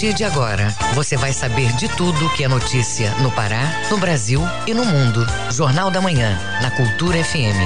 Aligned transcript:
partir 0.00 0.14
de 0.14 0.24
agora, 0.24 0.74
você 0.94 1.14
vai 1.14 1.30
saber 1.30 1.70
de 1.74 1.86
tudo 1.94 2.32
que 2.32 2.42
é 2.42 2.48
notícia 2.48 3.14
no 3.16 3.30
Pará, 3.30 3.70
no 3.90 3.98
Brasil 3.98 4.40
e 4.66 4.72
no 4.72 4.82
mundo. 4.82 5.26
Jornal 5.50 5.90
da 5.90 6.00
Manhã, 6.00 6.38
na 6.62 6.70
Cultura 6.70 7.22
FM. 7.22 7.60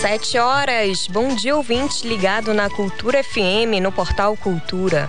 Sete 0.00 0.38
horas. 0.38 1.08
Bom 1.08 1.34
dia, 1.34 1.56
ouvinte 1.56 2.06
ligado 2.06 2.54
na 2.54 2.70
Cultura 2.70 3.24
FM, 3.24 3.82
no 3.82 3.90
portal 3.90 4.36
Cultura. 4.36 5.08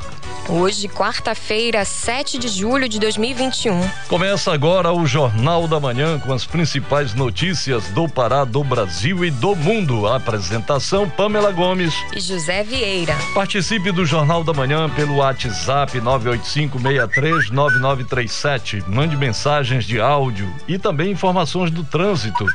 Hoje, 0.50 0.89
quarta-feira, 0.89 1.86
7 1.86 2.38
de 2.38 2.50
julho 2.50 2.89
de 2.89 3.00
2021. 3.00 3.80
Começa 4.09 4.54
agora 4.54 4.91
o 4.91 5.08
Jornal 5.08 5.70
da 5.70 5.80
Manhã 5.80 6.20
com 6.20 6.34
as 6.34 6.46
principais 6.46 7.14
notícias 7.14 7.86
do 7.89 8.09
Pará, 8.09 8.44
do 8.44 8.62
Brasil 8.62 9.23
e 9.23 9.32
do 9.32 9.55
mundo. 9.55 10.05
A 10.05 10.18
apresentação: 10.18 11.09
Pamela 11.09 11.49
Gomes 11.52 11.94
e 12.13 12.20
José 12.20 12.62
Vieira. 12.62 13.16
Participe 13.34 13.90
do 13.91 14.05
Jornal 14.05 14.44
da 14.44 14.52
Manhã 14.54 14.90
pelo 14.90 15.16
WhatsApp 15.16 15.98
985639937. 16.02 18.84
Mande 18.85 19.16
mensagens 19.16 19.85
de 19.85 20.02
áudio 20.02 20.54
e 20.68 20.77
também 20.77 21.12
informações 21.12 21.71
do 21.71 21.85
trânsito. 21.85 22.46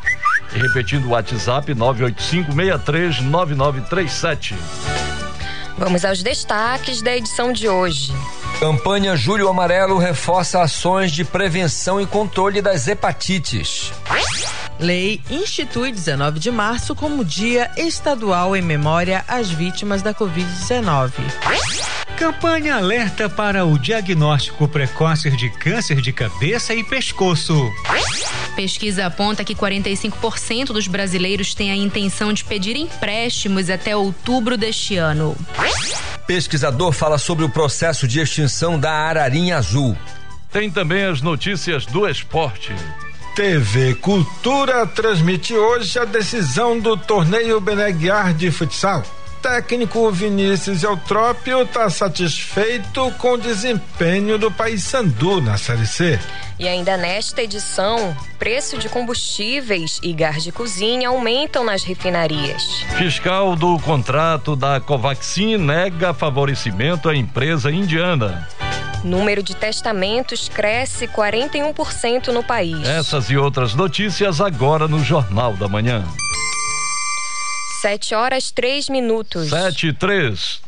E 0.55 0.59
repetindo 0.59 1.07
o 1.07 1.11
WhatsApp 1.11 1.75
985639937. 1.75 4.55
Vamos 5.79 6.05
aos 6.05 6.23
destaques 6.25 7.01
da 7.01 7.17
edição 7.17 7.53
de 7.53 7.69
hoje. 7.69 8.13
Campanha 8.59 9.15
Julho 9.15 9.49
Amarelo 9.49 9.97
reforça 9.97 10.61
ações 10.61 11.13
de 11.13 11.25
prevenção 11.25 12.01
e 12.01 12.07
controle 12.07 12.61
das 12.61 12.89
hepatites. 12.89 13.93
Lei 14.79 15.21
institui 15.29 15.91
19 15.91 16.39
de 16.39 16.51
março 16.53 16.95
como 16.95 17.25
Dia 17.25 17.69
Estadual 17.77 18.57
em 18.57 18.63
memória 18.63 19.25
às 19.27 19.51
vítimas 19.51 20.03
da 20.03 20.15
Covid-19. 20.15 21.13
Campanha 22.17 22.77
alerta 22.77 23.29
para 23.29 23.65
o 23.65 23.77
diagnóstico 23.77 24.69
precoce 24.69 25.31
de 25.31 25.51
câncer 25.51 26.01
de 26.01 26.13
cabeça 26.13 26.75
e 26.75 26.85
pescoço. 26.85 27.57
Pesquisa 28.55 29.07
aponta 29.07 29.45
que 29.45 29.55
45% 29.55 30.67
dos 30.67 30.87
brasileiros 30.87 31.55
têm 31.55 31.73
a 31.73 31.77
intenção 31.77 32.33
de 32.33 32.45
pedir 32.45 32.77
empréstimos 32.77 33.69
até 33.71 33.97
outubro 33.97 34.57
deste 34.57 34.97
ano. 34.97 35.37
Pesquisador 36.27 36.93
fala 36.93 37.19
sobre 37.19 37.45
o 37.45 37.49
processo 37.49 38.07
de 38.07 38.21
extinção 38.21 38.79
da 38.79 38.93
ararinha 38.93 39.57
azul. 39.57 39.97
Tem 40.53 40.71
também 40.71 41.05
as 41.05 41.21
notícias 41.21 41.85
do 41.87 42.09
esporte. 42.09 42.73
TV 43.39 43.95
Cultura 43.95 44.85
transmite 44.85 45.55
hoje 45.55 45.97
a 45.97 46.05
decisão 46.05 46.81
do 46.81 46.97
torneio 46.97 47.61
Beneguiar 47.61 48.35
de 48.35 48.51
futsal 48.51 49.05
técnico 49.41 50.11
Vinícius 50.11 50.83
Eutrópio 50.83 51.63
está 51.63 51.89
satisfeito 51.89 53.13
com 53.13 53.35
o 53.35 53.39
desempenho 53.39 54.37
do 54.39 54.51
Paysandu 54.51 55.41
na 55.41 55.57
Série 55.57 55.87
C. 55.87 56.19
E 56.59 56.67
ainda 56.67 56.97
nesta 56.97 57.41
edição, 57.41 58.17
preço 58.41 58.77
de 58.77 58.89
combustíveis 58.89 60.01
e 60.03 60.13
gás 60.13 60.43
de 60.43 60.51
cozinha 60.51 61.09
aumentam 61.09 61.65
nas 61.65 61.85
refinarias. 61.85 62.65
Fiscal 62.97 63.55
do 63.55 63.79
contrato 63.79 64.57
da 64.57 64.81
Covaxin 64.81 65.57
nega 65.57 66.13
favorecimento 66.13 67.09
à 67.09 67.15
empresa 67.15 67.71
indiana. 67.71 68.49
Número 69.05 69.43
de 69.43 69.55
testamentos 69.55 70.49
cresce 70.49 71.07
41% 71.07 72.29
no 72.29 72.43
país. 72.43 72.87
Essas 72.87 73.31
e 73.31 73.37
outras 73.37 73.75
notícias 73.75 74.41
agora 74.41 74.89
no 74.89 75.03
Jornal 75.03 75.55
da 75.55 75.69
Manhã. 75.69 76.05
7 77.81 78.15
horas 78.15 78.51
3 78.51 78.89
minutos. 78.89 79.51
7 79.51 79.89
e 79.89 79.93
3. 79.93 80.61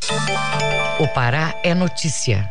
O 1.00 1.08
Pará 1.08 1.56
é 1.64 1.74
notícia. 1.74 2.48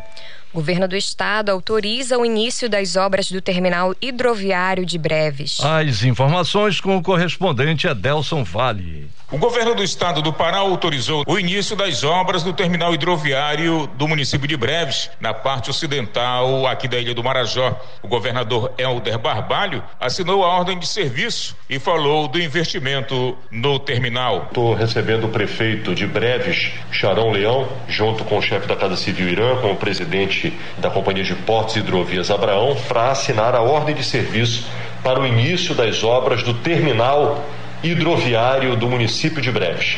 Governo 0.52 0.88
do 0.88 0.96
Estado 0.96 1.50
autoriza 1.52 2.18
o 2.18 2.26
início 2.26 2.68
das 2.68 2.96
obras 2.96 3.30
do 3.30 3.40
terminal 3.40 3.94
hidroviário 4.02 4.84
de 4.84 4.98
Breves. 4.98 5.60
As 5.60 6.02
informações 6.02 6.80
com 6.80 6.96
o 6.96 7.02
correspondente 7.02 7.86
Adelson 7.86 8.42
Vale. 8.42 9.08
O 9.32 9.38
governo 9.38 9.76
do 9.76 9.84
estado 9.84 10.20
do 10.20 10.32
Pará 10.32 10.58
autorizou 10.58 11.22
o 11.24 11.38
início 11.38 11.76
das 11.76 12.02
obras 12.02 12.42
do 12.42 12.52
terminal 12.52 12.92
hidroviário 12.92 13.88
do 13.94 14.08
município 14.08 14.48
de 14.48 14.56
Breves, 14.56 15.08
na 15.20 15.32
parte 15.32 15.70
ocidental 15.70 16.66
aqui 16.66 16.88
da 16.88 16.98
ilha 16.98 17.14
do 17.14 17.22
Marajó. 17.22 17.80
O 18.02 18.08
governador 18.08 18.72
Helder 18.76 19.20
Barbalho 19.20 19.84
assinou 20.00 20.44
a 20.44 20.48
ordem 20.48 20.80
de 20.80 20.86
serviço 20.88 21.56
e 21.68 21.78
falou 21.78 22.26
do 22.26 22.42
investimento 22.42 23.38
no 23.52 23.78
terminal. 23.78 24.46
Estou 24.48 24.74
recebendo 24.74 25.28
o 25.28 25.30
prefeito 25.30 25.94
de 25.94 26.08
Breves, 26.08 26.72
Charão 26.90 27.30
Leão, 27.30 27.68
junto 27.86 28.24
com 28.24 28.36
o 28.36 28.42
chefe 28.42 28.66
da 28.66 28.74
Casa 28.74 28.96
Civil 28.96 29.28
Irã, 29.28 29.60
com 29.60 29.70
o 29.70 29.76
presidente 29.76 30.39
da 30.78 30.90
Companhia 30.90 31.24
de 31.24 31.34
Portos 31.34 31.76
e 31.76 31.80
Hidrovias 31.80 32.30
Abraão, 32.30 32.76
para 32.88 33.10
assinar 33.10 33.54
a 33.54 33.60
ordem 33.60 33.94
de 33.94 34.04
serviço 34.04 34.66
para 35.02 35.20
o 35.20 35.26
início 35.26 35.74
das 35.74 36.04
obras 36.04 36.42
do 36.42 36.54
terminal 36.54 37.44
hidroviário 37.82 38.76
do 38.76 38.88
município 38.88 39.40
de 39.40 39.50
Breves, 39.50 39.96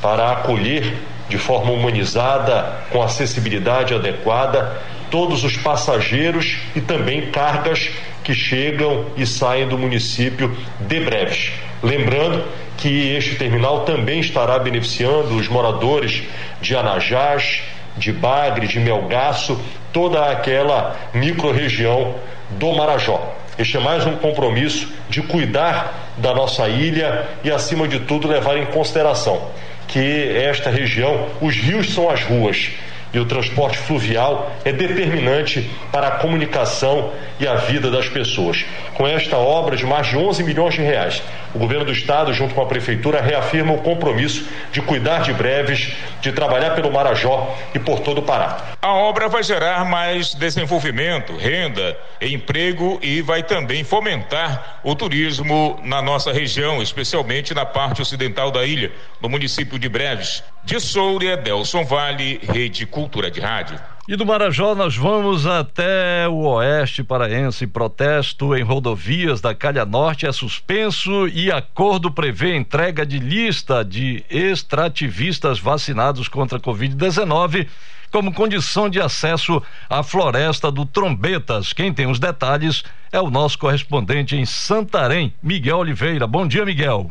para 0.00 0.32
acolher 0.32 0.94
de 1.28 1.38
forma 1.38 1.72
humanizada, 1.72 2.80
com 2.90 3.02
acessibilidade 3.02 3.94
adequada, 3.94 4.80
todos 5.10 5.44
os 5.44 5.56
passageiros 5.56 6.58
e 6.76 6.80
também 6.80 7.30
cargas 7.30 7.90
que 8.22 8.34
chegam 8.34 9.06
e 9.16 9.26
saem 9.26 9.66
do 9.66 9.78
município 9.78 10.56
de 10.80 11.00
Breves. 11.00 11.52
Lembrando 11.82 12.44
que 12.76 13.14
este 13.16 13.36
terminal 13.36 13.80
também 13.80 14.20
estará 14.20 14.58
beneficiando 14.58 15.34
os 15.36 15.48
moradores 15.48 16.22
de 16.60 16.76
Anajás, 16.76 17.62
de 17.96 18.12
Bagre, 18.12 18.66
de 18.66 18.78
Melgaço, 18.80 19.60
toda 19.92 20.30
aquela 20.30 20.96
microrregião 21.12 22.14
do 22.50 22.72
Marajó. 22.72 23.34
Este 23.58 23.76
é 23.76 23.80
mais 23.80 24.06
um 24.06 24.16
compromisso 24.16 24.88
de 25.08 25.22
cuidar 25.22 26.12
da 26.16 26.34
nossa 26.34 26.68
ilha 26.68 27.26
e, 27.44 27.50
acima 27.50 27.86
de 27.86 28.00
tudo, 28.00 28.28
levar 28.28 28.56
em 28.56 28.66
consideração 28.66 29.50
que 29.86 30.32
esta 30.36 30.70
região, 30.70 31.26
os 31.40 31.54
rios 31.54 31.92
são 31.92 32.08
as 32.08 32.22
ruas 32.22 32.70
e 33.12 33.18
o 33.18 33.24
transporte 33.24 33.78
fluvial 33.78 34.50
é 34.64 34.72
determinante 34.72 35.70
para 35.90 36.08
a 36.08 36.10
comunicação 36.12 37.12
e 37.38 37.46
a 37.46 37.56
vida 37.56 37.90
das 37.90 38.08
pessoas. 38.08 38.64
Com 38.94 39.06
esta 39.06 39.36
obra 39.36 39.76
de 39.76 39.84
mais 39.84 40.06
de 40.06 40.16
11 40.16 40.42
milhões 40.42 40.74
de 40.74 40.80
reais, 40.80 41.22
o 41.54 41.58
governo 41.58 41.84
do 41.84 41.92
estado, 41.92 42.32
junto 42.32 42.54
com 42.54 42.62
a 42.62 42.66
prefeitura, 42.66 43.20
reafirma 43.20 43.74
o 43.74 43.78
compromisso 43.78 44.46
de 44.70 44.80
cuidar 44.80 45.22
de 45.22 45.32
breves, 45.32 45.92
de 46.20 46.32
trabalhar 46.32 46.70
pelo 46.70 46.90
Marajó 46.90 47.54
e 47.74 47.78
por 47.78 48.00
todo 48.00 48.18
o 48.18 48.22
Pará. 48.22 48.72
A 48.80 48.92
obra 48.92 49.28
vai 49.28 49.42
gerar 49.42 49.84
mais 49.84 50.34
desenvolvimento, 50.34 51.36
renda, 51.36 51.96
emprego 52.20 52.98
e 53.02 53.20
vai 53.20 53.42
também 53.42 53.84
fomentar 53.84 54.80
o 54.82 54.94
turismo 54.94 55.78
na 55.82 56.00
nossa 56.00 56.32
região, 56.32 56.82
especialmente 56.82 57.52
na 57.52 57.66
parte 57.66 58.00
ocidental 58.00 58.50
da 58.50 58.64
ilha, 58.64 58.92
no 59.20 59.28
município 59.28 59.78
de 59.78 59.88
Breves. 59.88 60.42
De 60.64 60.78
Soura, 60.78 61.36
Delson 61.36 61.84
Vale, 61.84 62.40
Rede 62.42 62.86
Cultura 62.86 63.01
de 63.30 63.40
Rádio. 63.40 63.78
E 64.08 64.16
do 64.16 64.26
Marajó 64.26 64.74
nós 64.74 64.96
vamos 64.96 65.46
até 65.46 66.28
o 66.28 66.44
oeste 66.46 67.04
paraense. 67.04 67.66
Protesto 67.66 68.56
em 68.56 68.62
rodovias 68.62 69.40
da 69.40 69.54
Calha 69.54 69.84
Norte 69.84 70.26
é 70.26 70.32
suspenso 70.32 71.28
e 71.28 71.52
acordo 71.52 72.10
prevê 72.10 72.56
entrega 72.56 73.06
de 73.06 73.18
lista 73.18 73.84
de 73.84 74.24
extrativistas 74.28 75.60
vacinados 75.60 76.26
contra 76.26 76.58
a 76.58 76.60
Covid-19 76.60 77.68
como 78.10 78.34
condição 78.34 78.90
de 78.90 79.00
acesso 79.00 79.62
à 79.88 80.02
floresta 80.02 80.70
do 80.70 80.84
Trombetas. 80.84 81.72
Quem 81.72 81.92
tem 81.92 82.06
os 82.06 82.18
detalhes 82.18 82.84
é 83.10 83.20
o 83.20 83.30
nosso 83.30 83.58
correspondente 83.58 84.36
em 84.36 84.44
Santarém, 84.44 85.32
Miguel 85.42 85.78
Oliveira. 85.78 86.26
Bom 86.26 86.46
dia, 86.46 86.64
Miguel. 86.64 87.10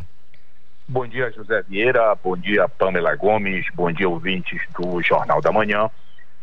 Bom 0.92 1.08
dia, 1.08 1.32
José 1.32 1.64
Vieira. 1.70 2.14
Bom 2.22 2.36
dia, 2.36 2.68
Pamela 2.68 3.16
Gomes. 3.16 3.66
Bom 3.74 3.90
dia, 3.94 4.10
ouvintes 4.10 4.62
do 4.78 5.02
Jornal 5.02 5.40
da 5.40 5.50
Manhã. 5.50 5.90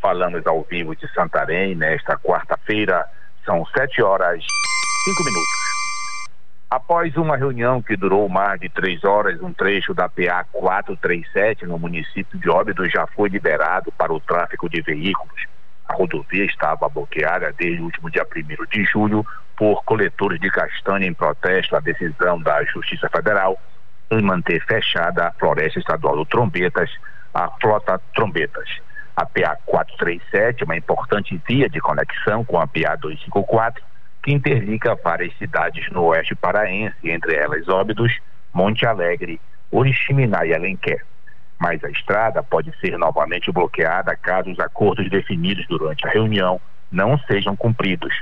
Falamos 0.01 0.47
ao 0.47 0.63
vivo 0.63 0.97
de 0.97 1.07
Santarém 1.13 1.75
nesta 1.75 2.17
quarta-feira. 2.17 3.05
São 3.45 3.67
sete 3.67 4.03
horas 4.03 4.43
cinco 5.05 5.23
minutos. 5.23 5.51
Após 6.71 7.15
uma 7.19 7.37
reunião 7.37 7.83
que 7.83 7.95
durou 7.95 8.27
mais 8.27 8.59
de 8.59 8.71
três 8.71 9.05
horas, 9.05 9.39
um 9.43 9.53
trecho 9.53 9.93
da 9.93 10.09
PA 10.09 10.43
437 10.51 11.67
no 11.67 11.79
município 11.79 12.39
de 12.39 12.49
Óbidos 12.49 12.91
já 12.91 13.07
foi 13.07 13.29
liberado 13.29 13.93
para 13.99 14.15
o 14.15 14.21
tráfego 14.21 14.67
de 14.71 14.81
veículos. 14.81 15.45
A 15.87 15.93
rodovia 15.93 16.47
estava 16.47 16.89
bloqueada 16.89 17.55
desde 17.59 17.83
o 17.83 17.85
último 17.85 18.11
dia 18.11 18.25
1 18.25 18.65
de 18.71 18.83
julho 18.87 19.27
por 19.55 19.85
coletores 19.85 20.41
de 20.41 20.51
castanha 20.51 21.07
em 21.07 21.13
protesto 21.13 21.77
à 21.77 21.81
decisão 21.81 22.41
da 22.41 22.65
Justiça 22.65 23.11
Federal 23.11 23.59
em 24.11 24.23
manter 24.23 24.65
fechada 24.65 25.29
a 25.29 25.33
Floresta 25.33 25.79
Estadual 25.79 26.17
do 26.17 26.25
Trombetas, 26.25 26.91
a 27.35 27.49
Frota 27.61 28.01
Trombetas. 28.15 28.69
A 29.17 29.27
PA 29.27 29.57
437 29.67 30.63
é 30.63 30.65
uma 30.65 30.77
importante 30.77 31.41
via 31.47 31.69
de 31.69 31.81
conexão 31.81 32.45
com 32.45 32.59
a 32.59 32.67
PA 32.67 32.97
254, 32.97 33.83
que 34.23 34.33
interliga 34.33 34.95
várias 34.95 35.37
cidades 35.39 35.91
no 35.91 36.05
oeste 36.05 36.35
paraense, 36.35 36.97
entre 37.05 37.35
elas 37.35 37.69
Óbidos, 37.69 38.17
Monte 38.53 38.87
Alegre, 38.87 39.41
Oriximiná 39.71 40.47
e 40.47 40.55
Alenquer. 40.55 41.05
mas 41.59 41.83
a 41.83 41.91
estrada 41.91 42.43
pode 42.43 42.73
ser 42.79 42.97
novamente 42.97 43.51
bloqueada 43.51 44.17
caso 44.17 44.51
os 44.51 44.61
acordos 44.61 45.11
definidos 45.11 45.67
durante 45.67 46.07
a 46.07 46.11
reunião 46.11 46.61
não 46.91 47.19
sejam 47.19 47.57
cumpridos. 47.57 48.15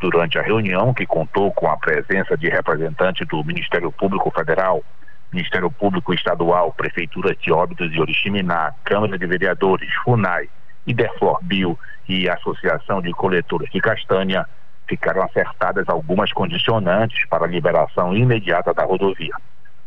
Durante 0.00 0.38
a 0.38 0.42
reunião, 0.42 0.94
que 0.94 1.06
contou 1.06 1.50
com 1.52 1.68
a 1.68 1.76
presença 1.76 2.36
de 2.36 2.48
representantes 2.48 3.26
do 3.26 3.42
Ministério 3.42 3.90
Público 3.90 4.30
Federal, 4.30 4.84
Ministério 5.32 5.70
Público 5.70 6.14
Estadual, 6.14 6.72
Prefeituras 6.72 7.36
de 7.38 7.52
Óbidos 7.52 7.92
e 7.92 8.00
Oriximiná, 8.00 8.72
Câmara 8.84 9.18
de 9.18 9.26
Vereadores, 9.26 9.92
FUNAI, 10.04 10.48
Iderflorbio 10.86 11.78
e 12.08 12.28
Associação 12.28 13.02
de 13.02 13.12
Coletores 13.12 13.70
de 13.70 13.80
Castanha, 13.80 14.46
ficaram 14.88 15.22
acertadas 15.22 15.88
algumas 15.88 16.32
condicionantes 16.32 17.26
para 17.28 17.44
a 17.44 17.48
liberação 17.48 18.14
imediata 18.14 18.72
da 18.72 18.84
rodovia. 18.84 19.34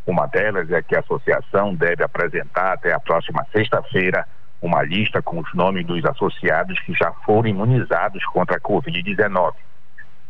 Uma 0.06 0.26
delas 0.28 0.70
é 0.72 0.82
que 0.82 0.96
a 0.96 1.00
associação 1.00 1.74
deve 1.74 2.04
apresentar 2.04 2.74
até 2.74 2.94
a 2.94 3.00
próxima 3.00 3.46
sexta-feira 3.52 4.26
uma 4.62 4.84
lista 4.84 5.22
com 5.22 5.40
os 5.40 5.54
nomes 5.54 5.86
dos 5.86 6.04
associados 6.04 6.80
que 6.82 6.94
já 6.94 7.12
foram 7.26 7.48
imunizados 7.48 8.24
contra 8.26 8.58
a 8.58 8.60
Covid-19. 8.60 9.54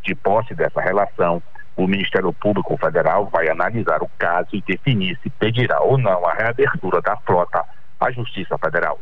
De 0.03 0.13
posse 0.13 0.53
dessa 0.53 0.81
relação, 0.81 1.41
o 1.79 1.87
Ministério 1.87 2.33
Público 2.33 2.75
Federal 2.75 3.27
vai 3.27 3.47
analisar 3.47 4.03
o 4.03 4.11
caso 4.17 4.49
e 4.51 4.61
definir 4.61 5.17
se 5.23 5.29
pedirá 5.29 5.79
ou 5.79 5.97
não 5.97 6.25
a 6.25 6.33
reabertura 6.33 7.01
da 7.01 7.15
frota 7.15 7.63
à 7.97 8.11
Justiça 8.11 8.57
Federal. 8.57 8.99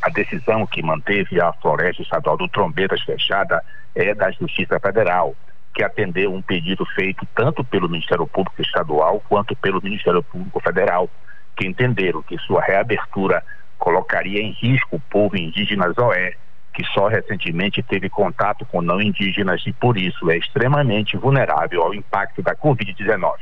A 0.00 0.08
decisão 0.08 0.66
que 0.66 0.82
manteve 0.82 1.38
a 1.38 1.52
Floresta 1.52 2.00
Estadual 2.00 2.38
do 2.38 2.48
Trombetas 2.48 3.02
fechada 3.02 3.62
é 3.94 4.14
da 4.14 4.30
Justiça 4.30 4.80
Federal, 4.80 5.36
que 5.74 5.84
atendeu 5.84 6.32
um 6.32 6.40
pedido 6.40 6.86
feito 6.86 7.26
tanto 7.34 7.62
pelo 7.62 7.88
Ministério 7.88 8.26
Público 8.26 8.62
Estadual 8.62 9.22
quanto 9.28 9.54
pelo 9.54 9.82
Ministério 9.82 10.22
Público 10.22 10.60
Federal, 10.60 11.10
que 11.54 11.66
entenderam 11.66 12.22
que 12.22 12.38
sua 12.38 12.62
reabertura 12.62 13.44
colocaria 13.76 14.40
em 14.40 14.52
risco 14.52 14.96
o 14.96 15.00
povo 15.00 15.36
indígena 15.36 15.92
Zoé, 15.92 16.32
que 16.78 16.84
só 16.94 17.08
recentemente 17.08 17.82
teve 17.82 18.08
contato 18.08 18.64
com 18.64 18.80
não 18.80 19.02
indígenas 19.02 19.60
e 19.66 19.72
por 19.72 19.98
isso 19.98 20.30
é 20.30 20.36
extremamente 20.36 21.16
vulnerável 21.16 21.82
ao 21.82 21.92
impacto 21.92 22.40
da 22.40 22.54
Covid-19. 22.54 23.32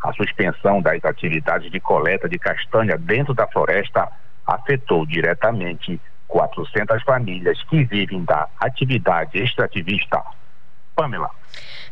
A 0.00 0.12
suspensão 0.12 0.80
das 0.80 1.04
atividades 1.04 1.68
de 1.68 1.80
coleta 1.80 2.28
de 2.28 2.38
castanha 2.38 2.96
dentro 2.96 3.34
da 3.34 3.44
floresta 3.48 4.08
afetou 4.46 5.04
diretamente 5.04 6.00
400 6.28 7.02
famílias 7.02 7.60
que 7.64 7.82
vivem 7.82 8.22
da 8.22 8.46
atividade 8.60 9.36
extrativista. 9.36 10.22
Pamela. 10.94 11.28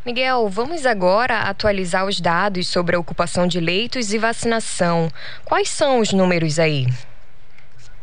Miguel, 0.06 0.48
vamos 0.48 0.86
agora 0.86 1.40
atualizar 1.40 2.06
os 2.06 2.20
dados 2.20 2.68
sobre 2.68 2.94
a 2.94 3.00
ocupação 3.00 3.48
de 3.48 3.58
leitos 3.58 4.12
e 4.14 4.18
vacinação. 4.18 5.10
Quais 5.44 5.68
são 5.70 5.98
os 5.98 6.12
números 6.12 6.60
aí? 6.60 6.86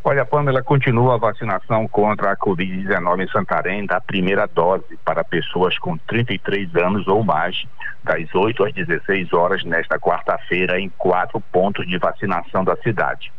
Olha, 0.08 0.24
Pamela, 0.24 0.62
continua 0.62 1.16
a 1.16 1.18
vacinação 1.18 1.88
contra 1.88 2.32
a 2.32 2.38
Covid-19 2.38 3.24
em 3.24 3.28
Santarém 3.28 3.88
da 3.88 4.00
primeira 4.00 4.46
dose 4.46 5.00
para 5.04 5.24
pessoas 5.24 5.80
com 5.80 5.98
33 5.98 6.76
anos 6.76 7.08
ou 7.08 7.24
mais, 7.24 7.66
das 8.04 8.24
8 8.36 8.66
às 8.66 8.72
16 8.72 9.34
horas 9.34 9.64
nesta 9.64 9.98
quarta-feira, 10.00 10.80
em 10.80 10.90
quatro 10.90 11.42
pontos 11.52 11.88
de 11.88 11.98
vacinação 11.98 12.64
da 12.64 12.76
cidade. 12.84 13.34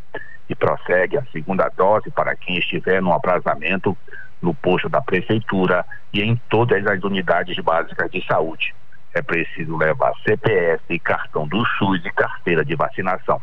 E 0.51 0.57
prossegue 0.57 1.17
a 1.17 1.25
segunda 1.27 1.71
dose 1.77 2.11
para 2.11 2.35
quem 2.35 2.59
estiver 2.59 3.01
no 3.01 3.13
aprazamento 3.13 3.97
no 4.43 4.53
posto 4.53 4.89
da 4.89 5.01
prefeitura 5.01 5.87
e 6.13 6.21
em 6.21 6.35
todas 6.51 6.85
as 6.85 7.01
unidades 7.05 7.57
básicas 7.61 8.11
de 8.11 8.27
saúde. 8.27 8.75
É 9.15 9.23
preciso 9.23 9.77
levar 9.77 10.15
CPF, 10.25 10.99
cartão 10.99 11.47
do 11.47 11.65
SUS 11.79 12.05
e 12.05 12.11
carteira 12.11 12.65
de 12.65 12.75
vacinação 12.75 13.41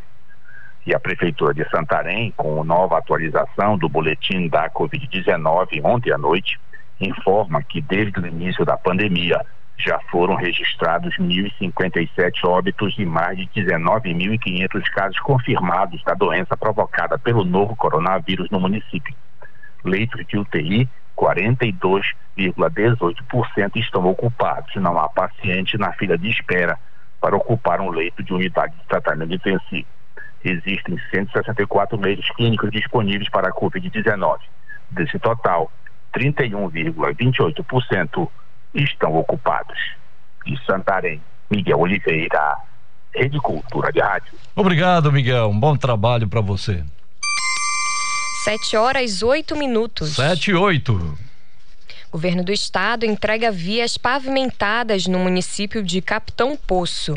e 0.85 0.93
a 0.93 0.99
Prefeitura 0.99 1.53
de 1.53 1.67
Santarém, 1.69 2.33
com 2.35 2.61
nova 2.63 2.97
atualização 2.97 3.77
do 3.77 3.87
boletim 3.87 4.47
da 4.47 4.69
Covid-19 4.69 5.81
ontem 5.83 6.11
à 6.11 6.17
noite, 6.17 6.59
informa 6.99 7.63
que 7.63 7.81
desde 7.81 8.19
o 8.19 8.27
início 8.27 8.65
da 8.65 8.77
pandemia 8.77 9.45
já 9.77 9.97
foram 10.11 10.35
registrados 10.35 11.15
1.057 11.17 12.45
óbitos 12.45 12.93
e 12.97 13.05
mais 13.05 13.37
de 13.37 13.45
19.500 13.47 14.83
casos 14.91 15.19
confirmados 15.19 16.03
da 16.03 16.13
doença 16.13 16.55
provocada 16.55 17.17
pelo 17.17 17.43
novo 17.43 17.75
coronavírus 17.75 18.47
no 18.51 18.59
município. 18.59 19.15
Leitos 19.83 20.23
de 20.27 20.37
UTI, 20.37 20.87
42,18% 21.17 23.75
estão 23.77 24.05
ocupados. 24.05 24.75
Não 24.75 24.99
há 24.99 25.09
paciente 25.09 25.75
na 25.77 25.91
fila 25.93 26.15
de 26.17 26.29
espera 26.29 26.77
para 27.19 27.35
ocupar 27.35 27.81
um 27.81 27.89
leito 27.89 28.23
de 28.23 28.33
unidade 28.33 28.73
de 28.75 28.87
tratamento 28.87 29.33
intensivo 29.33 29.87
existem 30.43 30.99
164 31.11 31.99
leitos 31.99 32.27
clínicos 32.35 32.71
disponíveis 32.71 33.29
para 33.29 33.49
a 33.49 33.53
Covid-19. 33.53 34.39
Desse 34.91 35.17
total, 35.19 35.71
31,28% 36.15 38.29
estão 38.73 39.15
ocupados. 39.15 39.77
De 40.45 40.57
Santarém, 40.65 41.21
Miguel 41.49 41.79
Oliveira, 41.79 42.57
Rede 43.15 43.39
Cultura 43.39 43.91
de 43.91 44.01
Rádio. 44.01 44.33
Obrigado, 44.55 45.11
Miguel. 45.11 45.49
Um 45.49 45.59
bom 45.59 45.75
trabalho 45.75 46.27
para 46.27 46.41
você. 46.41 46.83
Sete 48.43 48.75
horas 48.75 49.23
oito 49.23 49.55
minutos. 49.55 50.15
Sete 50.15 50.51
e 50.51 50.53
oito. 50.53 51.17
Governo 52.11 52.43
do 52.43 52.51
Estado 52.51 53.05
entrega 53.05 53.51
vias 53.51 53.97
pavimentadas 53.97 55.07
no 55.07 55.17
município 55.17 55.81
de 55.81 56.01
Capitão 56.01 56.57
Poço. 56.57 57.15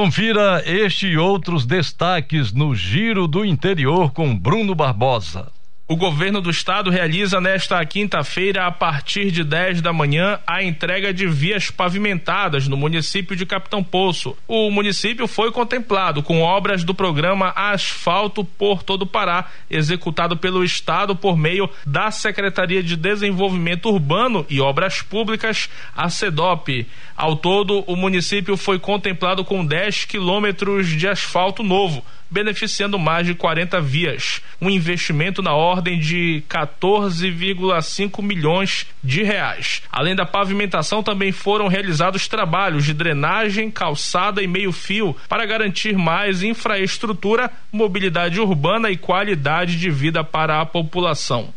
Confira 0.00 0.62
este 0.64 1.08
e 1.08 1.18
outros 1.18 1.66
destaques 1.66 2.52
no 2.52 2.72
Giro 2.72 3.26
do 3.26 3.44
Interior 3.44 4.12
com 4.12 4.32
Bruno 4.38 4.72
Barbosa. 4.72 5.50
O 5.90 5.96
governo 5.96 6.42
do 6.42 6.50
estado 6.50 6.90
realiza 6.90 7.40
nesta 7.40 7.82
quinta-feira, 7.86 8.66
a 8.66 8.70
partir 8.70 9.30
de 9.30 9.42
10 9.42 9.80
da 9.80 9.90
manhã, 9.90 10.38
a 10.46 10.62
entrega 10.62 11.14
de 11.14 11.26
vias 11.26 11.70
pavimentadas 11.70 12.68
no 12.68 12.76
município 12.76 13.34
de 13.34 13.46
Capitão 13.46 13.82
Poço. 13.82 14.36
O 14.46 14.70
município 14.70 15.26
foi 15.26 15.50
contemplado 15.50 16.22
com 16.22 16.42
obras 16.42 16.84
do 16.84 16.94
programa 16.94 17.54
Asfalto 17.56 18.44
por 18.44 18.82
todo 18.82 19.06
Pará, 19.06 19.46
executado 19.70 20.36
pelo 20.36 20.62
estado 20.62 21.16
por 21.16 21.38
meio 21.38 21.70
da 21.86 22.10
Secretaria 22.10 22.82
de 22.82 22.94
Desenvolvimento 22.94 23.88
Urbano 23.88 24.44
e 24.46 24.60
Obras 24.60 25.00
Públicas, 25.00 25.70
a 25.96 26.10
SEDOP. 26.10 26.86
Ao 27.16 27.34
todo, 27.34 27.82
o 27.86 27.96
município 27.96 28.58
foi 28.58 28.78
contemplado 28.78 29.42
com 29.42 29.64
10 29.64 30.04
quilômetros 30.04 30.88
de 30.88 31.08
asfalto 31.08 31.62
novo 31.62 32.04
beneficiando 32.30 32.98
mais 32.98 33.26
de 33.26 33.34
40 33.34 33.80
vias. 33.80 34.42
Um 34.60 34.70
investimento 34.70 35.42
na 35.42 35.54
ordem 35.54 35.98
de 35.98 36.42
14,5 36.48 38.22
milhões 38.22 38.86
de 39.02 39.22
reais. 39.22 39.82
Além 39.90 40.14
da 40.14 40.26
pavimentação, 40.26 41.02
também 41.02 41.32
foram 41.32 41.68
realizados 41.68 42.28
trabalhos 42.28 42.84
de 42.84 42.92
drenagem, 42.94 43.70
calçada 43.70 44.42
e 44.42 44.46
meio-fio 44.46 45.16
para 45.28 45.46
garantir 45.46 45.96
mais 45.96 46.42
infraestrutura, 46.42 47.50
mobilidade 47.72 48.40
urbana 48.40 48.90
e 48.90 48.96
qualidade 48.96 49.78
de 49.78 49.90
vida 49.90 50.22
para 50.24 50.60
a 50.60 50.66
população. 50.66 51.52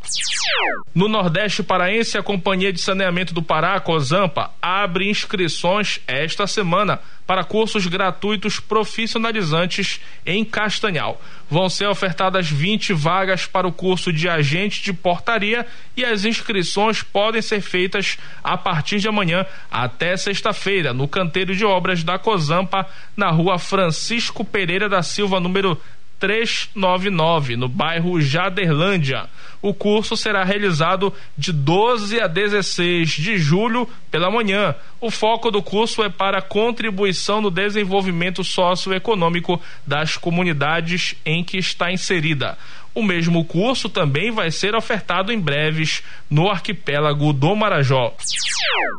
No 0.94 1.08
Nordeste 1.08 1.64
Paraense, 1.64 2.18
a 2.18 2.24
Companhia 2.24 2.74
de 2.74 2.82
Saneamento 2.82 3.34
do 3.34 3.42
Pará, 3.42 3.80
COSAMPA, 3.80 4.52
abre 4.62 5.10
inscrições 5.10 6.02
esta 6.06 6.46
semana 6.46 7.00
para 7.32 7.46
cursos 7.46 7.88
gratuitos 7.88 8.60
profissionalizantes 8.60 10.02
em 10.26 10.44
Castanhal. 10.44 11.22
Vão 11.50 11.70
ser 11.70 11.88
ofertadas 11.88 12.50
20 12.50 12.92
vagas 12.92 13.46
para 13.46 13.66
o 13.66 13.72
curso 13.72 14.12
de 14.12 14.28
agente 14.28 14.84
de 14.84 14.92
portaria 14.92 15.66
e 15.96 16.04
as 16.04 16.26
inscrições 16.26 17.02
podem 17.02 17.42
ser 17.42 17.62
feitas 17.62 18.18
a 18.44 18.58
partir 18.58 19.00
de 19.00 19.08
amanhã 19.08 19.46
até 19.72 20.18
sexta-feira 20.18 20.94
no 20.94 21.08
canteiro 21.08 21.56
de 21.56 21.64
obras 21.64 22.04
da 22.04 22.20
Cozampa, 22.20 22.86
na 23.16 23.30
rua 23.30 23.58
Francisco 23.58 24.44
Pereira 24.44 24.90
da 24.90 25.02
Silva, 25.02 25.40
número 25.40 25.80
399, 26.20 27.56
no 27.56 27.70
bairro 27.70 28.20
Jaderlândia. 28.20 29.30
O 29.62 29.74
curso 29.74 30.18
será 30.18 30.44
realizado 30.44 31.14
de 31.38 31.54
12 31.54 32.20
a 32.20 32.28
16 32.28 33.10
de 33.10 33.38
julho 33.38 33.88
pela 34.10 34.32
manhã. 34.32 34.76
O 35.00 35.12
foco 35.12 35.52
do 35.52 35.62
curso 35.62 36.04
é 36.04 36.10
para 36.10 36.40
a 36.40 36.42
contribuição 36.42 37.42
no 37.42 37.52
desenvolvimento 37.52 38.44
socioeconômico 38.44 39.62
das 39.86 40.18
comunidades 40.18 41.16
em 41.26 41.44
que 41.44 41.58
está 41.58 41.92
inserida. 41.92 42.58
O 42.94 43.02
mesmo 43.02 43.46
curso 43.46 43.88
também 43.88 44.32
vai 44.32 44.52
ser 44.52 44.76
ofertado 44.76 45.32
em 45.32 45.40
breves 45.40 46.04
no 46.30 46.50
arquipélago 46.50 47.32
do 47.32 47.56
Marajó. 47.56 48.14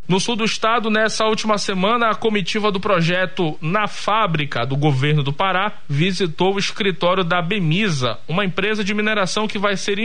No 0.08 0.18
sul 0.18 0.34
do 0.34 0.44
estado, 0.44 0.88
nessa 0.88 1.26
última 1.26 1.58
semana, 1.58 2.08
a 2.08 2.14
comitiva 2.14 2.72
do 2.72 2.80
projeto 2.80 3.56
Na 3.60 3.86
Fábrica 3.86 4.64
do 4.64 4.76
governo 4.76 5.22
do 5.22 5.32
Pará 5.32 5.72
visitou 5.86 6.54
o 6.54 6.58
escritório 6.58 7.22
da 7.22 7.42
Bemisa, 7.42 8.18
uma 8.26 8.44
empresa 8.46 8.82
de 8.82 8.94
mineração 8.94 9.46
que 9.46 9.58
vai 9.58 9.76
ser 9.76 9.98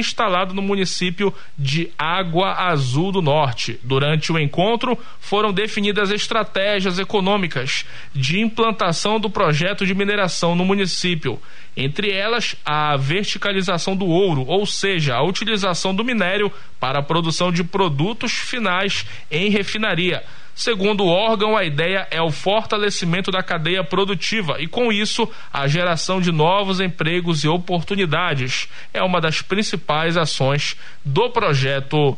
instalado 0.48 0.54
no 0.54 0.62
município 0.62 1.34
de 1.58 1.90
Água 1.98 2.54
Azul 2.54 3.12
do 3.12 3.22
Norte. 3.22 3.80
Durante 3.84 4.32
o 4.32 4.40
encontro, 4.40 4.98
foram 5.20 5.52
definidas 5.52 6.12
estratégias 6.12 7.00
econômicas 7.00 7.86
de 8.14 8.40
implantação 8.40 9.20
do 9.20 9.30
projeto 9.30 9.86
de 9.86 9.94
mineração 9.94 10.56
no 10.56 10.66
município, 10.66 11.40
entre 11.76 12.12
elas 12.12 12.56
a 12.66 12.96
verticalização 12.98 13.96
do 13.96 14.06
ouro, 14.06 14.46
ou 14.48 14.66
seja, 14.66 15.16
a 15.16 15.24
utilização 15.24 15.94
do 15.94 16.04
minério 16.04 16.52
para 16.80 17.00
a 17.00 17.04
produção 17.04 17.52
de 17.52 17.64
produtos 17.64 18.32
finais 18.32 19.06
em 19.30 19.50
refinaria. 19.50 20.24
Segundo 20.58 21.04
o 21.04 21.08
órgão, 21.08 21.56
a 21.56 21.64
ideia 21.64 22.08
é 22.10 22.20
o 22.20 22.32
fortalecimento 22.32 23.30
da 23.30 23.44
cadeia 23.44 23.84
produtiva 23.84 24.56
e, 24.60 24.68
com 24.68 24.92
isso, 24.92 25.30
a 25.54 25.68
geração 25.68 26.20
de 26.20 26.32
novos 26.32 26.80
empregos 26.80 27.44
e 27.44 27.48
oportunidades. 27.48 28.68
É 28.92 29.04
uma 29.04 29.22
das 29.22 29.40
principais 29.40 30.18
ações 30.18 30.76
do 31.06 31.30
projeto. 31.30 32.18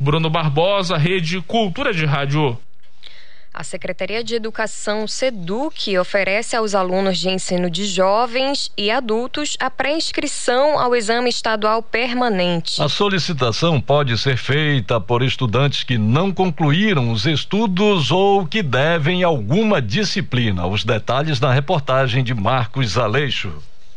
Bruno 0.00 0.28
Barbosa, 0.28 0.96
Rede 0.96 1.40
Cultura 1.42 1.92
de 1.92 2.04
Rádio. 2.04 2.58
A 3.54 3.62
Secretaria 3.62 4.24
de 4.24 4.34
Educação 4.34 5.06
SEDUC 5.06 5.98
oferece 5.98 6.56
aos 6.56 6.74
alunos 6.74 7.18
de 7.18 7.28
ensino 7.28 7.68
de 7.68 7.84
jovens 7.84 8.72
e 8.78 8.90
adultos 8.90 9.58
a 9.60 9.68
pré-inscrição 9.68 10.78
ao 10.78 10.96
exame 10.96 11.28
estadual 11.28 11.82
permanente. 11.82 12.80
A 12.80 12.88
solicitação 12.88 13.78
pode 13.78 14.16
ser 14.16 14.38
feita 14.38 14.98
por 14.98 15.22
estudantes 15.22 15.84
que 15.84 15.98
não 15.98 16.32
concluíram 16.32 17.12
os 17.12 17.26
estudos 17.26 18.10
ou 18.10 18.46
que 18.46 18.62
devem 18.62 19.22
alguma 19.22 19.82
disciplina. 19.82 20.66
Os 20.66 20.82
detalhes 20.82 21.38
na 21.38 21.52
reportagem 21.52 22.24
de 22.24 22.32
Marcos 22.32 22.96
Aleixo. 22.96 23.52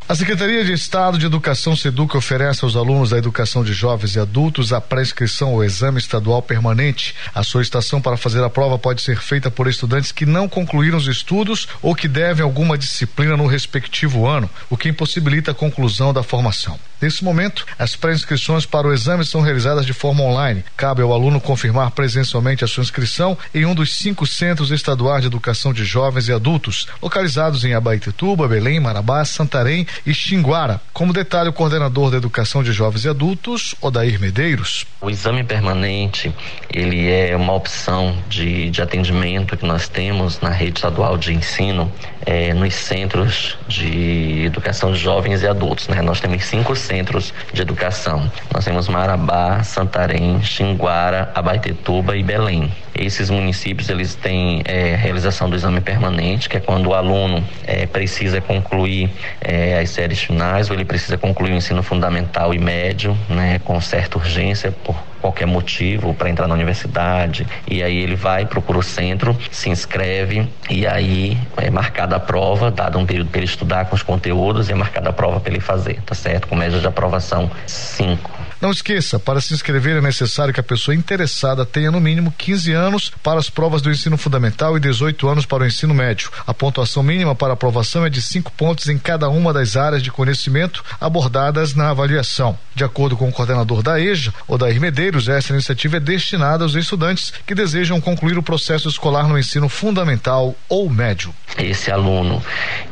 A 0.08 0.14
Secretaria 0.14 0.64
de 0.64 0.72
Estado 0.72 1.18
de 1.18 1.26
Educação 1.26 1.76
SEDUC 1.76 2.16
oferece 2.16 2.64
aos 2.64 2.76
alunos 2.76 3.10
da 3.10 3.18
educação 3.18 3.64
de 3.64 3.74
jovens 3.74 4.16
e 4.16 4.20
adultos 4.20 4.72
a 4.72 4.80
pré-inscrição 4.80 5.50
ao 5.50 5.64
exame 5.64 5.98
estadual 5.98 6.44
permanente. 6.44 7.16
A 7.34 7.42
solicitação 7.42 8.00
para 8.00 8.16
fazer 8.16 8.44
a 8.44 8.50
prova 8.50 8.78
pode 8.78 9.02
ser 9.02 9.20
feita 9.20 9.50
por 9.50 9.68
estudantes 9.68 10.12
que 10.12 10.24
não 10.24 10.48
concluíram 10.48 11.00
os 11.00 11.08
estudos 11.08 11.68
ou 11.82 11.96
que 11.96 12.08
devem 12.08 12.44
alguma 12.44 12.78
disciplina 12.78 13.36
no 13.36 13.48
respectivo 13.48 14.28
ano, 14.28 14.48
o 14.70 14.78
que 14.78 14.90
impossibilita 14.90 15.50
a 15.50 15.56
conclusão 15.56 16.14
da 16.14 16.22
formação. 16.22 16.80
Nesse 17.02 17.24
momento, 17.24 17.66
as 17.78 17.96
pré-inscrições 17.96 18.66
para 18.66 18.88
o 18.88 18.94
exame 18.94 19.26
são 19.26 19.42
realizadas 19.42 19.86
de 19.86 19.94
forma 19.94 20.24
online. 20.24 20.64
Cabe 20.78 21.02
ao 21.02 21.12
aluno 21.12 21.42
confirmar 21.42 21.92
presencialmente 21.92 22.64
a 22.64 22.68
sua 22.68 22.84
inscrição 22.84 23.38
em 23.54 23.66
um 23.66 23.76
dos 23.76 23.96
cinco 23.96 24.26
centros 24.26 24.72
estaduais 24.72 25.22
de 25.22 25.28
educação 25.28 25.74
de 25.74 25.84
jovens 25.84 26.28
e 26.28 26.34
adultos, 26.34 26.88
localizados 27.02 27.66
em 27.66 27.74
Abaetetuba, 27.74 28.48
Belém, 28.48 28.80
Marabá, 28.80 29.24
Santarém 29.26 29.86
e 30.06 30.14
Xinguara. 30.14 30.82
Como 30.94 31.14
detalhe 31.14 31.50
o 31.50 31.54
coordenador 31.54 32.12
da 32.12 32.18
Educação 32.18 32.64
de 32.64 32.72
Jovens 32.72 33.06
e 33.06 33.10
Adultos, 33.10 33.76
Odair 33.82 34.20
Medeiros. 34.20 34.86
O 35.02 35.10
exame 35.10 35.44
permanente, 35.44 36.34
ele 36.74 37.10
é 37.10 37.36
uma 37.36 37.54
opção 37.54 38.18
de, 38.30 38.70
de 38.70 38.82
atendimento 38.82 39.58
que 39.58 39.66
nós 39.66 39.88
temos 39.88 40.40
na 40.40 40.50
rede 40.50 40.80
estadual 40.80 41.18
de 41.18 41.34
ensino, 41.34 41.92
é, 42.26 42.54
nos 42.54 42.74
centros 42.74 43.58
de 43.68 44.46
educação 44.46 44.92
de 44.92 44.98
jovens 44.98 45.44
e 45.44 45.48
adultos. 45.48 45.88
Né? 45.88 46.02
Nós 46.02 46.20
temos 46.20 46.44
cinco 46.46 46.76
centros 46.76 47.34
de 47.54 47.62
educação. 47.62 48.30
Nós 48.54 48.66
temos 48.66 48.88
Marabá, 48.88 49.64
Santarém, 49.64 50.42
Xinguara, 50.42 51.32
Abaetetuba 51.36 52.16
e 52.18 52.24
Belém. 52.24 52.72
Esses 52.94 53.30
municípios 53.30 53.90
eles 53.90 54.16
têm 54.16 54.62
é, 54.66 54.96
realização 54.96 55.50
do 55.50 55.56
exame 55.56 55.82
permanente, 55.82 56.48
que 56.48 56.58
é 56.58 56.60
quando 56.60 56.88
o 56.88 56.94
aluno 56.94 57.44
é, 57.66 57.86
precisa 57.86 58.40
concluir 58.40 59.10
é, 59.42 59.80
as 59.80 59.90
séries 59.90 60.22
finais 60.22 60.70
ou 60.70 60.76
ele 60.76 60.86
precisa 60.86 61.18
concluir 61.18 61.52
o 61.52 61.56
ensino 61.56 61.84
fundamental 61.84 62.54
e 62.54 62.58
médio, 62.58 63.18
né, 63.30 63.60
com 63.64 63.80
certa 63.82 64.18
urgência 64.18 64.72
por 64.72 64.96
qualquer 65.26 65.48
motivo 65.48 66.14
para 66.14 66.30
entrar 66.30 66.48
na 66.48 66.54
universidade 66.54 67.48
e 67.68 67.82
aí 67.82 67.98
ele 67.98 68.16
vai 68.16 68.46
procura 68.46 68.78
o 68.78 68.84
centro 68.84 69.36
se 69.52 69.70
inscreve 69.70 70.48
e 70.70 70.86
aí 70.86 71.36
é 71.58 71.72
marcada 71.72 72.16
a 72.16 72.20
prova 72.20 72.70
dado 72.70 73.00
um 73.00 73.06
período 73.08 73.32
para 73.32 73.40
ele 73.40 73.48
estudar 73.48 73.86
com 73.86 73.96
os 73.96 74.04
conteúdos 74.04 74.70
e 74.70 74.72
é 74.72 74.76
marcada 74.76 75.10
a 75.10 75.14
prova 75.14 75.40
para 75.40 75.52
ele 75.52 75.60
fazer 75.60 76.00
tá 76.06 76.14
certo? 76.14 76.48
Com 76.48 76.56
média 76.56 76.80
de 76.80 76.86
aprovação 76.86 77.50
5 77.66 78.45
não 78.62 78.72
esqueça, 78.72 79.20
para 79.20 79.42
se 79.42 79.54
inscrever 79.54 79.98
é 79.98 80.02
necessário 80.02 80.54
que 80.54 80.60
a 80.60 80.64
pessoa 80.64 80.96
interessada 80.96 81.66
tenha 81.66 81.92
no 81.92 82.00
mínimo 82.00 82.34
15 82.38 82.72
anos 82.72 83.12
para 83.22 83.40
as 83.40 83.50
provas 83.50 83.82
do 83.82 83.92
ensino 83.92 84.18
fundamental 84.18 84.78
e 84.78 84.80
18 84.80 85.28
anos 85.28 85.46
para 85.46 85.64
o 85.64 85.68
ensino 85.68 85.94
médio. 85.94 86.30
A 86.48 86.54
pontuação 86.54 87.04
mínima 87.04 87.36
para 87.36 87.54
aprovação 87.54 88.06
é 88.06 88.10
de 88.10 88.22
5 88.22 88.52
pontos 88.54 88.88
em 88.88 88.98
cada 88.98 89.30
uma 89.30 89.54
das 89.54 89.76
áreas 89.76 90.02
de 90.02 90.12
conhecimento 90.12 90.84
abordadas 91.00 91.74
na 91.74 91.90
avaliação. 91.90 92.58
De 92.74 92.84
acordo 92.84 93.16
com 93.16 93.28
o 93.28 93.32
coordenador 93.32 93.82
da 93.82 94.00
EJA, 94.00 94.34
Odair 94.48 94.80
Medeiros, 94.80 95.30
essa 95.30 95.54
iniciativa 95.54 95.98
é 95.98 96.00
destinada 96.00 96.64
aos 96.64 96.76
estudantes 96.76 97.34
que 97.46 97.56
desejam 97.56 98.02
concluir 98.02 98.38
o 98.38 98.44
processo 98.44 98.90
escolar 98.90 99.28
no 99.28 99.38
ensino 99.38 99.70
fundamental 99.70 100.56
ou 100.68 100.90
médio. 100.90 101.34
Esse 101.58 101.90
aluno, 101.90 102.44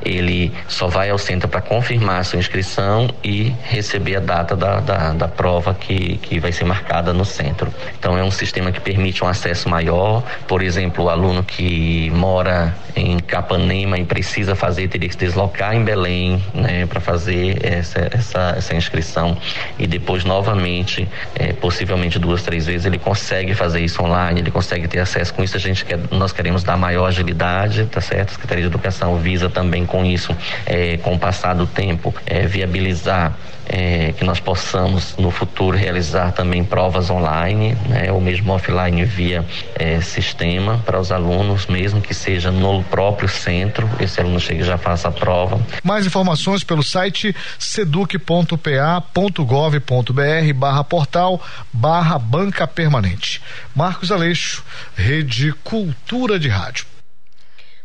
ele 0.02 0.54
só 0.68 0.88
vai 0.88 1.10
ao 1.10 1.18
centro 1.18 1.50
para 1.50 1.62
confirmar 1.62 2.24
sua 2.24 2.40
inscrição 2.40 3.14
e 3.24 3.54
receber 3.64 4.16
a 4.16 4.20
data 4.20 4.56
da, 4.56 4.80
da, 4.80 5.14
da 5.14 5.28
prova 5.28 5.53
prova 5.54 5.74
que, 5.76 6.18
que 6.18 6.40
vai 6.40 6.52
ser 6.52 6.64
marcada 6.66 7.14
no 7.14 7.24
centro. 7.24 7.72
Então 8.00 8.18
é 8.18 8.24
um 8.24 8.32
sistema 8.32 8.72
que 8.72 8.80
permite 8.80 9.24
um 9.24 9.28
acesso 9.28 9.70
maior. 9.70 10.24
Por 10.48 10.64
exemplo, 10.64 11.06
o 11.06 11.10
aluno 11.10 11.44
que 11.44 12.10
mora 12.10 12.76
em 12.96 13.20
Capanema 13.20 14.00
e 14.00 14.06
precisa 14.06 14.56
fazer, 14.56 14.88
teria 14.88 15.08
que 15.08 15.14
se 15.14 15.20
deslocar 15.20 15.76
em 15.76 15.84
Belém 15.84 16.44
né, 16.54 16.86
para 16.88 17.00
fazer 17.00 17.64
essa, 17.64 18.10
essa, 18.12 18.56
essa 18.58 18.76
inscrição 18.76 19.38
e 19.78 19.86
depois 19.86 20.24
novamente, 20.24 21.08
é, 21.36 21.54
possivelmente 21.54 22.18
duas, 22.18 22.42
três 22.42 22.66
vezes, 22.66 22.86
ele 22.86 22.98
consegue 22.98 23.54
fazer 23.54 23.82
isso 23.82 24.02
online, 24.02 24.40
ele 24.40 24.52
consegue 24.52 24.88
ter 24.88 25.00
acesso 25.00 25.34
com 25.34 25.44
isso. 25.44 25.56
A 25.56 25.60
gente 25.60 25.86
quer, 25.86 26.00
nós 26.12 26.32
queremos 26.32 26.64
dar 26.64 26.78
maior 26.78 27.06
agilidade, 27.08 27.86
tá 27.86 28.02
certo? 28.02 28.30
A 28.30 28.32
Secretaria 28.34 28.64
de 28.64 28.70
Educação 28.70 29.18
visa 29.18 29.50
também 29.50 29.86
com 29.86 30.04
isso, 30.04 30.36
é, 30.66 30.98
com 30.98 31.14
o 31.14 31.20
passar 31.20 31.54
do 31.54 31.68
tempo, 31.68 32.14
é, 32.26 32.46
viabilizar 32.46 33.36
é, 33.68 34.14
que 34.18 34.24
nós 34.24 34.40
possamos 34.40 35.16
no 35.18 35.32
futuro 35.32 35.43
realizar 35.76 36.32
também 36.32 36.64
provas 36.64 37.10
online, 37.10 37.76
né, 37.88 38.12
ou 38.12 38.22
mesmo 38.22 38.54
offline 38.54 39.04
via 39.06 39.46
é, 39.76 40.00
sistema 40.02 40.82
para 40.86 41.00
os 41.00 41.12
alunos, 41.12 41.68
mesmo 41.68 42.02
que 42.02 42.14
seja 42.14 42.52
no 42.52 42.84
próprio 42.84 43.28
centro, 43.28 43.90
esse 44.00 44.20
aluno 44.20 44.40
chega 44.40 44.62
e 44.62 44.66
já 44.66 44.78
faça 44.78 45.08
a 45.08 45.12
prova. 45.12 45.60
Mais 45.84 46.06
informações 46.06 46.64
pelo 46.64 46.84
site 46.84 47.36
seduc.pa.gov.br 47.60 50.54
barra 50.56 50.84
portal 50.84 51.42
barra 51.72 52.20
banca 52.20 52.68
permanente. 52.68 53.42
Marcos 53.76 54.12
Aleixo, 54.12 54.64
Rede 54.96 55.54
Cultura 55.64 56.40
de 56.40 56.50
Rádio. 56.50 56.93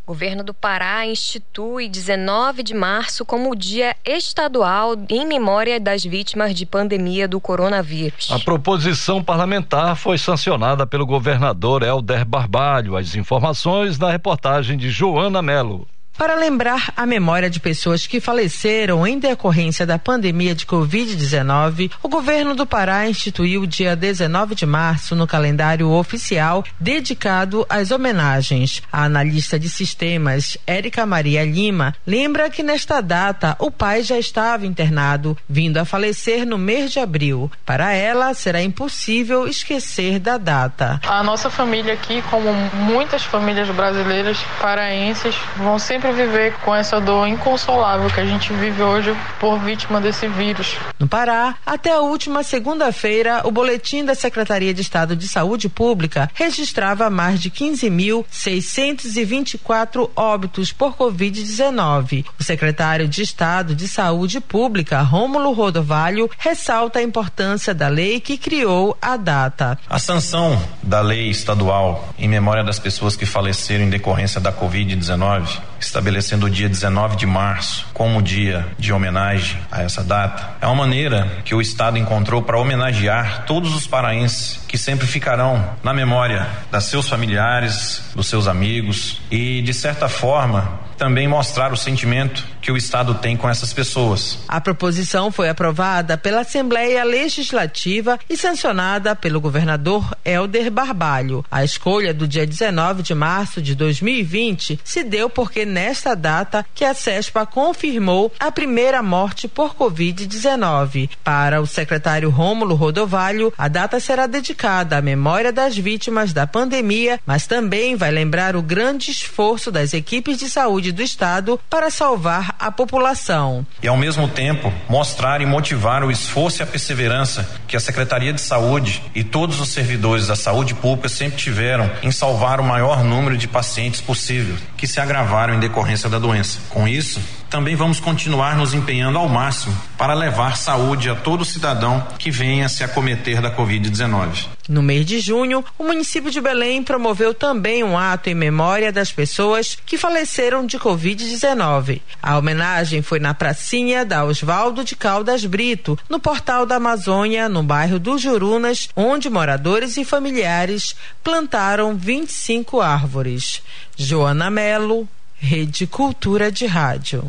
Governo 0.09 0.43
do 0.43 0.55
Pará 0.55 1.05
institui 1.05 1.87
19 1.87 2.63
de 2.63 2.73
março 2.73 3.27
como 3.27 3.55
Dia 3.55 3.95
Estadual 4.07 4.95
em 5.07 5.27
memória 5.27 5.79
das 5.79 6.03
vítimas 6.03 6.55
de 6.55 6.65
pandemia 6.65 7.29
do 7.29 7.39
coronavírus. 7.39 8.31
A 8.33 8.39
proposição 8.39 9.23
parlamentar 9.23 9.97
foi 9.97 10.17
sancionada 10.17 10.87
pelo 10.87 11.05
governador 11.05 11.83
Helder 11.83 12.25
Barbalho. 12.25 12.97
As 12.97 13.15
informações 13.17 13.99
na 13.99 14.11
reportagem 14.11 14.79
de 14.79 14.89
Joana 14.89 15.43
Melo. 15.43 15.87
Para 16.19 16.35
lembrar 16.35 16.93
a 16.97 17.07
memória 17.07 17.49
de 17.49 17.61
pessoas 17.61 18.05
que 18.05 18.21
faleceram 18.21 19.07
em 19.07 19.21
decorrência 19.21 19.87
da 19.87 20.01
pandemia 20.01 20.53
de 20.53 20.67
Covid-19, 20.67 21.93
o 22.03 22.09
governo 22.09 22.57
do 22.57 22.67
Pará 22.67 23.09
instituiu 23.09 23.63
o 23.63 23.67
dia 23.69 23.95
19 23.95 24.57
de 24.57 24.67
março 24.67 25.15
no 25.15 25.29
calendário 25.29 25.89
oficial 25.89 26.65
dedicado 26.81 27.65
às 27.69 27.93
homenagens. 27.93 28.83
A 28.91 29.05
analista 29.05 29.61
de 29.61 29.71
sistemas, 29.71 30.59
Érica 30.67 31.07
Maria 31.07 31.45
Lima, 31.45 31.95
lembra 32.05 32.51
que 32.51 32.65
nesta 32.65 33.01
data 33.01 33.55
o 33.61 33.71
pai 33.71 34.03
já 34.03 34.19
estava 34.19 34.67
internado, 34.67 35.39
vindo 35.49 35.79
a 35.79 35.85
falecer 35.85 36.45
no 36.45 36.59
mês 36.59 36.91
de 36.91 36.99
abril. 36.99 37.49
Para 37.65 37.93
ela, 37.93 38.35
será 38.35 38.61
impossível 38.61 39.47
esquecer 39.47 40.19
da 40.19 40.37
data. 40.37 41.01
A 41.07 41.23
nossa 41.23 41.49
família 41.49 41.95
aqui, 41.95 42.21
como 42.23 42.53
muitas 42.75 43.23
famílias 43.23 43.71
brasileiras 43.71 44.39
paraenses, 44.61 45.37
vão 45.57 45.79
sempre 45.79 46.08
viver 46.13 46.55
com 46.65 46.75
essa 46.75 47.01
dor 47.01 47.29
inconsolável 47.29 48.11
que 48.11 48.21
a 48.21 48.27
gente 48.27 48.53
vive 48.53 48.83
hoje 48.83 49.17
por 49.39 49.59
vítima 49.59 50.01
desse 50.01 50.27
vírus. 50.29 50.77
No 50.99 51.07
Pará, 51.09 51.55
até 51.65 51.93
a 51.93 52.01
última 52.01 52.43
segunda-feira, 52.43 53.43
o 53.45 53.51
boletim 53.51 54.05
da 54.05 54.15
Secretaria 54.15 54.75
de 54.75 54.83
Estado 54.83 55.17
de 55.17 55.27
Saúde 55.29 55.69
Pública 55.69 56.31
registrava 56.35 57.11
mais 57.11 57.41
de 57.41 57.51
15.624 57.51 60.11
óbitos 60.17 60.73
por 60.73 60.97
Covid-19. 60.97 62.25
O 62.39 62.45
secretário 62.45 63.09
de 63.09 63.23
Estado 63.23 63.75
de 63.75 63.89
Saúde 63.89 64.41
Pública, 64.41 65.01
Rômulo 65.03 65.53
Rodovalho, 65.53 66.31
ressalta 66.39 66.99
a 66.99 67.03
importância 67.03 67.75
da 67.75 67.89
lei 67.89 68.21
que 68.21 68.37
criou 68.37 68.97
a 69.01 69.17
data. 69.17 69.79
A 69.89 69.99
sanção 69.99 70.61
da 70.83 71.01
lei 71.01 71.31
estadual 71.31 72.09
em 72.19 72.29
memória 72.29 72.65
das 72.65 72.79
pessoas 72.79 73.17
que 73.17 73.27
faleceram 73.27 73.85
em 73.85 73.91
decorrência 73.91 74.41
da 74.41 74.53
Covid-19 74.53 75.61
estabelecendo 75.81 76.47
o 76.47 76.51
dia 76.51 76.69
19 76.69 77.17
de 77.17 77.27
março 77.27 77.87
como 77.93 78.23
dia 78.23 78.67
de 78.79 78.93
homenagem 78.93 79.59
a 79.71 79.83
essa 79.83 80.03
data, 80.03 80.57
é 80.61 80.67
uma 80.67 80.75
maneira 80.75 81.39
que 81.45 81.55
o 81.55 81.61
Estado 81.61 81.99
encontrou 81.99 82.43
para 82.43 82.59
homenagear 82.59 83.45
todos 83.47 83.75
os 83.75 83.87
paraenses 83.87 84.61
que 84.67 84.77
sempre 84.77 85.07
ficarão 85.07 85.77
na 85.83 85.93
memória 85.93 86.47
das 86.71 86.85
seus 86.85 87.09
familiares, 87.09 88.03
dos 88.15 88.27
seus 88.27 88.49
amigos 88.49 89.21
e, 89.31 89.63
de 89.63 89.75
certa 89.75 90.09
forma, 90.09 90.88
também 90.99 91.29
mostrar 91.29 91.73
o 91.73 91.77
sentimento 91.77 92.45
que 92.61 92.73
o 92.73 92.77
Estado 92.77 93.15
tem 93.15 93.37
com 93.37 93.49
essas 93.49 93.73
pessoas. 93.73 94.41
A 94.49 94.61
proposição 94.61 95.31
foi 95.31 95.49
aprovada 95.49 96.19
pela 96.19 96.41
Assembleia 96.41 97.05
Legislativa 97.05 98.19
e 98.29 98.37
sancionada 98.37 99.15
pelo 99.15 99.41
governador 99.41 100.15
Helder 100.25 100.71
Barbalho. 100.71 101.45
A 101.51 101.65
escolha 101.65 102.13
do 102.13 102.27
dia 102.27 102.47
19 102.47 103.03
de 103.03 103.15
março 103.15 103.63
de 103.63 103.75
2020 103.75 104.81
se 104.83 105.05
deu 105.05 105.31
porque 105.31 105.65
nesta 105.65 106.15
data 106.15 106.67
que 106.75 106.85
a 106.85 106.93
CESPA 106.93 107.47
confirmou 107.47 108.33
a 108.41 108.51
primeira 108.51 109.03
morte 109.03 109.47
por 109.47 109.75
Covid-19. 109.77 111.11
Para 111.23 111.61
o 111.63 111.67
secretário 111.67 112.29
Rômulo 112.29 112.75
Rodovalho, 112.75 113.53
a 113.57 113.69
data 113.69 114.01
será 114.01 114.27
dedicada 114.27 114.99
à 114.99 115.03
memória 115.03 115.53
das 115.53 115.77
vítimas 115.77 116.33
da 116.33 116.47
pandemia, 116.47 117.21
mas 117.25 117.47
também 117.47 117.95
vai 117.95 118.11
lembrar 118.11 118.57
o 118.57 118.63
grande 118.63 119.11
esforço 119.11 119.71
das 119.71 119.95
equipes 119.95 120.37
de 120.39 120.51
saúde 120.51 120.88
do 120.93 121.03
Estado 121.03 121.59
para 121.69 121.91
salvar 121.91 122.55
a 122.59 122.71
população. 122.71 123.67
E, 123.83 123.89
ao 123.89 123.97
mesmo 123.97 124.29
tempo, 124.29 124.73
mostrar 124.89 125.41
e 125.41 125.47
motivar 125.47 126.03
o 126.03 126.11
esforço 126.11 126.61
e 126.61 126.63
a 126.63 126.67
perseverança 126.67 127.49
que 127.67 127.77
a 127.77 127.81
Secretaria 127.81 128.33
de 128.33 128.41
Saúde 128.41 129.03
e 129.15 129.23
todos 129.23 129.61
os 129.61 129.69
servidores 129.69 130.27
da 130.27 130.37
saúde 130.37 130.75
pública 130.75 131.09
sempre 131.09 131.39
tiveram 131.39 131.91
em 132.03 132.11
salvar 132.11 132.61
o 132.61 132.65
maior 132.65 133.05
número 133.05 133.37
de 133.37 133.49
pacientes 133.49 134.01
possível 134.01 134.57
que 134.77 134.87
se 134.87 135.01
agravaram 135.01 135.55
em 135.55 135.61
decorrência 135.61 136.09
da 136.09 136.19
doença. 136.19 136.59
Com 136.69 136.87
isso, 136.87 137.21
também 137.51 137.75
vamos 137.75 137.99
continuar 138.01 138.57
nos 138.57 138.75
empenhando 138.75 139.19
ao 139.19 139.29
máximo 139.29 139.77
para 139.97 140.15
levar 140.15 140.57
saúde 140.57 141.11
a 141.11 141.15
todo 141.15 141.45
cidadão 141.45 142.07
que 142.19 142.31
venha 142.31 142.69
se 142.69 142.85
acometer 142.85 143.41
da 143.41 143.55
Covid-19. 143.55 144.47
No 144.69 144.83
mês 144.83 145.07
de 145.07 145.19
junho, 145.19 145.65
o 145.79 145.85
município 145.85 146.31
de 146.31 146.43
Belém 146.43 146.83
promoveu 146.83 147.33
também 147.33 147.83
um 147.83 147.97
ato 147.97 148.29
em 148.29 148.35
memória 148.35 148.93
das 148.93 149.11
pessoas 149.11 149.79
que 149.87 149.97
faleceram 149.97 150.67
de 150.67 150.79
Covid-19. 150.79 152.03
A 152.23 152.37
homenagem 152.37 153.01
foi 153.01 153.19
na 153.19 153.33
pracinha 153.33 154.05
da 154.05 154.25
Osvaldo 154.25 154.85
de 154.85 154.95
Caldas 154.95 155.47
Brito, 155.47 155.99
no 156.07 156.21
Portal 156.21 156.67
da 156.67 156.77
Amazônia, 156.77 157.49
no 157.49 157.63
bairro 157.63 157.99
do 157.99 158.19
Jurunas, 158.19 158.91
onde 158.95 159.31
moradores 159.31 159.97
e 159.97 160.05
familiares 160.05 160.95
plantaram 161.25 161.97
25 161.97 162.83
árvores. 162.83 163.63
Joana 163.97 164.51
Melo, 164.51 165.09
Rede 165.41 165.87
Cultura 165.87 166.51
de 166.51 166.67
Rádio. 166.67 167.25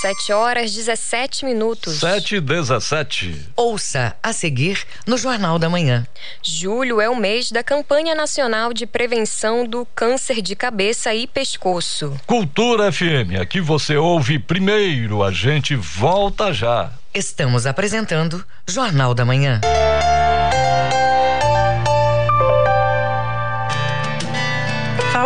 7 0.00 0.32
horas 0.32 0.72
17 0.72 1.44
minutos. 1.44 2.00
7 2.00 2.36
e 2.36 2.40
17. 2.40 3.48
Ouça 3.54 4.16
a 4.22 4.32
seguir 4.32 4.82
no 5.06 5.18
Jornal 5.18 5.58
da 5.58 5.68
Manhã. 5.68 6.06
Julho 6.42 7.02
é 7.02 7.08
o 7.08 7.16
mês 7.16 7.50
da 7.50 7.62
campanha 7.62 8.14
nacional 8.14 8.72
de 8.72 8.86
prevenção 8.86 9.66
do 9.66 9.86
câncer 9.94 10.40
de 10.40 10.56
cabeça 10.56 11.14
e 11.14 11.26
pescoço. 11.26 12.18
Cultura 12.26 12.90
FM, 12.90 13.40
aqui 13.40 13.60
você 13.60 13.96
ouve 13.96 14.38
primeiro, 14.38 15.22
a 15.22 15.30
gente 15.30 15.76
volta 15.76 16.52
já. 16.52 16.90
Estamos 17.14 17.66
apresentando 17.66 18.42
Jornal 18.66 19.14
da 19.14 19.24
Manhã. 19.24 19.60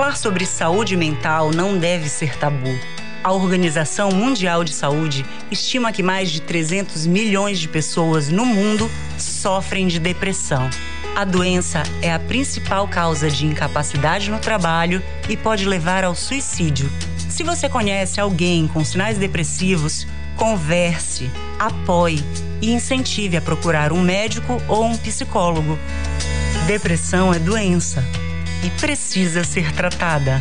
Falar 0.08 0.16
sobre 0.16 0.46
saúde 0.46 0.96
mental 0.96 1.50
não 1.50 1.76
deve 1.76 2.08
ser 2.08 2.34
tabu. 2.38 2.74
A 3.22 3.30
Organização 3.30 4.10
Mundial 4.10 4.64
de 4.64 4.72
Saúde 4.72 5.22
estima 5.50 5.92
que 5.92 6.02
mais 6.02 6.30
de 6.30 6.40
300 6.40 7.06
milhões 7.06 7.58
de 7.58 7.68
pessoas 7.68 8.30
no 8.30 8.46
mundo 8.46 8.90
sofrem 9.18 9.86
de 9.86 10.00
depressão. 10.00 10.70
A 11.14 11.26
doença 11.26 11.82
é 12.00 12.10
a 12.10 12.18
principal 12.18 12.88
causa 12.88 13.28
de 13.28 13.44
incapacidade 13.44 14.30
no 14.30 14.38
trabalho 14.38 15.02
e 15.28 15.36
pode 15.36 15.68
levar 15.68 16.04
ao 16.04 16.14
suicídio. 16.14 16.90
Se 17.28 17.42
você 17.42 17.68
conhece 17.68 18.18
alguém 18.18 18.66
com 18.66 18.82
sinais 18.82 19.18
depressivos, 19.18 20.06
converse, 20.38 21.30
apoie 21.58 22.24
e 22.62 22.72
incentive 22.72 23.36
a 23.36 23.42
procurar 23.42 23.92
um 23.92 24.00
médico 24.00 24.56
ou 24.68 24.86
um 24.86 24.96
psicólogo. 24.96 25.78
Depressão 26.66 27.34
é 27.34 27.38
doença 27.38 28.02
e 28.62 28.70
precisa 28.70 29.44
ser 29.44 29.72
tratada. 29.72 30.40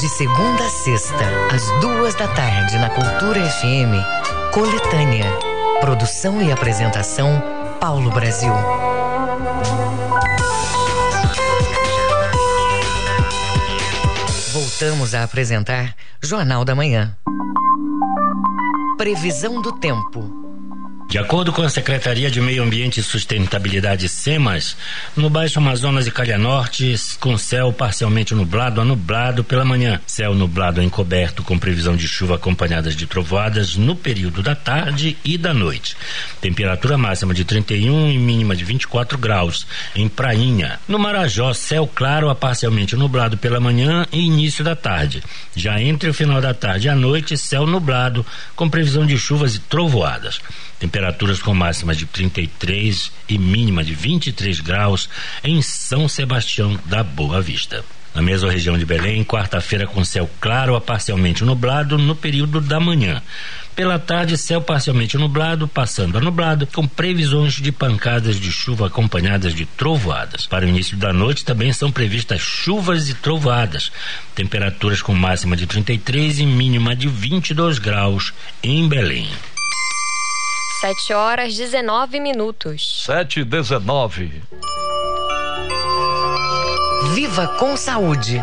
De 0.00 0.08
segunda 0.08 0.64
a 0.64 0.68
sexta, 0.68 1.24
às 1.52 1.80
duas 1.80 2.14
da 2.14 2.28
tarde, 2.28 2.78
na 2.78 2.90
Cultura 2.90 3.40
FM, 3.48 4.52
Coletânea. 4.52 5.24
Produção 5.80 6.42
e 6.42 6.50
apresentação, 6.50 7.42
Paulo 7.80 8.10
Brasil. 8.10 8.52
Voltamos 14.52 15.14
a 15.14 15.22
apresentar 15.22 15.94
Jornal 16.22 16.64
da 16.64 16.74
Manhã. 16.74 17.16
Previsão 18.98 19.62
do 19.62 19.72
tempo. 19.72 20.43
De 21.14 21.18
acordo 21.20 21.52
com 21.52 21.62
a 21.62 21.68
Secretaria 21.68 22.28
de 22.28 22.40
Meio 22.40 22.60
Ambiente 22.64 22.98
e 22.98 23.02
Sustentabilidade 23.04 24.08
SEMAS, 24.08 24.76
no 25.16 25.30
Baixo 25.30 25.60
Amazonas 25.60 26.08
e 26.08 26.10
Calha 26.10 26.36
Norte, 26.36 26.92
com 27.20 27.38
céu 27.38 27.72
parcialmente 27.72 28.34
nublado 28.34 28.80
a 28.80 28.84
nublado 28.84 29.44
pela 29.44 29.64
manhã, 29.64 30.00
céu 30.08 30.34
nublado 30.34 30.80
a 30.80 30.84
encoberto 30.84 31.44
com 31.44 31.56
previsão 31.56 31.94
de 31.94 32.08
chuva 32.08 32.34
acompanhadas 32.34 32.96
de 32.96 33.06
trovoadas 33.06 33.76
no 33.76 33.94
período 33.94 34.42
da 34.42 34.56
tarde 34.56 35.16
e 35.24 35.38
da 35.38 35.54
noite. 35.54 35.96
Temperatura 36.40 36.98
máxima 36.98 37.32
de 37.32 37.44
31 37.44 38.10
e 38.10 38.18
mínima 38.18 38.56
de 38.56 38.64
24 38.64 39.16
graus 39.16 39.68
em 39.94 40.08
Prainha. 40.08 40.80
No 40.88 40.98
Marajó, 40.98 41.54
céu 41.54 41.86
claro 41.86 42.28
a 42.28 42.34
parcialmente 42.34 42.96
nublado 42.96 43.38
pela 43.38 43.60
manhã 43.60 44.04
e 44.10 44.18
início 44.18 44.64
da 44.64 44.74
tarde. 44.74 45.22
Já 45.54 45.80
entre 45.80 46.10
o 46.10 46.14
final 46.14 46.40
da 46.40 46.52
tarde 46.52 46.88
e 46.88 46.90
a 46.90 46.96
noite, 46.96 47.38
céu 47.38 47.68
nublado 47.68 48.26
com 48.56 48.68
previsão 48.68 49.06
de 49.06 49.16
chuvas 49.16 49.54
e 49.54 49.60
trovoadas. 49.60 50.40
Temperaturas 50.84 51.40
com 51.40 51.54
máxima 51.54 51.94
de 51.94 52.04
33 52.04 53.10
e 53.26 53.38
mínima 53.38 53.82
de 53.82 53.94
23 53.94 54.60
graus 54.60 55.08
em 55.42 55.62
São 55.62 56.06
Sebastião 56.06 56.78
da 56.84 57.02
Boa 57.02 57.40
Vista. 57.40 57.82
Na 58.14 58.20
mesma 58.20 58.52
região 58.52 58.76
de 58.76 58.84
Belém, 58.84 59.24
quarta-feira 59.24 59.86
com 59.86 60.04
céu 60.04 60.28
claro 60.38 60.76
a 60.76 60.82
parcialmente 60.82 61.42
nublado 61.42 61.96
no 61.96 62.14
período 62.14 62.60
da 62.60 62.78
manhã. 62.78 63.22
Pela 63.74 63.98
tarde, 63.98 64.36
céu 64.36 64.60
parcialmente 64.60 65.16
nublado, 65.16 65.66
passando 65.66 66.18
a 66.18 66.20
nublado, 66.20 66.66
com 66.66 66.86
previsões 66.86 67.54
de 67.54 67.72
pancadas 67.72 68.38
de 68.38 68.52
chuva 68.52 68.88
acompanhadas 68.88 69.54
de 69.54 69.64
trovoadas. 69.64 70.46
Para 70.46 70.66
o 70.66 70.68
início 70.68 70.98
da 70.98 71.14
noite 71.14 71.46
também 71.46 71.72
são 71.72 71.90
previstas 71.90 72.42
chuvas 72.42 73.08
e 73.08 73.14
trovoadas. 73.14 73.90
Temperaturas 74.34 75.00
com 75.00 75.14
máxima 75.14 75.56
de 75.56 75.66
33 75.66 76.40
e 76.40 76.46
mínima 76.46 76.94
de 76.94 77.08
22 77.08 77.78
graus 77.78 78.34
em 78.62 78.86
Belém. 78.86 79.30
7 80.84 81.14
horas 81.14 81.56
19 81.56 82.20
minutos. 82.20 83.04
7 83.06 83.40
e 83.40 83.44
19. 83.44 84.42
Viva 87.14 87.48
com 87.58 87.74
saúde. 87.74 88.38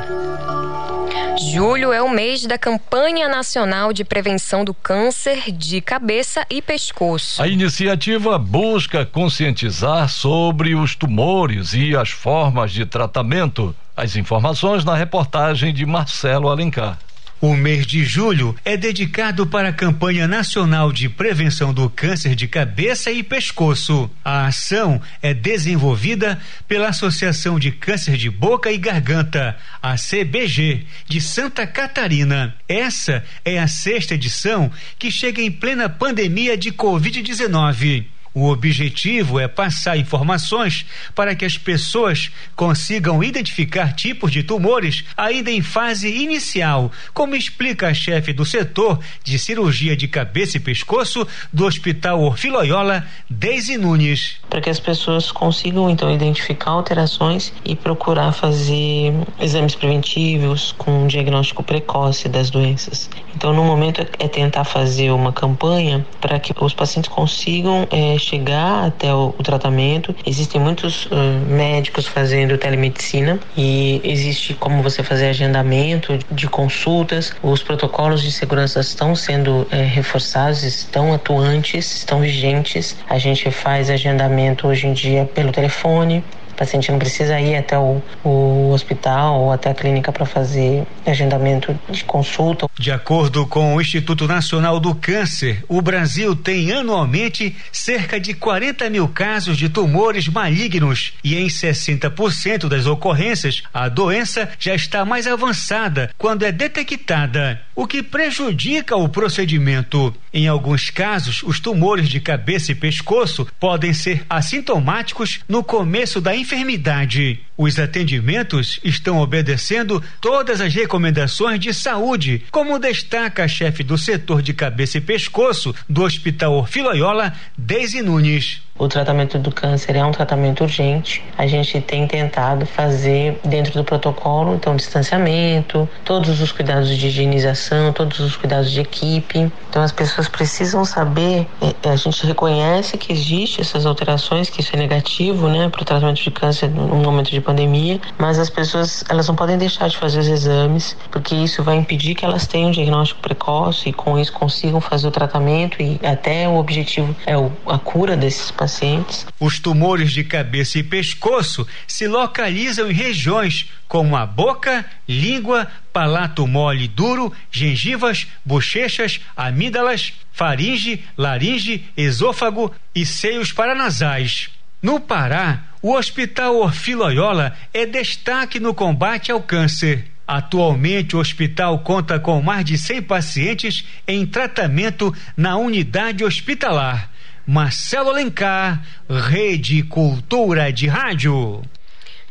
Julho 1.54 1.94
é 1.94 2.02
o 2.02 2.10
mês 2.10 2.44
da 2.48 2.58
campanha 2.58 3.30
nacional 3.30 3.94
de 3.94 4.04
prevenção 4.04 4.66
do 4.66 4.74
câncer 4.74 5.52
de 5.52 5.82
cabeça 5.82 6.44
e 6.50 6.64
pescoço. 6.64 7.44
A 7.44 7.48
iniciativa 7.48 8.40
busca 8.40 9.06
conscientizar 9.06 10.10
sobre 10.10 10.74
os 10.74 10.96
tumores 10.96 11.76
e 11.76 11.96
as 11.96 12.10
formas 12.10 12.72
de 12.72 12.88
tratamento. 12.88 13.76
As 13.96 14.16
informações 14.16 14.84
na 14.84 14.96
reportagem 14.96 15.72
de 15.72 15.86
Marcelo 15.86 16.50
Alencar. 16.50 16.98
O 17.42 17.56
mês 17.56 17.88
de 17.88 18.04
julho 18.04 18.56
é 18.64 18.78
dedicado 18.78 19.48
para 19.48 19.70
a 19.70 19.74
campanha 19.74 20.28
nacional 20.28 20.92
de 20.92 21.10
prevenção 21.10 21.74
do 21.74 21.90
câncer 21.90 22.36
de 22.36 22.48
cabeça 22.48 23.12
e 23.12 23.24
pescoço. 23.24 24.12
A 24.24 24.46
ação 24.46 25.02
é 25.24 25.34
desenvolvida 25.34 26.40
pela 26.68 26.90
Associação 26.90 27.58
de 27.58 27.72
Câncer 27.72 28.16
de 28.16 28.30
Boca 28.30 28.72
e 28.72 28.78
Garganta, 28.78 29.58
a 29.82 29.96
CBG, 29.96 30.86
de 31.08 31.20
Santa 31.20 31.66
Catarina. 31.66 32.56
Essa 32.70 33.24
é 33.44 33.58
a 33.58 33.68
sexta 33.68 34.14
edição 34.14 34.72
que 35.00 35.10
chega 35.10 35.42
em 35.42 35.50
plena 35.50 35.90
pandemia 35.90 36.56
de 36.56 36.72
Covid-19. 36.72 38.06
O 38.34 38.48
objetivo 38.48 39.40
é 39.42 39.48
passar 39.48 39.98
informações 39.98 40.86
para 41.14 41.36
que 41.36 41.44
as 41.44 41.58
pessoas 41.58 42.32
consigam 42.56 43.22
identificar 43.22 43.94
tipos 43.94 44.32
de 44.32 44.42
tumores 44.42 45.04
ainda 45.18 45.52
em 45.52 45.62
fase 45.62 46.10
inicial, 46.10 46.90
como 47.14 47.36
explica 47.36 47.90
a 47.90 47.94
chefe 47.94 48.32
do 48.32 48.46
setor 48.46 49.00
de 49.22 49.38
cirurgia 49.38 49.98
de 49.98 50.08
cabeça 50.08 50.56
e 50.56 50.62
pescoço 50.62 51.28
do 51.52 51.66
Hospital 51.66 52.22
Orfiloiola, 52.22 53.06
Deise 53.30 53.78
Nunes. 53.78 54.38
Para 54.50 54.62
que 54.62 54.70
as 54.70 54.80
pessoas 54.80 55.30
consigam 55.30 55.90
então 55.90 56.14
identificar 56.14 56.72
alterações 56.72 57.52
e 57.66 57.76
procurar 57.76 58.32
fazer 58.32 59.14
exames 59.42 59.76
preventivos 59.76 60.74
com 60.78 61.04
um 61.04 61.08
diagnóstico 61.08 61.64
precoce 61.64 62.30
das 62.30 62.50
doenças. 62.50 63.10
Então, 63.36 63.54
no 63.54 63.64
momento 63.64 64.06
é 64.20 64.28
tentar 64.28 64.64
fazer 64.64 65.12
uma 65.12 65.34
campanha 65.34 66.06
para 66.22 66.40
que 66.40 66.54
os 66.58 66.74
pacientes 66.74 67.10
consigam 67.10 67.88
é, 67.92 68.18
chegar 68.22 68.86
até 68.86 69.14
o, 69.14 69.34
o, 69.38 69.44
tratamento. 69.44 70.16
Existem 70.26 70.60
muitos 70.62 71.06
uh, 71.08 71.10
médicos 71.48 72.08
fazendo 72.08 72.58
telemedicina 72.58 73.40
e 73.58 74.02
existe 74.04 74.54
como 74.54 74.82
você 74.82 75.04
fazer 75.04 75.30
agendamento 75.30 76.18
de 76.32 76.48
consultas. 76.48 77.34
Os 77.42 77.62
protocolos 77.64 78.22
de 78.22 78.32
segurança 78.32 78.80
estão 78.80 79.16
sendo 79.16 79.68
reforçados, 79.72 80.64
estão 80.64 81.14
atuantes, 81.14 81.96
estão 81.96 82.22
vigentes. 82.22 82.96
A 83.10 83.18
gente 83.18 83.50
faz 83.52 83.90
agendamento 83.90 84.68
hoje 84.68 84.88
em 84.88 84.94
dia 84.94 85.26
pelo 85.26 85.52
telefone, 85.52 86.24
paciente 86.62 86.92
não 86.92 87.00
precisa 87.00 87.40
ir 87.40 87.56
até 87.56 87.76
o, 87.76 88.00
o 88.24 88.70
hospital 88.72 89.42
ou 89.42 89.52
até 89.52 89.72
a 89.72 89.74
clínica 89.74 90.12
para 90.12 90.28
fazer 90.28 90.84
agendamento 91.04 91.76
de 91.90 92.04
consulta. 92.04 92.68
De 92.78 92.92
acordo 92.92 93.48
com 93.48 93.76
o 93.76 93.82
Instituto 93.82 94.28
Nacional 94.28 94.80
do 94.80 94.94
Câncer, 94.94 95.66
o 95.68 95.82
Brasil 95.82 96.36
tem 96.36 96.72
anualmente 96.72 97.56
cerca 97.72 98.20
de 98.20 98.36
40 98.36 98.92
mil 98.92 99.08
casos 99.08 99.58
de 99.58 99.70
tumores 99.70 100.28
malignos 100.28 101.14
e 101.24 101.36
em 101.36 101.48
60% 101.48 102.68
das 102.68 102.86
ocorrências 102.86 103.64
a 103.74 103.90
doença 103.90 104.48
já 104.60 104.76
está 104.76 105.04
mais 105.04 105.26
avançada 105.26 106.12
quando 106.16 106.44
é 106.44 106.52
detectada, 106.52 107.60
o 107.76 107.88
que 107.88 108.04
prejudica 108.04 108.96
o 108.96 109.10
procedimento. 109.10 110.14
Em 110.32 110.48
alguns 110.48 110.92
casos, 110.92 111.42
os 111.44 111.60
tumores 111.60 112.08
de 112.08 112.20
cabeça 112.20 112.72
e 112.72 112.76
pescoço 112.76 113.48
podem 113.60 113.94
ser 113.94 114.24
assintomáticos 114.30 115.40
no 115.50 115.64
começo 115.64 116.22
da 116.22 116.36
infecção 116.36 116.51
enfermidade. 116.52 117.40
Os 117.58 117.80
atendimentos 117.80 118.80
estão 118.84 119.20
obedecendo 119.20 120.04
todas 120.20 120.60
as 120.60 120.74
recomendações 120.74 121.60
de 121.60 121.74
saúde, 121.74 122.44
como 122.52 122.78
destaca 122.78 123.46
a 123.46 123.48
chefe 123.48 123.84
do 123.84 123.98
setor 123.98 124.42
de 124.42 124.54
cabeça 124.54 124.98
e 124.98 125.02
pescoço 125.02 125.74
do 125.88 126.04
Hospital 126.04 126.54
Orfiloiola, 126.54 127.34
Deise 127.58 128.02
Nunes. 128.02 128.62
O 128.82 128.88
tratamento 128.88 129.38
do 129.38 129.52
câncer 129.52 129.96
é 129.96 130.04
um 130.04 130.10
tratamento 130.10 130.64
urgente. 130.64 131.24
A 131.38 131.46
gente 131.46 131.80
tem 131.80 132.08
tentado 132.08 132.66
fazer 132.66 133.40
dentro 133.46 133.74
do 133.74 133.84
protocolo, 133.84 134.56
então 134.56 134.76
distanciamento, 134.76 135.88
todos 136.04 136.42
os 136.42 136.52
cuidados 136.52 136.90
de 136.90 137.06
higienização, 137.06 137.94
todos 137.94 138.20
os 138.20 138.36
cuidados 138.36 138.72
de 138.72 138.82
equipe. 138.82 139.52
Então 139.70 139.84
as 139.84 139.92
pessoas 139.92 140.28
precisam 140.28 140.84
saber, 140.84 141.46
é, 141.62 141.90
a 141.90 141.96
gente 141.96 142.26
reconhece 142.26 142.98
que 142.98 143.14
existe 143.14 143.62
essas 143.62 143.86
alterações, 143.86 144.50
que 144.50 144.62
isso 144.62 144.76
é 144.76 144.80
negativo, 144.80 145.48
né, 145.48 145.70
para 145.70 145.84
o 145.84 145.86
tratamento 145.86 146.20
de 146.20 146.32
câncer 146.32 146.68
no 146.68 146.96
momento 146.96 147.30
de 147.30 147.40
pandemia, 147.40 148.02
mas 148.18 148.40
as 148.40 148.50
pessoas 148.50 149.04
elas 149.08 149.28
não 149.28 149.36
podem 149.36 149.60
deixar 149.60 149.90
de 149.90 149.98
fazer 149.98 150.18
os 150.18 150.28
exames, 150.28 150.98
porque 151.12 151.36
isso 151.36 151.62
vai 151.62 151.76
impedir 151.76 152.16
que 152.16 152.26
elas 152.26 152.48
tenham 152.48 152.70
um 152.70 152.72
diagnóstico 152.72 153.22
precoce 153.22 153.90
e 153.90 153.94
com 153.94 154.18
isso 154.18 154.34
consigam 154.34 154.82
fazer 154.82 155.08
o 155.08 155.12
tratamento 155.12 155.80
e 155.80 156.00
até 156.04 156.50
o 156.50 156.56
objetivo 156.56 157.16
é 157.28 157.36
a 157.68 157.78
cura 157.78 158.18
desses 158.18 158.50
pacientes 158.50 158.71
pacientes. 158.72 159.28
Os 159.40 159.60
tumores 159.60 160.12
de 160.12 160.24
cabeça 160.24 160.80
e 160.80 160.84
pescoço 160.84 161.68
se 161.86 162.08
localizam 162.08 162.90
em 162.90 162.94
regiões 162.94 163.70
como 163.88 164.16
a 164.16 164.26
boca, 164.26 164.86
língua, 165.08 165.68
palato 165.92 166.48
mole 166.48 166.88
duro, 166.88 167.34
gengivas, 167.52 168.28
bochechas, 168.46 169.20
amígdalas, 169.36 170.14
faringe, 170.32 171.04
laringe, 171.18 171.86
esôfago 171.98 172.74
e 172.96 173.06
seios 173.06 173.52
paranasais. 173.52 174.50
No 174.82 175.00
Pará, 175.00 175.64
o 175.82 175.94
Hospital 175.94 176.56
Orfiloiola 176.58 177.56
é 177.74 177.86
destaque 177.86 178.60
no 178.60 178.74
combate 178.74 179.32
ao 179.32 179.42
câncer. 179.42 180.06
Atualmente, 180.26 181.16
o 181.16 181.20
hospital 181.20 181.80
conta 181.80 182.18
com 182.18 182.42
mais 182.42 182.64
de 182.64 182.78
100 182.78 183.02
pacientes 183.02 183.86
em 184.08 184.26
tratamento 184.26 185.14
na 185.36 185.58
unidade 185.58 186.24
hospitalar. 186.24 187.12
Marcelo 187.46 188.10
Alencar, 188.10 188.84
Rede 189.10 189.82
Cultura 189.84 190.72
de 190.72 190.88
Rádio. 190.88 191.62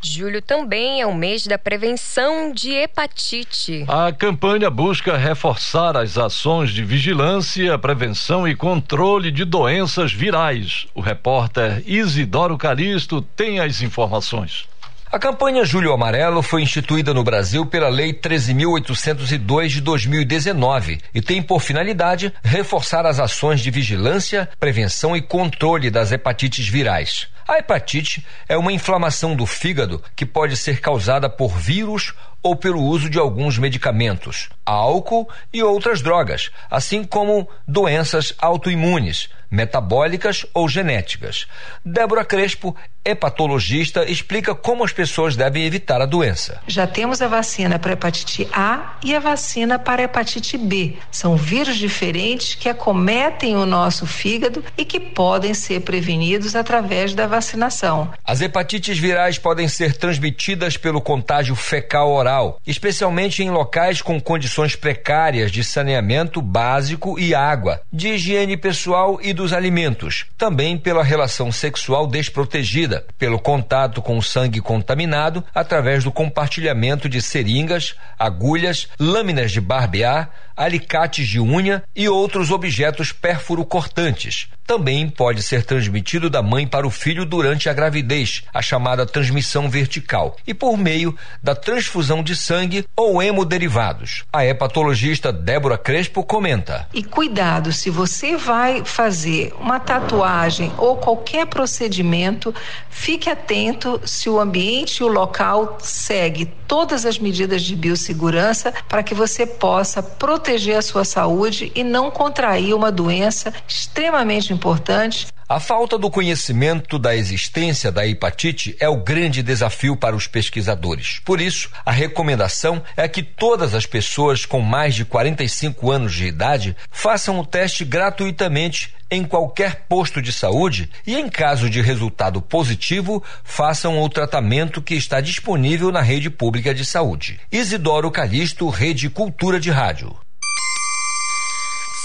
Julho 0.03 0.41
também 0.41 0.99
é 0.99 1.05
o 1.05 1.13
mês 1.13 1.45
da 1.45 1.59
prevenção 1.59 2.51
de 2.51 2.71
hepatite. 2.71 3.85
A 3.87 4.11
campanha 4.11 4.67
busca 4.69 5.15
reforçar 5.15 5.95
as 5.95 6.17
ações 6.17 6.71
de 6.71 6.83
vigilância, 6.83 7.77
prevenção 7.77 8.47
e 8.47 8.55
controle 8.55 9.29
de 9.29 9.45
doenças 9.45 10.11
virais. 10.11 10.87
O 10.95 11.01
repórter 11.01 11.83
Isidoro 11.85 12.57
Calisto 12.57 13.21
tem 13.21 13.59
as 13.59 13.83
informações. 13.83 14.70
A 15.11 15.19
campanha 15.19 15.65
Julho 15.65 15.91
Amarelo 15.91 16.41
foi 16.41 16.61
instituída 16.61 17.13
no 17.13 17.21
Brasil 17.21 17.65
pela 17.65 17.89
Lei 17.89 18.13
13.802 18.13 19.67
de 19.67 19.81
2019 19.81 21.01
e 21.13 21.21
tem 21.21 21.41
por 21.41 21.59
finalidade 21.59 22.33
reforçar 22.41 23.05
as 23.05 23.19
ações 23.19 23.59
de 23.59 23.69
vigilância, 23.69 24.47
prevenção 24.57 25.13
e 25.13 25.21
controle 25.21 25.89
das 25.89 26.13
hepatites 26.13 26.65
virais. 26.65 27.27
A 27.45 27.57
hepatite 27.57 28.25
é 28.47 28.57
uma 28.57 28.71
inflamação 28.71 29.35
do 29.35 29.45
fígado 29.45 30.01
que 30.15 30.25
pode 30.25 30.55
ser 30.55 30.79
causada 30.79 31.29
por 31.29 31.57
vírus 31.57 32.13
ou 32.41 32.55
pelo 32.55 32.81
uso 32.81 33.09
de 33.09 33.19
alguns 33.19 33.57
medicamentos, 33.57 34.47
álcool 34.65 35.29
e 35.51 35.61
outras 35.61 36.01
drogas, 36.01 36.51
assim 36.69 37.03
como 37.03 37.49
doenças 37.67 38.33
autoimunes, 38.39 39.27
metabólicas 39.51 40.45
ou 40.53 40.69
genéticas. 40.69 41.45
Débora 41.83 42.23
Crespo, 42.23 42.73
hepatologista, 43.03 44.09
explica 44.09 44.55
como 44.55 44.83
as 44.83 44.93
pessoas 44.93 45.35
devem 45.35 45.65
evitar 45.65 46.01
a 46.01 46.05
doença. 46.05 46.61
Já 46.67 46.87
temos 46.87 47.21
a 47.21 47.27
vacina 47.27 47.77
para 47.77 47.93
hepatite 47.93 48.47
A 48.53 48.97
e 49.03 49.13
a 49.13 49.19
vacina 49.19 49.77
para 49.77 50.03
hepatite 50.03 50.57
B. 50.57 50.95
São 51.11 51.35
vírus 51.35 51.77
diferentes 51.77 52.55
que 52.55 52.69
acometem 52.69 53.57
o 53.57 53.65
nosso 53.65 54.05
fígado 54.05 54.63
e 54.77 54.85
que 54.85 54.99
podem 54.99 55.53
ser 55.53 55.81
prevenidos 55.81 56.55
através 56.55 57.13
da 57.13 57.27
vacinação. 57.27 58.11
As 58.23 58.39
hepatites 58.39 58.97
virais 58.97 59.37
podem 59.37 59.67
ser 59.67 59.97
transmitidas 59.97 60.77
pelo 60.77 61.01
contágio 61.01 61.55
fecal 61.55 62.11
oral, 62.11 62.59
especialmente 62.65 63.43
em 63.43 63.49
locais 63.49 64.01
com 64.01 64.21
condições 64.21 64.75
precárias 64.75 65.51
de 65.51 65.63
saneamento 65.63 66.41
básico 66.41 67.19
e 67.19 67.33
água, 67.33 67.81
de 67.91 68.09
higiene 68.09 68.55
pessoal 68.55 69.19
e 69.21 69.33
dos 69.41 69.53
alimentos, 69.53 70.27
também 70.37 70.77
pela 70.77 71.03
relação 71.03 71.51
sexual 71.51 72.05
desprotegida, 72.05 73.03
pelo 73.17 73.39
contato 73.39 73.99
com 73.99 74.21
sangue 74.21 74.61
contaminado 74.61 75.43
através 75.53 76.03
do 76.03 76.11
compartilhamento 76.11 77.09
de 77.09 77.19
seringas, 77.21 77.95
agulhas, 78.19 78.87
lâminas 78.99 79.51
de 79.51 79.59
barbear, 79.59 80.29
alicates 80.61 81.27
de 81.27 81.39
unha 81.39 81.83
e 81.95 82.07
outros 82.07 82.51
objetos 82.51 83.11
pérfuro-cortantes. 83.11 84.47
Também 84.65 85.09
pode 85.09 85.41
ser 85.41 85.65
transmitido 85.65 86.29
da 86.29 86.41
mãe 86.41 86.65
para 86.67 86.87
o 86.87 86.91
filho 86.91 87.25
durante 87.25 87.67
a 87.67 87.73
gravidez, 87.73 88.43
a 88.53 88.61
chamada 88.61 89.05
transmissão 89.05 89.69
vertical, 89.69 90.37
e 90.47 90.53
por 90.53 90.77
meio 90.77 91.17
da 91.43 91.55
transfusão 91.55 92.23
de 92.23 92.35
sangue 92.35 92.85
ou 92.95 93.21
hemoderivados. 93.21 94.23
A 94.31 94.45
hepatologista 94.45 95.33
Débora 95.33 95.77
Crespo 95.77 96.23
comenta. 96.23 96.87
E 96.93 97.03
cuidado, 97.03 97.73
se 97.73 97.89
você 97.89 98.37
vai 98.37 98.85
fazer 98.85 99.53
uma 99.59 99.79
tatuagem 99.79 100.71
ou 100.77 100.95
qualquer 100.95 101.47
procedimento, 101.47 102.53
fique 102.89 103.29
atento 103.29 103.99
se 104.05 104.29
o 104.29 104.39
ambiente 104.39 104.99
e 104.99 105.03
o 105.03 105.07
local 105.07 105.79
segue 105.81 106.45
todas 106.67 107.05
as 107.05 107.19
medidas 107.19 107.63
de 107.63 107.75
biossegurança 107.75 108.73
para 108.87 109.03
que 109.03 109.13
você 109.13 109.45
possa 109.45 110.01
proteger 110.01 110.50
proteger 110.51 110.77
a 110.77 110.81
sua 110.81 111.05
saúde 111.05 111.71
e 111.73 111.83
não 111.83 112.11
contrair 112.11 112.73
uma 112.73 112.91
doença 112.91 113.53
extremamente 113.67 114.51
importante. 114.51 115.27
A 115.47 115.59
falta 115.59 115.97
do 115.97 116.09
conhecimento 116.09 116.99
da 116.99 117.15
existência 117.15 117.91
da 117.91 118.05
hepatite 118.07 118.75
é 118.79 118.87
o 118.87 119.03
grande 119.03 119.41
desafio 119.43 119.95
para 119.95 120.15
os 120.15 120.27
pesquisadores. 120.27 121.19
Por 121.23 121.39
isso, 121.39 121.69
a 121.85 121.91
recomendação 121.91 122.81
é 122.97 123.07
que 123.07 123.23
todas 123.23 123.73
as 123.73 123.85
pessoas 123.85 124.45
com 124.45 124.61
mais 124.61 124.95
de 124.95 125.05
45 125.05 125.91
anos 125.91 126.13
de 126.13 126.25
idade 126.25 126.75
façam 126.89 127.39
o 127.39 127.45
teste 127.45 127.83
gratuitamente 127.85 128.93
em 129.11 129.25
qualquer 129.25 129.87
posto 129.89 130.21
de 130.21 130.31
saúde 130.31 130.89
e, 131.05 131.17
em 131.17 131.27
caso 131.27 131.69
de 131.69 131.81
resultado 131.81 132.41
positivo, 132.41 133.21
façam 133.43 134.01
o 134.01 134.07
tratamento 134.07 134.81
que 134.81 134.95
está 134.95 135.19
disponível 135.19 135.91
na 135.91 136.01
rede 136.01 136.29
pública 136.29 136.73
de 136.73 136.85
saúde. 136.85 137.41
Isidoro 137.51 138.09
Calixto, 138.09 138.69
Rede 138.69 139.09
Cultura 139.09 139.59
de 139.59 139.69
Rádio. 139.69 140.15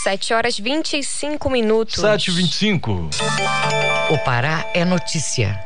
7 0.06 0.34
horas 0.34 0.56
25 0.56 1.50
minutos. 1.50 1.96
7 1.96 2.30
e 2.30 2.34
25 2.34 3.10
O 4.08 4.18
Pará 4.18 4.64
é 4.72 4.84
notícia. 4.84 5.58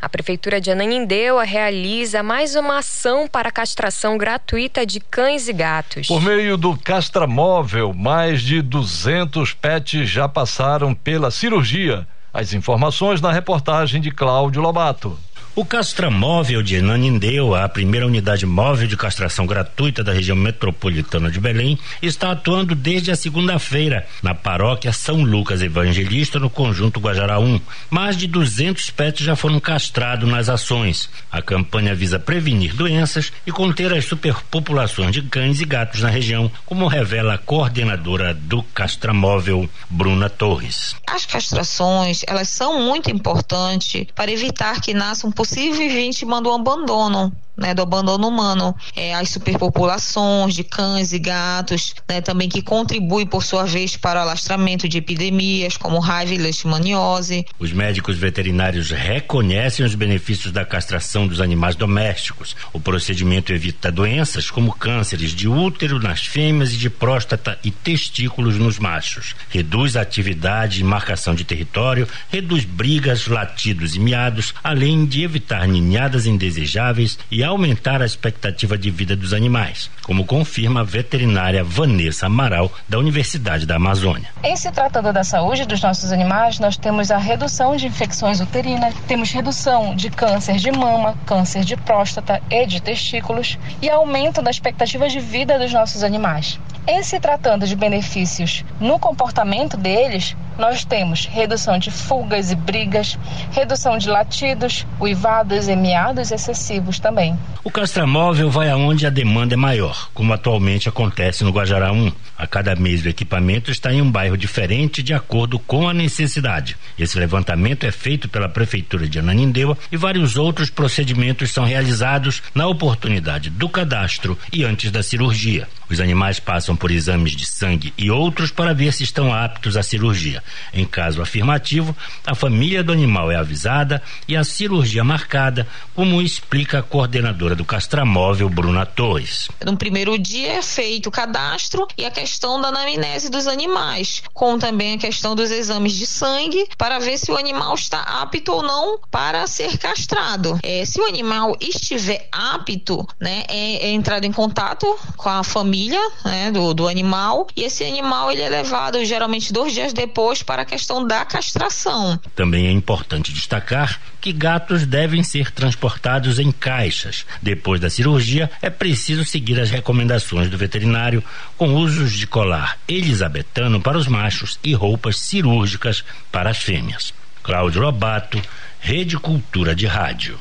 A 0.00 0.08
Prefeitura 0.08 0.58
de 0.62 0.70
Ananindeua 0.70 1.44
realiza 1.44 2.22
mais 2.22 2.56
uma 2.56 2.78
ação 2.78 3.28
para 3.28 3.50
castração 3.50 4.16
gratuita 4.16 4.86
de 4.86 4.98
cães 4.98 5.46
e 5.46 5.52
gatos. 5.52 6.06
Por 6.06 6.22
meio 6.22 6.56
do 6.56 6.74
castramóvel, 6.74 7.92
mais 7.92 8.40
de 8.40 8.62
200 8.62 9.52
pets 9.52 10.08
já 10.08 10.26
passaram 10.26 10.94
pela 10.94 11.30
cirurgia. 11.30 12.08
As 12.32 12.54
informações 12.54 13.20
na 13.20 13.30
reportagem 13.30 14.00
de 14.00 14.10
Cláudio 14.10 14.62
Lobato. 14.62 15.18
O 15.54 15.66
Castramóvel 15.66 16.62
de 16.62 16.80
Nanindeua, 16.80 17.62
a 17.62 17.68
primeira 17.68 18.06
unidade 18.06 18.46
móvel 18.46 18.88
de 18.88 18.96
castração 18.96 19.46
gratuita 19.46 20.02
da 20.02 20.10
região 20.10 20.34
metropolitana 20.34 21.30
de 21.30 21.38
Belém, 21.38 21.78
está 22.00 22.30
atuando 22.30 22.74
desde 22.74 23.10
a 23.10 23.16
segunda-feira 23.16 24.06
na 24.22 24.34
paróquia 24.34 24.94
São 24.94 25.22
Lucas 25.22 25.60
Evangelista, 25.60 26.38
no 26.38 26.48
conjunto 26.48 27.00
Guajará 27.00 27.38
1. 27.38 27.60
Mais 27.90 28.16
de 28.16 28.26
200 28.26 28.88
pets 28.92 29.26
já 29.26 29.36
foram 29.36 29.60
castrados 29.60 30.26
nas 30.26 30.48
ações. 30.48 31.10
A 31.30 31.42
campanha 31.42 31.94
visa 31.94 32.18
prevenir 32.18 32.74
doenças 32.74 33.30
e 33.46 33.52
conter 33.52 33.92
as 33.92 34.06
superpopulações 34.06 35.12
de 35.12 35.20
cães 35.20 35.60
e 35.60 35.66
gatos 35.66 36.00
na 36.00 36.08
região, 36.08 36.50
como 36.64 36.86
revela 36.86 37.34
a 37.34 37.38
coordenadora 37.38 38.32
do 38.32 38.62
Castramóvel, 38.62 39.68
Bruna 39.90 40.30
Torres. 40.30 40.96
As 41.06 41.26
castrações, 41.26 42.22
elas 42.26 42.48
são 42.48 42.80
muito 42.80 43.10
importantes 43.10 44.06
para 44.14 44.32
evitar 44.32 44.80
que 44.80 44.94
nasçam 44.94 45.30
possível 45.42 45.88
vítima 45.88 46.40
do 46.40 46.52
abandono 46.52 47.32
né, 47.56 47.74
do 47.74 47.82
abandono 47.82 48.28
humano, 48.28 48.74
é, 48.96 49.14
as 49.14 49.30
superpopulações 49.30 50.54
de 50.54 50.64
cães 50.64 51.12
e 51.12 51.18
gatos, 51.18 51.94
né, 52.08 52.20
também 52.20 52.48
que 52.48 52.62
contribui 52.62 53.26
por 53.26 53.42
sua 53.44 53.64
vez 53.64 53.96
para 53.96 54.20
o 54.20 54.22
alastramento 54.22 54.88
de 54.88 54.98
epidemias 54.98 55.76
como 55.76 55.98
raiva 55.98 56.34
e 56.34 56.38
leishmaniose. 56.38 57.46
Os 57.58 57.72
médicos 57.72 58.16
veterinários 58.18 58.90
reconhecem 58.90 59.84
os 59.84 59.94
benefícios 59.94 60.52
da 60.52 60.64
castração 60.64 61.26
dos 61.26 61.40
animais 61.40 61.76
domésticos. 61.76 62.56
O 62.72 62.80
procedimento 62.80 63.52
evita 63.52 63.92
doenças 63.92 64.50
como 64.50 64.72
cânceres 64.72 65.32
de 65.32 65.48
útero 65.48 65.98
nas 65.98 66.24
fêmeas 66.26 66.72
e 66.72 66.76
de 66.76 66.90
próstata 66.90 67.58
e 67.62 67.70
testículos 67.70 68.56
nos 68.56 68.78
machos. 68.78 69.34
Reduz 69.48 69.96
a 69.96 70.00
atividade 70.00 70.80
e 70.80 70.84
marcação 70.84 71.34
de 71.34 71.44
território, 71.44 72.08
reduz 72.30 72.64
brigas, 72.64 73.26
latidos 73.26 73.94
e 73.94 74.00
miados, 74.00 74.54
além 74.62 75.04
de 75.04 75.22
evitar 75.22 75.66
ninhadas 75.66 76.26
indesejáveis 76.26 77.18
e 77.30 77.41
aumentar 77.44 78.02
a 78.02 78.06
expectativa 78.06 78.76
de 78.76 78.90
vida 78.90 79.16
dos 79.16 79.32
animais, 79.32 79.90
como 80.02 80.24
confirma 80.24 80.80
a 80.80 80.84
veterinária 80.84 81.64
Vanessa 81.64 82.26
Amaral, 82.26 82.72
da 82.88 82.98
Universidade 82.98 83.66
da 83.66 83.76
Amazônia. 83.76 84.28
Em 84.42 84.56
se 84.56 84.70
tratando 84.70 85.12
da 85.12 85.24
saúde 85.24 85.64
dos 85.64 85.80
nossos 85.80 86.12
animais, 86.12 86.58
nós 86.58 86.76
temos 86.76 87.10
a 87.10 87.18
redução 87.18 87.76
de 87.76 87.86
infecções 87.86 88.40
uterinas, 88.40 88.94
temos 89.06 89.30
redução 89.30 89.94
de 89.94 90.10
câncer 90.10 90.56
de 90.56 90.70
mama, 90.70 91.16
câncer 91.26 91.64
de 91.64 91.76
próstata 91.76 92.42
e 92.50 92.66
de 92.66 92.80
testículos 92.80 93.58
e 93.80 93.88
aumento 93.90 94.42
da 94.42 94.50
expectativa 94.50 95.08
de 95.08 95.20
vida 95.20 95.58
dos 95.58 95.72
nossos 95.72 96.02
animais. 96.02 96.58
Em 96.86 97.00
se 97.04 97.20
tratando 97.20 97.64
de 97.64 97.76
benefícios 97.76 98.64
no 98.80 98.98
comportamento 98.98 99.76
deles, 99.76 100.34
nós 100.58 100.84
temos 100.84 101.26
redução 101.26 101.78
de 101.78 101.92
fugas 101.92 102.50
e 102.50 102.56
brigas, 102.56 103.16
redução 103.52 103.96
de 103.96 104.08
latidos, 104.08 104.84
uivados 105.00 105.68
e 105.68 105.76
miados 105.76 106.32
excessivos 106.32 106.98
também. 106.98 107.38
O 107.64 107.70
castramóvel 107.70 108.50
vai 108.50 108.68
aonde 108.68 109.06
a 109.06 109.10
demanda 109.10 109.54
é 109.54 109.56
maior, 109.56 110.10
como 110.12 110.32
atualmente 110.32 110.88
acontece 110.88 111.44
no 111.44 111.52
Guajará 111.52 111.92
1. 111.92 112.12
A 112.36 112.46
cada 112.46 112.74
mês 112.74 113.04
o 113.04 113.08
equipamento 113.08 113.70
está 113.70 113.92
em 113.92 114.02
um 114.02 114.10
bairro 114.10 114.36
diferente 114.36 115.02
de 115.02 115.14
acordo 115.14 115.60
com 115.60 115.88
a 115.88 115.94
necessidade. 115.94 116.76
Esse 116.98 117.16
levantamento 117.18 117.84
é 117.84 117.92
feito 117.92 118.28
pela 118.28 118.48
Prefeitura 118.48 119.08
de 119.08 119.20
Ananindeua 119.20 119.78
e 119.92 119.96
vários 119.96 120.36
outros 120.36 120.68
procedimentos 120.68 121.52
são 121.52 121.64
realizados 121.64 122.42
na 122.52 122.66
oportunidade 122.66 123.48
do 123.48 123.68
cadastro 123.68 124.36
e 124.52 124.64
antes 124.64 124.90
da 124.90 125.02
cirurgia. 125.02 125.68
Os 125.88 126.00
animais 126.00 126.40
passam 126.40 126.71
por 126.76 126.90
exames 126.90 127.32
de 127.32 127.44
sangue 127.44 127.92
e 127.96 128.10
outros 128.10 128.50
para 128.50 128.72
ver 128.72 128.92
se 128.92 129.02
estão 129.02 129.32
aptos 129.32 129.76
à 129.76 129.82
cirurgia. 129.82 130.42
Em 130.72 130.84
caso 130.84 131.20
afirmativo, 131.20 131.96
a 132.26 132.34
família 132.34 132.82
do 132.82 132.92
animal 132.92 133.30
é 133.30 133.36
avisada 133.36 134.02
e 134.28 134.36
a 134.36 134.44
cirurgia 134.44 135.02
marcada, 135.02 135.66
como 135.94 136.22
explica 136.22 136.78
a 136.78 136.82
coordenadora 136.82 137.54
do 137.54 137.64
castramóvel, 137.64 138.48
Bruna 138.48 138.86
Torres. 138.86 139.48
No 139.64 139.76
primeiro 139.76 140.18
dia 140.18 140.54
é 140.54 140.62
feito 140.62 141.08
o 141.08 141.12
cadastro 141.12 141.86
e 141.96 142.04
a 142.04 142.10
questão 142.10 142.60
da 142.60 142.68
anamnese 142.68 143.30
dos 143.30 143.46
animais, 143.46 144.22
com 144.32 144.58
também 144.58 144.94
a 144.94 144.98
questão 144.98 145.34
dos 145.34 145.50
exames 145.50 145.94
de 145.94 146.06
sangue 146.06 146.66
para 146.78 146.98
ver 146.98 147.18
se 147.18 147.30
o 147.30 147.36
animal 147.36 147.74
está 147.74 148.00
apto 148.00 148.52
ou 148.52 148.62
não 148.62 148.98
para 149.10 149.46
ser 149.46 149.78
castrado. 149.78 150.58
É, 150.62 150.84
se 150.84 151.00
o 151.00 151.06
animal 151.06 151.56
estiver 151.60 152.28
apto, 152.30 153.06
né, 153.20 153.44
é, 153.48 153.88
é 153.88 153.90
entrado 153.92 154.24
em 154.24 154.32
contato 154.32 154.86
com 155.16 155.28
a 155.28 155.42
família 155.42 155.72
família 155.72 156.00
né, 156.24 156.50
do, 156.50 156.61
do 156.72 156.86
animal 156.86 157.48
e 157.56 157.64
esse 157.64 157.82
animal 157.82 158.30
ele 158.30 158.42
é 158.42 158.48
levado 158.48 159.04
geralmente 159.04 159.52
dois 159.52 159.72
dias 159.72 159.92
depois 159.92 160.42
para 160.42 160.62
a 160.62 160.64
questão 160.64 161.04
da 161.04 161.24
castração. 161.24 162.20
Também 162.36 162.68
é 162.68 162.70
importante 162.70 163.32
destacar 163.32 164.00
que 164.20 164.32
gatos 164.32 164.86
devem 164.86 165.24
ser 165.24 165.50
transportados 165.50 166.38
em 166.38 166.52
caixas. 166.52 167.26
Depois 167.42 167.80
da 167.80 167.90
cirurgia, 167.90 168.48
é 168.62 168.70
preciso 168.70 169.24
seguir 169.24 169.58
as 169.58 169.70
recomendações 169.70 170.48
do 170.48 170.56
veterinário 170.56 171.24
com 171.58 171.74
usos 171.74 172.12
de 172.12 172.26
colar 172.26 172.78
elisabetano 172.86 173.80
para 173.80 173.98
os 173.98 174.06
machos 174.06 174.60
e 174.62 174.72
roupas 174.74 175.18
cirúrgicas 175.18 176.04
para 176.30 176.50
as 176.50 176.58
fêmeas. 176.58 177.12
Cláudio 177.42 177.82
Lobato, 177.82 178.40
Rede 178.78 179.18
Cultura 179.18 179.74
de 179.74 179.86
Rádio. 179.86 180.38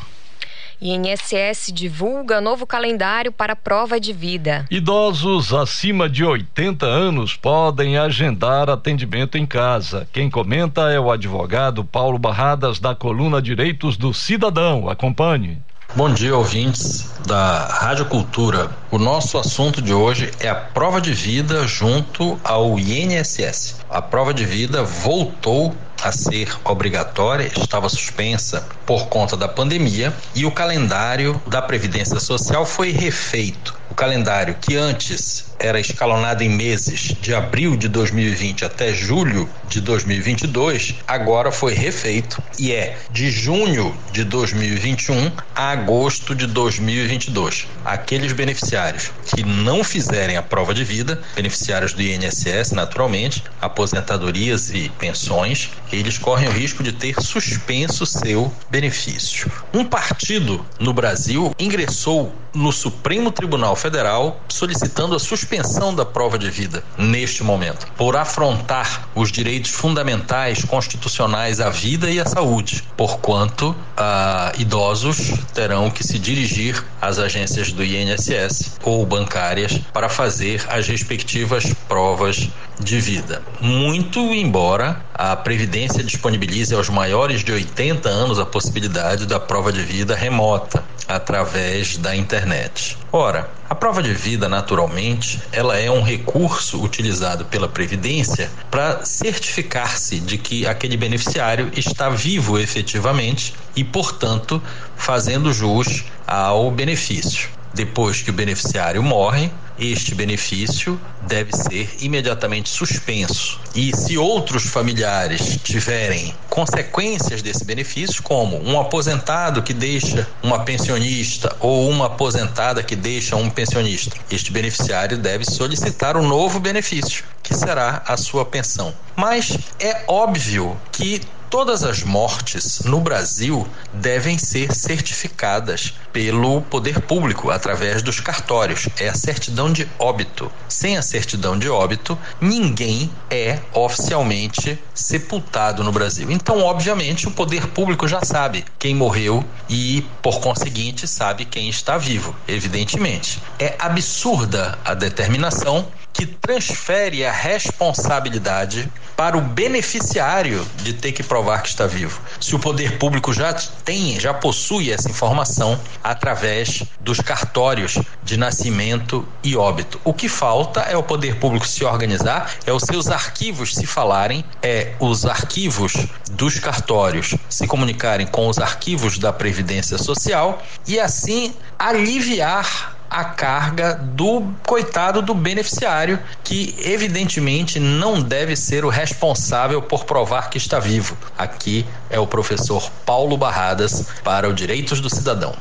INSS 0.82 1.72
divulga 1.72 2.42
novo 2.42 2.66
calendário 2.66 3.32
para 3.32 3.56
prova 3.56 4.00
de 4.00 4.12
vida. 4.12 4.66
Idosos 4.72 5.54
acima 5.54 6.10
de 6.10 6.26
80 6.26 6.86
anos 6.88 7.36
podem 7.36 7.98
agendar 7.98 8.68
atendimento 8.68 9.38
em 9.38 9.46
casa. 9.46 10.08
Quem 10.12 10.30
comenta 10.30 10.90
é 10.90 11.00
o 11.00 11.12
advogado 11.12 11.86
Paulo 11.86 12.18
Barradas, 12.18 12.80
da 12.80 12.96
coluna 12.96 13.40
Direitos 13.40 13.96
do 13.96 14.12
Cidadão. 14.12 14.90
Acompanhe. 14.90 15.60
Bom 15.96 16.12
dia, 16.12 16.36
ouvintes 16.36 17.12
da 17.28 17.68
Rádio 17.68 18.06
Cultura. 18.06 18.81
O 18.92 18.98
nosso 18.98 19.38
assunto 19.38 19.82
de 19.82 19.94
hoje 19.94 20.30
é 20.42 20.50
a 20.50 20.56
prova 20.56 21.00
de 21.00 21.14
vida 21.14 21.66
junto 21.66 22.38
ao 22.44 22.78
INSS. 22.78 23.76
A 23.90 24.02
prova 24.02 24.34
de 24.34 24.44
vida 24.46 24.84
voltou 24.84 25.74
a 26.04 26.12
ser 26.12 26.54
obrigatória, 26.66 27.50
estava 27.58 27.88
suspensa 27.88 28.68
por 28.86 29.08
conta 29.08 29.38
da 29.38 29.48
pandemia 29.48 30.14
e 30.36 30.46
o 30.46 30.52
calendário 30.52 31.42
da 31.48 31.62
Previdência 31.62 32.20
Social 32.20 32.66
foi 32.66 32.92
refeito. 32.92 33.80
O 33.90 33.94
calendário 33.94 34.56
que 34.60 34.76
antes 34.76 35.52
era 35.60 35.80
escalonado 35.80 36.44
em 36.44 36.50
meses 36.50 37.14
de 37.22 37.36
abril 37.36 37.78
de 37.78 37.88
2020 37.88 38.66
até 38.66 38.94
julho 38.94 39.48
de 39.68 39.80
2022, 39.82 40.96
agora 41.08 41.52
foi 41.52 41.74
refeito 41.74 42.42
e 42.58 42.72
é 42.72 42.98
de 43.12 43.30
junho 43.30 43.96
de 44.12 44.24
2021 44.24 45.32
a 45.54 45.72
agosto 45.72 46.34
de 46.34 46.48
2022. 46.48 47.68
Aqueles 47.86 48.32
beneficiários 48.82 49.12
que 49.26 49.44
não 49.44 49.84
fizerem 49.84 50.38
a 50.38 50.42
prova 50.42 50.74
de 50.74 50.84
vida, 50.84 51.22
beneficiários 51.36 51.94
do 51.94 52.02
INSS, 52.02 52.72
naturalmente, 52.72 53.44
aposentadorias 53.62 54.72
e 54.72 54.90
pensões, 54.98 55.70
eles 55.92 56.18
correm 56.18 56.50
o 56.50 56.52
risco 56.52 56.84
de 56.84 56.92
ter 56.92 57.16
suspenso 57.22 58.06
seu 58.06 58.52
benefício. 58.70 59.52
Um 59.74 59.86
partido 59.86 60.66
no 60.80 60.94
Brasil 60.94 61.54
ingressou 61.60 62.34
no 62.54 62.72
Supremo 62.72 63.32
Tribunal 63.32 63.76
Federal 63.76 64.40
solicitando 64.48 65.16
a 65.16 65.20
suspensão 65.20 65.94
da 65.94 66.06
prova 66.06 66.38
de 66.38 66.50
vida 66.50 66.84
neste 66.98 67.44
momento, 67.44 67.88
por 67.96 68.16
afrontar 68.16 69.10
os 69.16 69.32
direitos 69.32 69.72
fundamentais 69.72 70.64
constitucionais 70.64 71.60
à 71.60 71.70
vida 71.70 72.10
e 72.10 72.20
à 72.20 72.26
saúde, 72.26 72.84
porquanto 72.98 73.76
ah, 73.96 74.52
idosos 74.58 75.32
terão 75.54 75.90
que 75.90 76.04
se 76.04 76.20
dirigir 76.20 76.84
às 77.02 77.20
agências 77.20 77.72
do 77.72 77.84
INSS 77.84 78.80
ou 78.84 79.06
bancárias 79.06 79.80
para 79.94 80.10
fazer 80.10 80.64
as 80.70 80.88
respectivas 80.88 81.74
provas 81.88 82.50
de 82.84 83.00
vida. 83.00 83.42
Muito 83.60 84.20
embora 84.20 85.04
a 85.14 85.36
Previdência 85.36 86.04
disponibilize 86.04 86.74
aos 86.74 86.90
maiores 86.90 87.44
de 87.44 87.52
80 87.52 88.10
anos 88.10 88.40
a 88.40 88.46
possibilidade 88.46 89.26
da 89.26 89.40
prova 89.40 89.72
de 89.72 89.82
vida 89.84 90.16
remota 90.16 90.84
através 91.08 91.98
da 91.98 92.16
internet. 92.16 92.98
Ora, 93.12 93.50
a 93.70 93.76
prova 93.76 94.02
de 94.02 94.14
vida, 94.14 94.48
naturalmente, 94.48 95.42
ela 95.52 95.78
é 95.78 95.90
um 95.92 96.02
recurso 96.02 96.82
utilizado 96.82 97.46
pela 97.46 97.68
Previdência 97.68 98.50
para 98.70 99.04
certificar-se 99.06 100.20
de 100.20 100.38
que 100.38 100.66
aquele 100.66 100.98
beneficiário 100.98 101.70
está 101.76 102.10
vivo 102.10 102.58
efetivamente 102.60 103.54
e, 103.76 103.84
portanto, 103.84 104.62
fazendo 104.96 105.54
jus 105.54 106.06
ao 106.26 106.72
benefício. 106.72 107.61
Depois 107.74 108.22
que 108.22 108.30
o 108.30 108.34
beneficiário 108.34 109.02
morre, 109.02 109.52
este 109.80 110.14
benefício 110.14 111.00
deve 111.22 111.56
ser 111.56 111.90
imediatamente 112.02 112.70
suspenso. 112.70 113.60
E 113.74 113.96
se 113.96 114.18
outros 114.18 114.64
familiares 114.64 115.58
tiverem 115.64 116.36
consequências 116.50 117.42
desse 117.42 117.64
benefício, 117.64 118.22
como 118.22 118.62
um 118.62 118.80
aposentado 118.80 119.64
que 119.64 119.74
deixa 119.74 120.28
uma 120.44 120.60
pensionista 120.64 121.56
ou 121.60 121.90
uma 121.90 122.08
aposentada 122.08 122.84
que 122.84 122.96
deixa 122.96 123.36
um 123.36 123.50
pensionista, 123.50 124.16
este 124.30 124.52
beneficiário 124.52 125.18
deve 125.18 125.46
solicitar 125.46 126.18
um 126.18 126.28
novo 126.28 126.60
benefício, 126.60 127.24
que 127.42 127.56
será 127.56 128.04
a 128.06 128.18
sua 128.18 128.46
pensão. 128.46 128.94
Mas 129.16 129.58
é 129.80 130.04
óbvio 130.08 130.78
que 130.92 131.22
Todas 131.52 131.84
as 131.84 132.02
mortes 132.02 132.80
no 132.86 133.02
Brasil 133.02 133.68
devem 133.92 134.38
ser 134.38 134.74
certificadas 134.74 135.94
pelo 136.14 136.62
poder 136.62 137.02
público 137.02 137.52
através 137.52 138.02
dos 138.02 138.22
cartórios. 138.22 138.88
É 138.98 139.10
a 139.10 139.14
certidão 139.14 139.70
de 139.70 139.86
óbito. 140.00 140.50
Sem 140.70 140.98
a 140.98 141.02
certidão 141.02 141.60
de 141.60 141.68
óbito, 141.68 142.18
ninguém 142.40 143.12
é 143.30 143.60
oficialmente 143.74 144.80
sepultado 144.94 145.84
no 145.84 145.92
Brasil. 145.92 146.32
Então, 146.32 146.64
obviamente, 146.64 147.28
o 147.28 147.32
poder 147.32 147.68
público 147.68 148.08
já 148.08 148.24
sabe 148.24 148.64
quem 148.80 148.96
morreu 148.96 149.44
e, 149.68 150.06
por 150.22 150.40
conseguinte, 150.40 151.06
sabe 151.06 151.44
quem 151.44 151.68
está 151.68 151.98
vivo, 151.98 152.34
evidentemente. 152.48 153.44
É 153.60 153.76
absurda 153.78 154.80
a 154.86 154.94
determinação 154.94 155.86
que 156.14 156.26
transfere 156.26 157.26
a 157.26 157.32
responsabilidade 157.32 158.92
para 159.16 159.38
o 159.38 159.42
beneficiário 159.42 160.66
de 160.78 160.94
ter 160.94 161.12
que 161.12 161.24
provar 161.24 161.62
que 161.62 161.70
está 161.70 161.86
vivo. 161.86 162.20
Se 162.40 162.56
o 162.56 162.60
poder 162.60 162.98
público 162.98 163.32
já 163.34 163.54
tem, 163.54 164.20
já 164.20 164.34
possui 164.34 164.92
essa 164.92 165.10
informação 165.10 165.80
através 166.04 166.84
dos 167.00 167.20
cartórios 167.20 168.00
de 168.24 168.38
nascimento 168.38 169.28
e 169.44 169.56
óbito. 169.56 170.00
O 170.04 170.14
que 170.14 170.28
falta 170.28 170.82
é 170.82 170.98
o 170.98 171.04
poder 171.04 171.36
público 171.36 171.68
se 171.68 171.84
organizar, 171.84 172.52
é 172.66 172.74
os 172.74 172.84
seus 172.84 173.08
arquivos 173.08 173.76
se 173.76 173.86
falarem, 173.86 174.44
é 174.62 174.94
os 175.00 175.26
arquivos 175.26 175.94
dos 176.32 176.60
cartórios 176.60 177.36
se 177.50 177.68
comunicarem 177.68 178.28
com 178.28 178.48
os 178.48 178.58
arquivos 178.58 179.18
da 179.18 179.32
Previdência 179.32 179.98
Social 179.98 180.62
e 180.88 181.00
assim 181.00 181.54
aliviar 181.78 183.01
a 183.12 183.26
carga 183.26 183.94
do 183.94 184.54
coitado 184.66 185.22
do 185.22 185.36
beneficiário, 185.36 186.18
que 186.46 186.74
evidentemente 186.80 187.78
não 187.78 188.22
deve 188.22 188.56
ser 188.56 188.86
o 188.86 188.90
responsável 188.90 189.82
por 189.82 190.06
provar 190.06 190.50
que 190.50 190.58
está 190.58 190.80
vivo. 190.80 191.18
Aqui 191.38 191.86
é 192.10 192.18
o 192.18 192.26
professor 192.26 192.90
Paulo 193.06 193.36
Barradas 193.36 194.08
para 194.24 194.48
o 194.48 194.54
Direitos 194.54 195.02
do 195.02 195.10
Cidadão. 195.10 195.54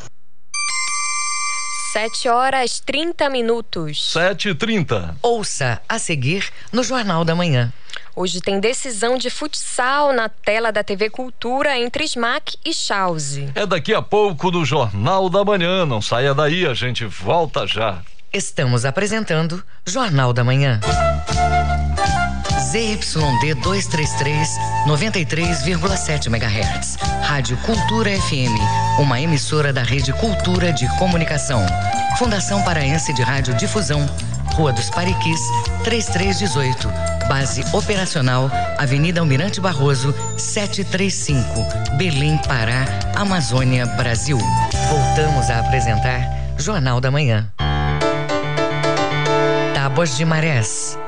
7 1.93 2.29
horas 2.29 2.79
30 2.79 3.29
minutos. 3.29 4.13
7 4.13 4.51
e 4.51 4.55
30 4.55 5.17
Ouça 5.21 5.83
a 5.89 5.99
seguir 5.99 6.49
no 6.73 6.85
Jornal 6.85 7.25
da 7.25 7.35
Manhã. 7.35 7.73
Hoje 8.21 8.39
tem 8.43 8.61
decisão 8.61 9.17
de 9.17 9.31
futsal 9.31 10.13
na 10.13 10.29
tela 10.29 10.71
da 10.71 10.85
TV 10.85 11.09
Cultura 11.09 11.79
entre 11.79 12.05
Smack 12.05 12.59
e 12.63 12.75
Chause. 12.75 13.51
É 13.55 13.65
daqui 13.65 13.95
a 13.95 14.03
pouco 14.03 14.51
no 14.51 14.63
Jornal 14.63 15.31
da 15.31 15.43
Manhã. 15.43 15.87
Não 15.87 16.03
saia 16.03 16.35
daí, 16.35 16.67
a 16.67 16.75
gente 16.75 17.07
volta 17.07 17.67
já. 17.67 18.03
Estamos 18.31 18.85
apresentando 18.85 19.65
Jornal 19.87 20.35
da 20.35 20.45
Manhã. 20.45 20.81
ZYD 22.71 23.55
233, 23.55 24.49
93,7 24.87 26.27
MHz. 26.27 26.97
Rádio 27.23 27.57
Cultura 27.65 28.11
FM, 28.11 29.01
uma 29.01 29.19
emissora 29.19 29.73
da 29.73 29.83
Rede 29.83 30.13
Cultura 30.13 30.75
de 30.75 30.87
Comunicação. 30.99 31.65
Fundação 32.19 32.63
Paraense 32.65 33.15
de 33.15 33.23
Rádio 33.23 33.55
Difusão, 33.55 34.05
Rua 34.57 34.75
dos 34.75 34.91
Pariquis, 34.91 35.41
3318. 35.85 37.20
Base 37.31 37.65
operacional, 37.73 38.51
Avenida 38.77 39.21
Almirante 39.21 39.61
Barroso, 39.61 40.13
735, 40.37 41.47
Belém, 41.97 42.37
Pará, 42.39 42.85
Amazônia, 43.15 43.87
Brasil. 43.87 44.37
Voltamos 44.89 45.49
a 45.49 45.61
apresentar 45.61 46.29
Jornal 46.59 47.01
da 47.01 47.09
Manhã. 47.09 47.49
Tábuas 49.73 50.17
de 50.17 50.25
Marés. 50.25 50.99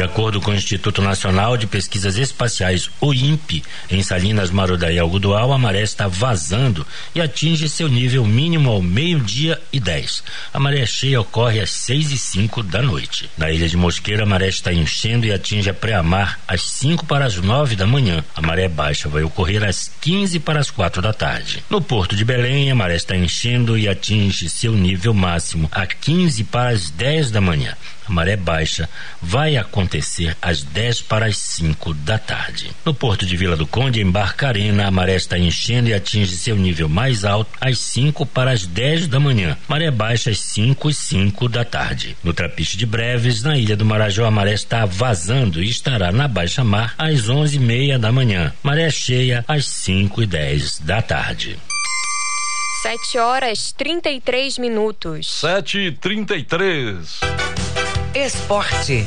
De 0.00 0.04
acordo 0.04 0.40
com 0.40 0.50
o 0.50 0.54
Instituto 0.54 1.02
Nacional 1.02 1.58
de 1.58 1.66
Pesquisas 1.66 2.16
Espaciais, 2.16 2.88
o 3.02 3.12
INPE, 3.12 3.62
em 3.90 4.02
Salinas 4.02 4.50
Marodaí 4.50 4.98
Algodual, 4.98 5.52
a 5.52 5.58
maré 5.58 5.82
está 5.82 6.08
vazando 6.08 6.86
e 7.14 7.20
atinge 7.20 7.68
seu 7.68 7.86
nível 7.86 8.24
mínimo 8.24 8.70
ao 8.70 8.80
meio-dia 8.80 9.60
e 9.70 9.78
10. 9.78 10.24
A 10.54 10.58
maré 10.58 10.86
cheia 10.86 11.20
ocorre 11.20 11.60
às 11.60 11.68
6 11.68 12.12
e 12.12 12.16
5 12.18 12.62
da 12.62 12.80
noite. 12.80 13.28
Na 13.36 13.50
ilha 13.50 13.68
de 13.68 13.76
Mosqueira, 13.76 14.22
a 14.22 14.26
maré 14.26 14.48
está 14.48 14.72
enchendo 14.72 15.26
e 15.26 15.32
atinge 15.34 15.68
a 15.68 15.74
pré-amar 15.74 16.40
às 16.48 16.62
5 16.62 17.04
para 17.04 17.26
as 17.26 17.36
9 17.36 17.76
da 17.76 17.86
manhã. 17.86 18.24
A 18.34 18.40
maré 18.40 18.68
baixa 18.68 19.06
vai 19.06 19.22
ocorrer 19.22 19.62
às 19.62 19.92
15 20.00 20.40
para 20.40 20.60
as 20.60 20.70
4 20.70 21.02
da 21.02 21.12
tarde. 21.12 21.62
No 21.68 21.82
porto 21.82 22.16
de 22.16 22.24
Belém, 22.24 22.70
a 22.70 22.74
maré 22.74 22.96
está 22.96 23.14
enchendo 23.14 23.76
e 23.76 23.86
atinge 23.86 24.48
seu 24.48 24.72
nível 24.72 25.12
máximo 25.12 25.68
a 25.70 25.84
15 25.86 26.44
para 26.44 26.70
as 26.70 26.88
10 26.88 27.30
da 27.30 27.40
manhã. 27.42 27.76
Maré 28.10 28.36
baixa 28.36 28.88
vai 29.22 29.56
acontecer 29.56 30.36
às 30.42 30.62
10 30.62 31.02
para 31.02 31.26
as 31.26 31.36
5 31.38 31.94
da 31.94 32.18
tarde. 32.18 32.70
No 32.84 32.92
porto 32.92 33.24
de 33.24 33.36
Vila 33.36 33.56
do 33.56 33.66
Conde, 33.66 34.00
em 34.00 34.10
Barcarena, 34.10 34.86
a 34.86 34.90
maré 34.90 35.14
está 35.14 35.38
enchendo 35.38 35.88
e 35.88 35.94
atinge 35.94 36.36
seu 36.36 36.56
nível 36.56 36.88
mais 36.88 37.24
alto 37.24 37.50
às 37.60 37.78
5 37.78 38.26
para 38.26 38.50
as 38.50 38.66
10 38.66 39.06
da 39.06 39.20
manhã. 39.20 39.56
Maré 39.68 39.90
baixa 39.90 40.30
às 40.30 40.40
5 40.40 40.90
e 40.90 40.94
5 40.94 41.48
da 41.48 41.64
tarde. 41.64 42.16
No 42.22 42.32
Trapiche 42.32 42.76
de 42.76 42.86
Breves, 42.86 43.42
na 43.42 43.56
Ilha 43.56 43.76
do 43.76 43.84
Marajó, 43.84 44.24
a 44.24 44.30
maré 44.30 44.52
está 44.52 44.84
vazando 44.84 45.62
e 45.62 45.68
estará 45.68 46.12
na 46.12 46.26
baixa 46.26 46.64
mar 46.64 46.94
às 46.98 47.28
11 47.28 47.56
e 47.56 47.60
meia 47.60 47.98
da 47.98 48.12
manhã. 48.12 48.52
Maré 48.62 48.90
cheia 48.90 49.44
às 49.46 49.66
5 49.66 50.22
e 50.22 50.26
10 50.26 50.80
da 50.80 51.00
tarde. 51.00 51.58
7 52.82 53.18
horas 53.18 53.72
33 53.72 54.56
minutos. 54.56 55.40
7 55.40 55.78
e 55.78 55.92
33 55.92 57.20
Esporte. 58.14 59.06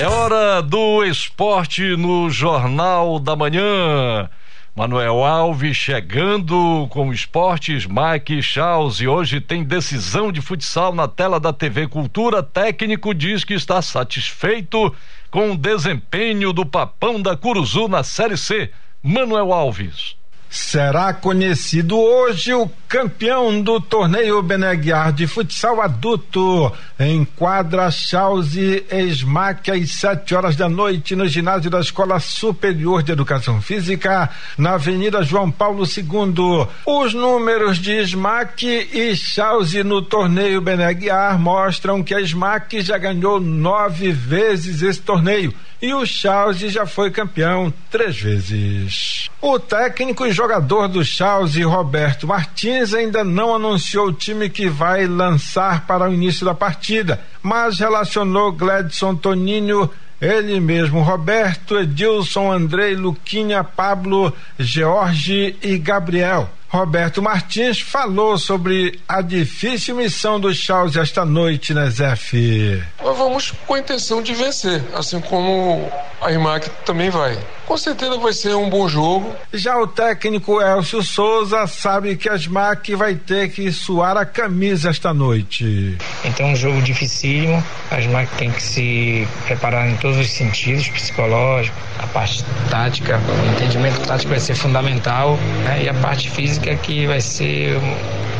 É 0.00 0.08
hora 0.08 0.62
do 0.62 1.04
esporte 1.04 1.94
no 1.98 2.30
Jornal 2.30 3.18
da 3.18 3.36
Manhã. 3.36 4.26
Manuel 4.74 5.22
Alves 5.22 5.76
chegando 5.76 6.88
com 6.88 7.12
esportes, 7.12 7.86
Mike 7.86 8.42
Charles 8.42 9.00
e 9.00 9.06
hoje 9.06 9.38
tem 9.38 9.62
decisão 9.62 10.32
de 10.32 10.40
futsal 10.40 10.94
na 10.94 11.06
tela 11.06 11.38
da 11.38 11.52
TV 11.52 11.86
Cultura. 11.86 12.42
Técnico 12.42 13.12
diz 13.12 13.44
que 13.44 13.52
está 13.52 13.82
satisfeito 13.82 14.94
com 15.30 15.52
o 15.52 15.56
desempenho 15.56 16.54
do 16.54 16.64
Papão 16.64 17.20
da 17.20 17.36
Curuzu 17.36 17.86
na 17.86 18.02
Série 18.02 18.38
C. 18.38 18.70
Manuel 19.02 19.52
Alves. 19.52 20.16
Será 20.52 21.14
conhecido 21.14 21.98
hoje 21.98 22.52
o 22.52 22.70
campeão 22.86 23.62
do 23.62 23.80
torneio 23.80 24.42
Beneguiar 24.42 25.10
de 25.10 25.26
futsal 25.26 25.80
adulto 25.80 26.70
em 27.00 27.24
quadra 27.24 27.90
Chause 27.90 28.84
Esmac 28.90 29.70
às 29.70 29.92
sete 29.92 30.34
horas 30.34 30.54
da 30.54 30.68
noite 30.68 31.16
no 31.16 31.26
ginásio 31.26 31.70
da 31.70 31.80
Escola 31.80 32.20
Superior 32.20 33.02
de 33.02 33.12
Educação 33.12 33.62
Física 33.62 34.28
na 34.58 34.74
Avenida 34.74 35.22
João 35.22 35.50
Paulo 35.50 35.84
II. 35.86 36.68
Os 36.84 37.14
números 37.14 37.78
de 37.78 37.92
Esmac 37.92 38.62
e 38.66 39.16
Chause 39.16 39.82
no 39.82 40.02
torneio 40.02 40.60
Beneguiar 40.60 41.38
mostram 41.38 42.02
que 42.02 42.14
a 42.14 42.20
Esmac 42.20 42.78
já 42.82 42.98
ganhou 42.98 43.40
nove 43.40 44.12
vezes 44.12 44.82
esse 44.82 45.00
torneio 45.00 45.54
e 45.82 45.92
o 45.92 46.06
Chause 46.06 46.68
já 46.68 46.86
foi 46.86 47.10
campeão 47.10 47.74
três 47.90 48.16
vezes. 48.20 49.28
O 49.40 49.58
técnico 49.58 50.24
e 50.24 50.30
jogador 50.42 50.88
do 50.88 51.04
Chause, 51.04 51.62
Roberto 51.62 52.26
Martins, 52.26 52.92
ainda 52.92 53.22
não 53.22 53.54
anunciou 53.54 54.08
o 54.08 54.12
time 54.12 54.50
que 54.50 54.68
vai 54.68 55.06
lançar 55.06 55.86
para 55.86 56.10
o 56.10 56.12
início 56.12 56.44
da 56.44 56.52
partida, 56.52 57.20
mas 57.40 57.78
relacionou 57.78 58.50
Gladson 58.50 59.14
Toninho 59.14 59.88
ele 60.20 60.58
mesmo, 60.58 61.00
Roberto, 61.00 61.78
Edilson, 61.78 62.50
Andrei, 62.50 62.96
Luquinha, 62.96 63.62
Pablo, 63.62 64.32
George 64.58 65.56
e 65.62 65.78
Gabriel. 65.78 66.50
Roberto 66.72 67.20
Martins 67.20 67.82
falou 67.82 68.38
sobre 68.38 68.98
a 69.06 69.20
difícil 69.20 69.94
missão 69.94 70.40
do 70.40 70.54
Charles 70.54 70.96
esta 70.96 71.22
noite, 71.22 71.74
né, 71.74 71.90
Zef? 71.90 72.82
Nós 73.04 73.18
vamos 73.18 73.52
com 73.66 73.74
a 73.74 73.78
intenção 73.78 74.22
de 74.22 74.32
vencer, 74.32 74.82
assim 74.94 75.20
como 75.20 75.86
a 76.18 76.32
IMAC 76.32 76.70
também 76.86 77.10
vai. 77.10 77.38
Com 77.66 77.76
certeza 77.76 78.16
vai 78.16 78.32
ser 78.32 78.54
um 78.54 78.70
bom 78.70 78.88
jogo. 78.88 79.34
Já 79.52 79.78
o 79.78 79.86
técnico 79.86 80.62
Elcio 80.62 81.02
Souza 81.02 81.66
sabe 81.66 82.16
que 82.16 82.28
a 82.28 82.38
SMAC 82.38 82.94
vai 82.94 83.16
ter 83.16 83.50
que 83.50 83.70
suar 83.70 84.16
a 84.16 84.24
camisa 84.24 84.88
esta 84.88 85.12
noite. 85.12 85.98
Então 86.24 86.46
é 86.46 86.52
um 86.52 86.56
jogo 86.56 86.80
dificílimo. 86.80 87.62
A 87.90 88.00
SMAC 88.00 88.30
tem 88.36 88.50
que 88.50 88.62
se 88.62 89.28
preparar 89.44 89.88
em 89.88 89.96
todos 89.96 90.16
os 90.16 90.30
sentidos, 90.30 90.88
psicológico, 90.88 91.76
a 91.98 92.06
parte 92.06 92.44
tática, 92.70 93.18
o 93.18 93.52
entendimento 93.52 94.00
tático 94.06 94.30
vai 94.30 94.40
ser 94.40 94.54
fundamental, 94.54 95.36
né? 95.64 95.84
E 95.84 95.88
a 95.88 95.94
parte 95.94 96.30
física 96.30 96.61
que 96.76 97.06
vai 97.06 97.20
ser 97.20 97.78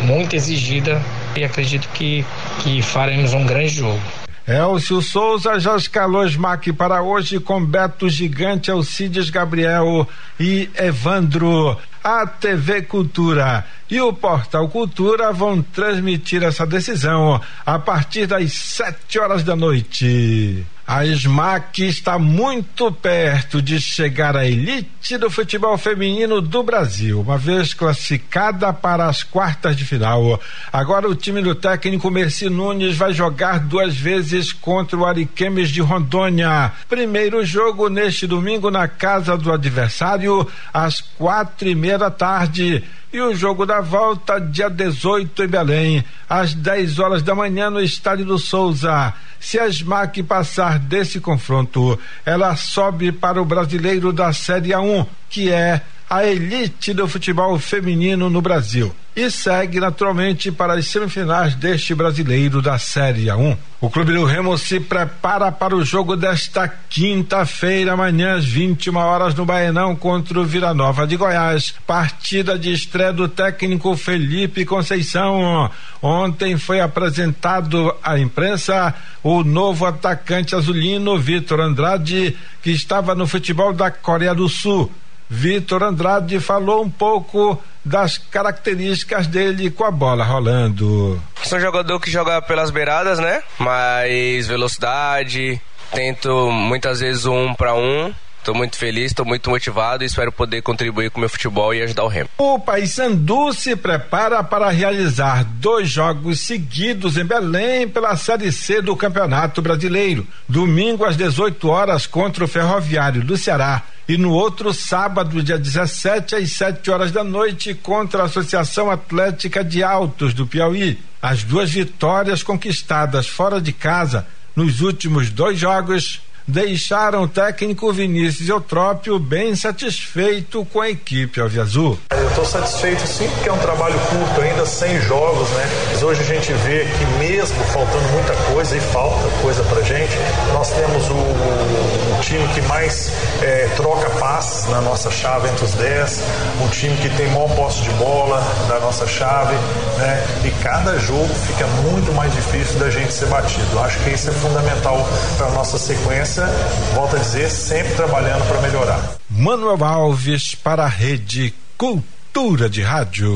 muito 0.03 0.35
exigida 0.35 1.01
e 1.37 1.45
acredito 1.45 1.89
que, 1.89 2.25
que 2.63 2.83
faremos 2.83 3.33
um 3.33 3.45
grande 3.45 3.69
jogo. 3.69 4.01
Elcio 4.47 5.01
Souza 5.01 5.61
já 5.61 5.77
escalou 5.77 6.27
Smack 6.27 6.73
para 6.73 7.01
hoje 7.01 7.39
com 7.39 7.65
Beto 7.65 8.09
Gigante, 8.09 8.71
Alcides 8.71 9.31
Gabriel 9.31 10.09
e 10.39 10.69
Evandro. 10.75 11.77
A 12.03 12.27
TV 12.27 12.83
Cultura 12.83 13.65
e 13.89 14.01
o 14.01 14.13
Portal 14.13 14.69
Cultura 14.69 15.33
vão 15.33 15.63
transmitir 15.63 16.43
essa 16.43 16.67
decisão 16.67 17.41
a 17.65 17.79
partir 17.79 18.27
das 18.27 18.53
sete 18.53 19.21
horas 19.21 19.45
da 19.45 19.55
noite. 19.55 20.67
A 20.87 21.07
SMAC 21.07 21.87
está 21.87 22.19
muito 22.19 22.91
perto 22.91 23.63
de 23.63 23.81
chegar 23.81 24.37
à 24.37 24.45
elite 24.45 25.17
do 25.17 25.31
futebol 25.31 25.79
feminino 25.79 26.41
do 26.41 26.63
Brasil, 26.63 27.21
uma 27.21 27.39
vez 27.39 27.73
classificada 27.73 28.73
para 28.73 29.07
as 29.07 29.23
quartas 29.23 29.77
de 29.77 29.85
final. 29.85 30.41
Agora 30.73 31.09
o 31.09 31.15
time 31.15 31.41
do 31.41 31.55
técnico 31.55 32.11
Merci 32.11 32.51
Nunes 32.51 32.97
vai 32.97 33.13
jogar 33.13 33.61
duas 33.61 33.97
vezes 33.97 34.53
contra 34.53 34.97
o 34.97 35.07
Ariquemes 35.07 35.71
de 35.71 35.81
Rondônia. 35.81 36.73
Primeiro 36.89 37.45
jogo 37.45 37.89
neste 37.89 38.27
domingo 38.27 38.69
na 38.69 38.89
casa 38.89 39.39
do 39.39 39.53
adversário, 39.53 40.47
às 40.75 41.01
quatro 41.01 41.69
e 41.69 41.77
meia 41.77 41.97
da 41.97 42.11
tarde. 42.11 42.83
E 43.13 43.21
o 43.21 43.35
jogo 43.35 43.67
da 43.67 43.83
volta, 43.83 44.41
dia 44.41 44.71
18 44.71 45.43
em 45.43 45.47
Belém, 45.47 46.05
às 46.27 46.55
10 46.55 46.99
horas 46.99 47.23
da 47.23 47.35
manhã 47.35 47.69
no 47.69 47.79
Estádio 47.79 48.25
do 48.25 48.39
Souza. 48.39 49.13
Se 49.39 49.59
a 49.59 49.71
SMAC 49.71 50.23
passar 50.23 50.79
desse 50.79 51.21
confronto, 51.21 51.99
ela 52.25 52.57
sobe 52.57 53.13
para 53.13 53.43
o 53.43 53.45
brasileiro 53.45 54.15
da 54.15 54.33
Série 54.33 54.71
A1, 54.71 55.07
que 55.29 55.51
é 55.51 55.83
a 56.13 56.27
elite 56.27 56.93
do 56.93 57.09
futebol 57.09 57.59
feminino 57.59 58.29
no 58.29 58.43
Brasil 58.43 58.95
e 59.17 59.31
segue 59.31 59.81
naturalmente 59.81 60.53
para 60.53 60.75
as 60.75 60.87
semifinais 60.87 61.55
deste 61.55 61.95
brasileiro 61.95 62.61
da 62.61 62.79
Série 62.79 63.29
A1. 63.29 63.57
O 63.81 63.89
Clube 63.89 64.13
do 64.13 64.27
Remo 64.27 64.59
se 64.59 64.79
prepara 64.79 65.51
para 65.51 65.75
o 65.75 65.83
jogo 65.83 66.15
desta 66.15 66.69
quinta-feira, 66.69 67.95
amanhã 67.95 68.37
às 68.37 68.45
21 68.45 68.95
horas 68.95 69.35
no 69.35 69.47
Baenão 69.47 69.97
contra 69.97 70.39
o 70.39 70.45
Vila 70.45 70.75
Nova 70.75 71.07
de 71.07 71.17
Goiás. 71.17 71.75
Partida 71.87 72.59
de 72.59 72.71
estreia 72.71 73.13
do 73.13 73.27
técnico 73.27 73.97
Felipe 73.97 74.67
Conceição. 74.67 75.71
Ontem 76.03 76.59
foi 76.59 76.81
apresentado 76.81 77.95
à 78.03 78.19
imprensa 78.19 78.95
o 79.23 79.43
novo 79.43 79.87
atacante 79.87 80.55
azulino 80.55 81.19
Vitor 81.19 81.59
Andrade, 81.61 82.37
que 82.63 82.71
estava 82.71 83.15
no 83.15 83.27
futebol 83.27 83.73
da 83.73 83.91
Coreia 83.91 84.35
do 84.35 84.47
Sul. 84.47 84.93
Vitor 85.35 85.83
Andrade 85.83 86.39
falou 86.39 86.85
um 86.85 86.91
pouco 86.91 87.59
das 87.83 88.19
características 88.19 89.27
dele 89.27 89.71
com 89.71 89.83
a 89.83 89.91
bola 89.91 90.23
rolando. 90.23 91.19
Sou 91.43 91.57
um 91.57 91.61
jogador 91.61 91.99
que 91.99 92.11
joga 92.11 92.43
pelas 92.43 92.71
beiradas, 92.71 93.19
né? 93.19 93.43
Mais 93.59 94.47
velocidade, 94.47 95.59
tento 95.91 96.51
muitas 96.51 97.01
vezes 97.01 97.25
um 97.25 97.55
para 97.55 97.75
um. 97.75 98.13
Estou 98.43 98.57
muito 98.57 98.77
feliz, 98.77 99.13
estou 99.13 99.25
muito 99.25 99.49
motivado 99.49 100.03
e 100.03 100.07
espero 100.07 100.33
poder 100.33 100.63
contribuir 100.63 101.13
com 101.13 101.19
o 101.19 101.21
meu 101.21 101.29
futebol 101.29 101.73
e 101.73 101.81
ajudar 101.81 102.03
o 102.03 102.09
Remo. 102.09 102.29
O 102.39 102.59
Paysandu 102.59 103.53
se 103.53 103.77
prepara 103.77 104.43
para 104.43 104.69
realizar 104.69 105.45
dois 105.45 105.89
jogos 105.89 106.41
seguidos 106.41 107.17
em 107.17 107.25
Belém 107.25 107.87
pela 107.87 108.17
Série 108.17 108.51
C 108.51 108.83
do 108.83 108.97
Campeonato 108.97 109.63
Brasileiro. 109.63 110.27
Domingo 110.49 111.05
às 111.05 111.17
18 111.17 111.69
horas 111.69 112.05
contra 112.05 112.45
o 112.45 112.49
Ferroviário 112.49 113.23
do 113.23 113.37
Ceará 113.37 113.85
e 114.09 114.17
no 114.17 114.33
outro 114.33 114.75
sábado, 114.75 115.41
dia 115.41 115.57
17, 115.57 116.35
às 116.35 116.51
7 116.51 116.91
horas 116.91 117.13
da 117.13 117.23
noite, 117.23 117.75
contra 117.75 118.23
a 118.23 118.27
Associação 118.27 118.91
Atlética 118.91 119.63
de 119.63 119.85
Altos 119.85 120.35
do 120.35 120.49
Piauí. 120.49 120.99
As 121.23 121.45
duas 121.45 121.71
vitórias 121.71 122.43
conquistadas 122.43 123.29
fora 123.29 123.61
de 123.61 123.73
casa 123.73 124.27
nos 124.57 124.81
últimos 124.81 125.31
dois 125.31 125.61
jogos 125.61 126.21
deixaram 126.47 127.23
o 127.23 127.29
técnico 127.29 127.93
Vinícius 127.93 128.49
Eutrópio 128.49 129.19
bem 129.19 129.55
satisfeito 129.55 130.65
com 130.73 130.81
a 130.81 130.91
equipe 130.91 131.41
Alviazul. 131.41 131.99
Eu 132.11 132.29
estou 132.29 132.45
satisfeito 132.45 133.07
sim, 133.07 133.29
porque 133.29 133.49
é 133.49 133.53
um 133.53 133.59
trabalho 133.59 133.99
curto 133.99 134.41
ainda, 134.41 134.67
sem 134.67 135.01
jogos, 135.03 135.49
né? 135.51 135.65
Mas 135.93 136.03
hoje 136.03 136.21
a 136.21 136.25
gente 136.25 136.53
vê 136.53 136.85
que 136.85 137.05
mesmo 137.19 137.63
faltando 137.65 138.09
muita 138.13 138.35
coisa, 138.53 138.77
e 138.77 138.81
falta 138.81 139.29
coisa 139.41 139.63
pra 139.65 139.83
gente, 139.83 140.13
nós 140.53 140.71
temos 140.71 141.09
o, 141.09 141.15
o 141.15 142.21
time 142.23 142.47
que 142.49 142.61
mais 142.63 143.11
é, 143.43 143.69
troca 143.77 144.09
passes 144.11 144.69
na 144.69 144.81
nossa 144.81 145.11
chave 145.11 145.49
entre 145.49 145.65
os 145.65 145.75
10, 145.75 146.23
um 146.63 146.69
time 146.69 146.97
que 146.97 147.09
tem 147.17 147.27
maior 147.29 147.49
posse 147.57 147.83
de 147.83 147.91
bola 147.91 148.43
da 148.69 148.81
nossa 148.81 149.07
chave, 149.07 149.55
né? 149.99 150.25
E 150.45 150.51
cada 150.63 150.99
jogo 150.99 151.29
fica 151.47 151.67
muito 151.67 152.13
mais 152.13 152.33
difícil 152.33 152.79
da 152.79 152.89
gente 152.89 153.13
ser 153.13 153.27
batido. 153.27 153.81
Acho 153.81 153.99
que 154.05 154.11
isso 154.11 154.31
é 154.31 154.33
fundamental 154.33 155.07
para 155.37 155.51
nossa 155.51 155.77
sequência 155.77 156.47
volto 156.95 157.17
a 157.17 157.19
dizer, 157.19 157.51
sempre 157.51 157.95
trabalhando 157.95 158.47
para 158.47 158.61
melhorar. 158.61 159.17
Manuel 159.29 159.83
Alves 159.85 160.55
para 160.55 160.85
a 160.85 160.89
Rede 160.89 161.53
Cultura 161.77 162.69
de 162.69 162.83
Rádio. 162.83 163.35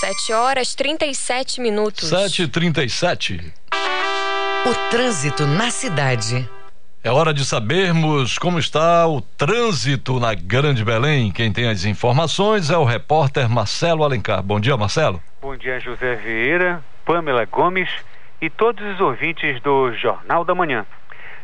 7 0.00 0.32
horas 0.32 0.74
37 0.74 1.60
minutos. 1.60 2.10
7h37. 2.10 3.52
O 4.66 4.90
trânsito 4.90 5.46
na 5.46 5.70
cidade. 5.70 6.48
É 7.04 7.10
hora 7.10 7.34
de 7.34 7.44
sabermos 7.44 8.38
como 8.38 8.60
está 8.60 9.08
o 9.08 9.20
trânsito 9.20 10.20
na 10.20 10.34
Grande 10.34 10.84
Belém. 10.84 11.32
Quem 11.32 11.52
tem 11.52 11.68
as 11.68 11.84
informações 11.84 12.70
é 12.70 12.76
o 12.76 12.84
repórter 12.84 13.48
Marcelo 13.50 14.04
Alencar. 14.04 14.40
Bom 14.40 14.60
dia, 14.60 14.76
Marcelo. 14.76 15.20
Bom 15.40 15.56
dia, 15.56 15.80
José 15.80 16.14
Vieira, 16.14 16.80
Pamela 17.04 17.44
Gomes 17.44 17.90
e 18.40 18.48
todos 18.48 18.86
os 18.94 19.00
ouvintes 19.00 19.60
do 19.62 19.92
Jornal 19.94 20.44
da 20.44 20.54
Manhã 20.54 20.86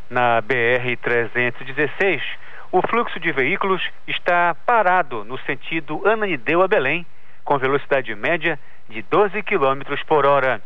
na 0.09 0.40
BR-316, 0.42 2.22
o 2.70 2.80
fluxo 2.80 3.18
de 3.18 3.32
veículos 3.32 3.82
está 4.06 4.54
parado 4.64 5.24
no 5.24 5.36
sentido 5.40 6.06
Ananideu 6.06 6.62
a 6.62 6.68
Belém, 6.68 7.04
com 7.44 7.59
velocidade 7.59 8.14
média 8.14 8.61
de 8.88 9.02
12 9.02 9.42
km 9.42 9.82
por 10.06 10.24
hora. 10.24 10.62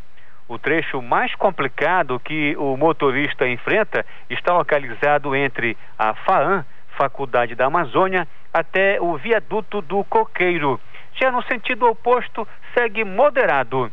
O 0.53 0.59
trecho 0.59 1.01
mais 1.01 1.35
complicado 1.35 2.21
que 2.21 2.55
o 2.59 2.77
motorista 2.77 3.49
enfrenta 3.49 4.05
está 4.29 4.53
localizado 4.53 5.35
entre 5.35 5.79
a 5.99 6.13
FAAM, 6.13 6.63
Faculdade 6.95 7.55
da 7.55 7.65
Amazônia, 7.65 8.29
até 8.53 9.01
o 9.01 9.17
viaduto 9.17 9.81
do 9.81 10.05
Coqueiro. 10.05 10.79
Já 11.15 11.33
no 11.33 11.43
sentido 11.45 11.89
oposto, 11.89 12.47
segue 12.75 13.03
moderado. 13.03 13.91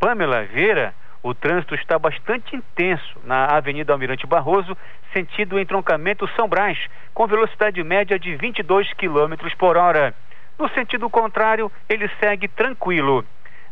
Pamela 0.00 0.44
Vieira 0.44 0.94
o 1.22 1.34
trânsito 1.34 1.74
está 1.74 1.98
bastante 1.98 2.56
intenso 2.56 3.20
na 3.24 3.44
Avenida 3.44 3.92
Almirante 3.92 4.26
Barroso, 4.26 4.74
sentido 5.12 5.60
entroncamento 5.60 6.26
São 6.28 6.48
Brás, 6.48 6.78
com 7.12 7.26
velocidade 7.26 7.84
média 7.84 8.18
de 8.18 8.34
22 8.34 8.94
km 8.94 9.34
por 9.58 9.76
hora. 9.76 10.14
No 10.58 10.70
sentido 10.70 11.10
contrário, 11.10 11.70
ele 11.86 12.10
segue 12.18 12.48
tranquilo. 12.48 13.26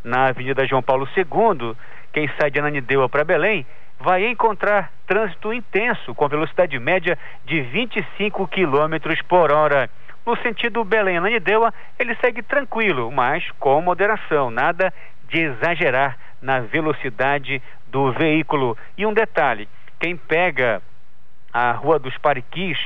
Na 0.04 0.28
Avenida 0.28 0.66
João 0.66 0.82
Paulo 0.82 1.08
II, 1.16 1.74
quem 2.16 2.30
sai 2.40 2.50
de 2.50 2.58
Ananindeua 2.58 3.10
para 3.10 3.24
Belém 3.24 3.66
vai 4.00 4.26
encontrar 4.26 4.90
trânsito 5.06 5.52
intenso 5.52 6.14
com 6.14 6.26
velocidade 6.26 6.78
média 6.78 7.18
de 7.44 7.60
25 7.60 8.48
km 8.48 9.22
por 9.28 9.52
hora. 9.52 9.90
No 10.24 10.34
sentido 10.38 10.82
Belém-Ananindeua, 10.82 11.74
ele 11.98 12.14
segue 12.14 12.40
tranquilo, 12.40 13.12
mas 13.12 13.44
com 13.58 13.82
moderação, 13.82 14.50
nada 14.50 14.94
de 15.28 15.42
exagerar 15.42 16.16
na 16.40 16.60
velocidade 16.60 17.60
do 17.88 18.10
veículo. 18.12 18.78
E 18.96 19.04
um 19.04 19.12
detalhe: 19.12 19.68
quem 20.00 20.16
pega 20.16 20.80
a 21.52 21.72
Rua 21.72 21.98
dos 21.98 22.16
Pariquis, 22.16 22.78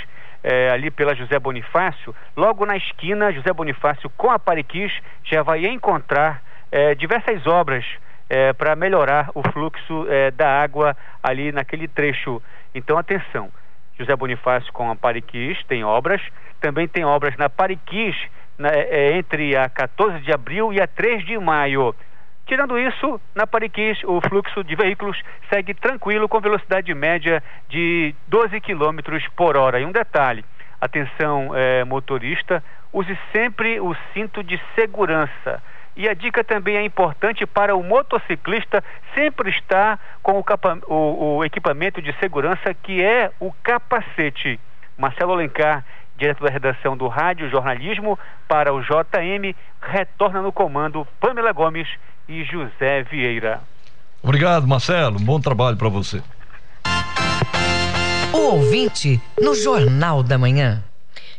é, 0.43 0.70
ali 0.70 0.91
pela 0.91 1.14
José 1.14 1.39
Bonifácio, 1.39 2.12
logo 2.37 2.66
na 2.66 2.76
esquina 2.76 3.31
José 3.31 3.53
Bonifácio 3.53 4.11
com 4.16 4.28
a 4.28 4.41
Pariquis, 4.41 4.93
já 5.22 5.45
vai 5.45 5.66
encontrar 5.66 6.43
é, 6.72 6.97
diversas 6.97 7.47
obras 7.47 7.87
é, 8.31 8.53
para 8.53 8.74
melhorar 8.76 9.31
o 9.35 9.43
fluxo 9.51 10.07
da 10.37 10.62
água 10.62 10.97
ali 11.22 11.53
naquele 11.53 11.89
trecho. 11.89 12.41
Então, 12.74 12.97
atenção. 12.97 13.51
José 14.01 14.16
Bonifácio 14.16 14.72
com 14.72 14.91
a 14.91 14.97
Pariquis 14.97 15.62
tem 15.64 15.85
obras, 15.85 16.22
também 16.59 16.89
tem 16.89 17.05
obras 17.05 17.37
na 17.37 17.51
Pariquis 17.51 18.16
na, 18.57 18.70
entre 19.14 19.55
a 19.55 19.68
14 19.68 20.20
de 20.20 20.33
abril 20.33 20.72
e 20.72 20.81
a 20.81 20.87
3 20.87 21.26
de 21.26 21.39
maio. 21.39 21.95
Tirando 22.47 22.78
isso, 22.78 23.20
na 23.35 23.47
Pariquis 23.47 24.03
o 24.05 24.20
fluxo 24.22 24.64
de 24.64 24.74
veículos 24.74 25.20
segue 25.53 25.74
tranquilo 25.74 26.28
com 26.28 26.41
velocidade 26.41 26.93
média 26.95 27.43
de 27.68 28.14
12 28.26 28.61
km 28.61 28.99
por 29.37 29.57
hora. 29.57 29.78
E 29.78 29.85
um 29.85 29.93
detalhe, 29.93 30.45
atenção 30.81 31.55
é, 31.55 31.85
motorista, 31.85 32.64
use 32.93 33.16
sempre 33.33 33.81
o 33.81 33.95
cinto 34.14 34.43
de 34.43 34.59
segurança. 34.74 35.62
E 35.97 36.09
a 36.09 36.14
dica 36.14 36.43
também 36.45 36.76
é 36.76 36.84
importante 36.84 37.45
para 37.47 37.74
o 37.74 37.82
motociclista 37.82 38.82
sempre 39.14 39.51
estar 39.51 39.99
com 40.22 40.38
o, 40.38 40.45
capa, 40.45 40.78
o, 40.86 41.36
o 41.36 41.45
equipamento 41.45 42.01
de 42.01 42.12
segurança 42.18 42.72
que 42.74 43.03
é 43.03 43.30
o 43.41 43.53
capacete. 43.62 44.59
Marcelo 44.97 45.32
Alencar, 45.32 45.84
Direto 46.16 46.45
da 46.45 46.51
redação 46.51 46.99
do 46.99 47.09
Rádio 47.09 47.49
Jornalismo 47.49 48.18
para 48.47 48.74
o 48.74 48.82
JM, 48.82 49.57
retorna 49.80 50.43
no 50.43 50.53
comando 50.53 51.09
Pamela 51.18 51.51
Gomes 51.51 51.88
e 52.28 52.45
José 52.45 53.03
Vieira. 53.05 53.61
Obrigado, 54.22 54.68
Marcelo. 54.68 55.18
Um 55.18 55.24
bom 55.24 55.41
trabalho 55.41 55.78
para 55.78 55.88
você. 55.88 56.22
O 58.34 58.55
ouvinte 58.57 59.18
no 59.41 59.55
Jornal 59.55 60.22
da 60.22 60.36
Manhã. 60.36 60.84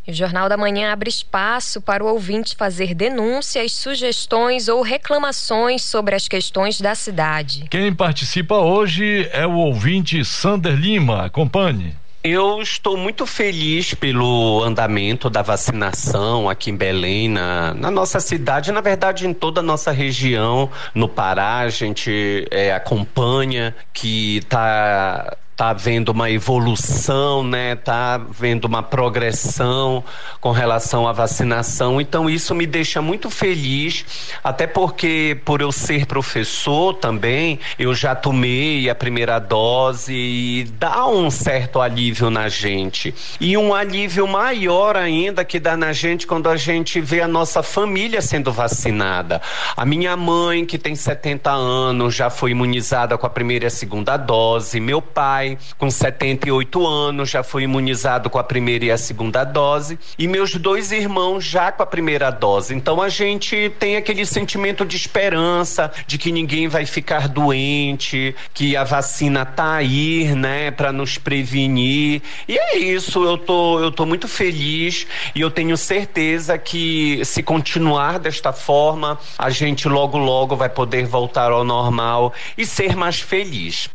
O 0.07 0.11
Jornal 0.11 0.49
da 0.49 0.57
Manhã 0.57 0.91
abre 0.91 1.09
espaço 1.09 1.79
para 1.79 2.03
o 2.03 2.07
ouvinte 2.07 2.55
fazer 2.55 2.95
denúncias, 2.95 3.73
sugestões 3.73 4.67
ou 4.67 4.81
reclamações 4.81 5.83
sobre 5.83 6.15
as 6.15 6.27
questões 6.27 6.81
da 6.81 6.95
cidade. 6.95 7.65
Quem 7.69 7.93
participa 7.93 8.55
hoje 8.55 9.29
é 9.31 9.45
o 9.45 9.53
ouvinte 9.53 10.25
Sander 10.25 10.73
Lima. 10.73 11.25
Acompanhe. 11.25 11.95
Eu 12.23 12.61
estou 12.61 12.95
muito 12.95 13.25
feliz 13.25 13.95
pelo 13.95 14.63
andamento 14.63 15.27
da 15.27 15.41
vacinação 15.41 16.47
aqui 16.47 16.69
em 16.69 16.75
Belém, 16.75 17.27
na, 17.27 17.73
na 17.73 17.89
nossa 17.89 18.19
cidade, 18.19 18.71
na 18.71 18.79
verdade 18.79 19.25
em 19.25 19.33
toda 19.33 19.59
a 19.59 19.63
nossa 19.63 19.91
região, 19.91 20.69
no 20.93 21.09
Pará, 21.09 21.59
a 21.59 21.69
gente 21.69 22.47
é, 22.51 22.71
acompanha 22.73 23.75
que 23.91 24.37
está 24.37 25.35
tá 25.61 25.73
vendo 25.73 26.09
uma 26.09 26.27
evolução, 26.31 27.43
né? 27.43 27.75
Tá 27.75 28.17
vendo 28.17 28.65
uma 28.65 28.81
progressão 28.81 30.03
com 30.39 30.49
relação 30.49 31.07
à 31.07 31.11
vacinação. 31.11 32.01
Então 32.01 32.27
isso 32.27 32.55
me 32.55 32.65
deixa 32.65 32.99
muito 32.99 33.29
feliz, 33.29 34.03
até 34.43 34.65
porque 34.65 35.39
por 35.45 35.61
eu 35.61 35.71
ser 35.71 36.07
professor 36.07 36.95
também, 36.95 37.59
eu 37.77 37.93
já 37.93 38.15
tomei 38.15 38.89
a 38.89 38.95
primeira 38.95 39.37
dose 39.37 40.11
e 40.11 40.63
dá 40.79 41.05
um 41.05 41.29
certo 41.29 41.79
alívio 41.79 42.31
na 42.31 42.49
gente. 42.49 43.13
E 43.39 43.55
um 43.55 43.71
alívio 43.71 44.27
maior 44.27 44.97
ainda 44.97 45.45
que 45.45 45.59
dá 45.59 45.77
na 45.77 45.93
gente 45.93 46.25
quando 46.25 46.49
a 46.49 46.57
gente 46.57 46.99
vê 46.99 47.21
a 47.21 47.27
nossa 47.27 47.61
família 47.61 48.19
sendo 48.19 48.51
vacinada. 48.51 49.39
A 49.77 49.85
minha 49.85 50.17
mãe, 50.17 50.65
que 50.65 50.79
tem 50.79 50.95
70 50.95 51.51
anos, 51.51 52.15
já 52.15 52.31
foi 52.31 52.49
imunizada 52.49 53.15
com 53.15 53.27
a 53.27 53.29
primeira 53.29 53.65
e 53.65 53.67
a 53.67 53.69
segunda 53.69 54.17
dose, 54.17 54.79
meu 54.79 55.03
pai 55.03 55.50
com 55.77 55.89
78 55.89 56.85
anos, 56.85 57.29
já 57.29 57.43
foi 57.43 57.63
imunizado 57.63 58.29
com 58.29 58.39
a 58.39 58.43
primeira 58.43 58.85
e 58.85 58.91
a 58.91 58.97
segunda 58.97 59.43
dose, 59.43 59.99
e 60.17 60.27
meus 60.27 60.55
dois 60.55 60.91
irmãos 60.91 61.43
já 61.43 61.71
com 61.71 61.83
a 61.83 61.85
primeira 61.85 62.29
dose. 62.29 62.73
Então 62.73 63.01
a 63.01 63.09
gente 63.09 63.71
tem 63.79 63.95
aquele 63.95 64.25
sentimento 64.25 64.85
de 64.85 64.95
esperança, 64.95 65.91
de 66.07 66.17
que 66.17 66.31
ninguém 66.31 66.67
vai 66.67 66.85
ficar 66.85 67.27
doente, 67.27 68.35
que 68.53 68.75
a 68.75 68.83
vacina 68.83 69.45
tá 69.45 69.75
aí, 69.75 70.33
né, 70.35 70.71
para 70.71 70.91
nos 70.91 71.17
prevenir. 71.17 72.21
E 72.47 72.57
é 72.57 72.77
isso, 72.77 73.23
eu 73.23 73.37
tô, 73.37 73.79
eu 73.79 73.91
tô 73.91 74.05
muito 74.05 74.27
feliz 74.27 75.07
e 75.35 75.41
eu 75.41 75.51
tenho 75.51 75.77
certeza 75.77 76.57
que 76.57 77.23
se 77.25 77.43
continuar 77.43 78.19
desta 78.19 78.53
forma, 78.53 79.19
a 79.37 79.49
gente 79.49 79.87
logo 79.87 80.17
logo 80.17 80.55
vai 80.55 80.69
poder 80.69 81.05
voltar 81.05 81.51
ao 81.51 81.63
normal 81.63 82.33
e 82.57 82.65
ser 82.65 82.95
mais 82.95 83.19
feliz. 83.19 83.89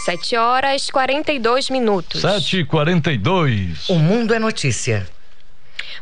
7 0.06 0.38
horas 0.38 0.88
e 0.88 0.92
42 0.92 1.70
minutos. 1.70 2.22
7 2.22 2.60
e 2.60 2.66
42 2.66 3.90
O 3.90 3.96
Mundo 3.96 4.34
é 4.34 4.40
Notícia. 4.40 5.06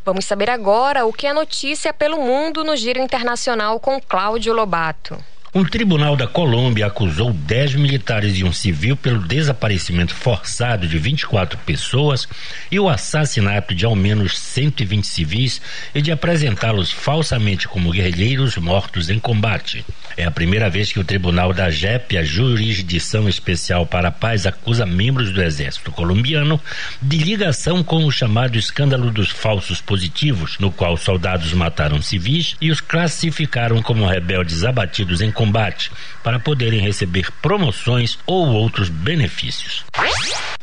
Vamos 0.05 0.23
saber 0.23 0.49
agora 0.49 1.05
o 1.05 1.11
que 1.11 1.27
é 1.27 1.33
notícia 1.33 1.91
pelo 1.91 2.21
mundo 2.21 2.63
no 2.63 2.77
Giro 2.77 3.01
Internacional 3.01 3.77
com 3.79 3.99
Cláudio 3.99 4.53
Lobato. 4.53 5.17
Um 5.57 5.65
tribunal 5.65 6.15
da 6.15 6.27
Colômbia 6.27 6.85
acusou 6.85 7.33
10 7.33 7.77
militares 7.77 8.37
e 8.37 8.43
um 8.43 8.53
civil 8.53 8.95
pelo 8.95 9.17
desaparecimento 9.17 10.13
forçado 10.13 10.87
de 10.87 10.99
24 10.99 11.57
pessoas 11.65 12.27
e 12.69 12.79
o 12.79 12.87
assassinato 12.87 13.73
de 13.73 13.83
ao 13.83 13.95
menos 13.95 14.37
120 14.37 15.07
civis 15.07 15.59
e 15.95 15.99
de 15.99 16.11
apresentá-los 16.11 16.91
falsamente 16.91 17.67
como 17.67 17.89
guerrilheiros 17.89 18.55
mortos 18.57 19.09
em 19.09 19.17
combate. 19.17 19.83
É 20.17 20.25
a 20.25 20.31
primeira 20.31 20.67
vez 20.67 20.91
que 20.91 20.99
o 20.99 21.03
tribunal 21.03 21.53
da 21.53 21.69
JEP, 21.69 22.17
a 22.17 22.23
Jurisdição 22.23 23.29
Especial 23.29 23.85
para 23.85 24.07
a 24.07 24.11
Paz, 24.11 24.47
acusa 24.47 24.83
membros 24.83 25.31
do 25.31 25.43
exército 25.43 25.91
colombiano 25.91 26.59
de 26.99 27.19
ligação 27.19 27.83
com 27.83 28.03
o 28.03 28.11
chamado 28.11 28.57
escândalo 28.57 29.11
dos 29.11 29.29
falsos 29.29 29.79
positivos, 29.79 30.57
no 30.57 30.71
qual 30.71 30.97
soldados 30.97 31.53
mataram 31.53 32.01
civis 32.01 32.55
e 32.59 32.71
os 32.71 32.81
classificaram 32.81 33.79
como 33.83 34.07
rebeldes 34.07 34.63
abatidos 34.63 35.21
em 35.21 35.31
combate 35.31 35.91
para 36.23 36.39
poderem 36.39 36.79
receber 36.79 37.31
promoções 37.39 38.17
ou 38.25 38.47
outros 38.47 38.89
benefícios. 38.89 39.85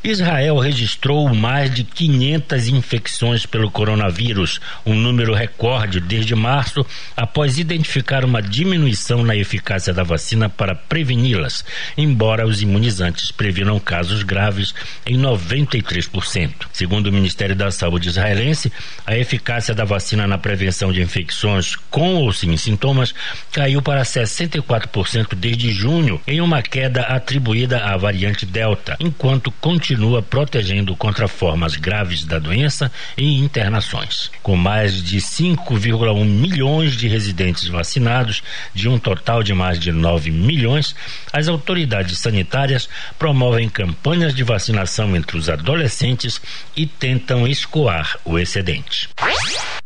Israel 0.04 0.58
registrou 0.58 1.34
mais 1.34 1.74
de 1.74 1.82
500 1.82 2.68
infecções 2.68 3.46
pelo 3.46 3.70
coronavírus, 3.70 4.60
um 4.84 4.94
número 4.94 5.32
recorde 5.32 5.98
desde 5.98 6.34
março, 6.34 6.84
após 7.16 7.58
identificar 7.58 8.22
uma 8.22 8.42
diminuição 8.42 9.22
na 9.22 9.34
eficácia 9.44 9.92
da 9.92 10.02
vacina 10.02 10.48
para 10.48 10.74
preveni-las, 10.74 11.64
embora 11.96 12.46
os 12.46 12.62
imunizantes 12.62 13.30
previnam 13.30 13.78
casos 13.78 14.22
graves 14.22 14.74
em 15.06 15.16
93%. 15.16 16.66
Segundo 16.72 17.06
o 17.06 17.12
Ministério 17.12 17.54
da 17.54 17.70
Saúde 17.70 18.08
israelense, 18.08 18.72
a 19.06 19.16
eficácia 19.16 19.74
da 19.74 19.84
vacina 19.84 20.26
na 20.26 20.38
prevenção 20.38 20.92
de 20.92 21.02
infecções 21.02 21.76
com 21.90 22.16
ou 22.16 22.32
sem 22.32 22.56
sintomas 22.56 23.14
caiu 23.52 23.82
para 23.82 24.02
64% 24.02 25.34
desde 25.34 25.70
junho, 25.70 26.20
em 26.26 26.40
uma 26.40 26.62
queda 26.62 27.02
atribuída 27.02 27.84
à 27.84 27.96
variante 27.96 28.46
Delta, 28.46 28.96
enquanto 28.98 29.50
continua 29.52 30.22
protegendo 30.22 30.96
contra 30.96 31.28
formas 31.28 31.76
graves 31.76 32.24
da 32.24 32.38
doença 32.38 32.90
e 33.16 33.38
internações. 33.38 34.30
Com 34.42 34.56
mais 34.56 35.02
de 35.02 35.18
5,1 35.18 36.24
milhões 36.24 36.96
de 36.96 37.06
residentes 37.08 37.68
vacinados, 37.68 38.42
de 38.72 38.88
um 38.88 38.98
total 38.98 39.33
de 39.42 39.54
mais 39.54 39.78
de 39.78 39.92
9 39.92 40.30
milhões, 40.30 40.94
as 41.32 41.48
autoridades 41.48 42.18
sanitárias 42.18 42.88
promovem 43.18 43.68
campanhas 43.68 44.34
de 44.34 44.42
vacinação 44.42 45.16
entre 45.16 45.36
os 45.36 45.48
adolescentes 45.48 46.40
e 46.76 46.86
tentam 46.86 47.46
escoar 47.46 48.18
o 48.24 48.38
excedente. 48.38 49.08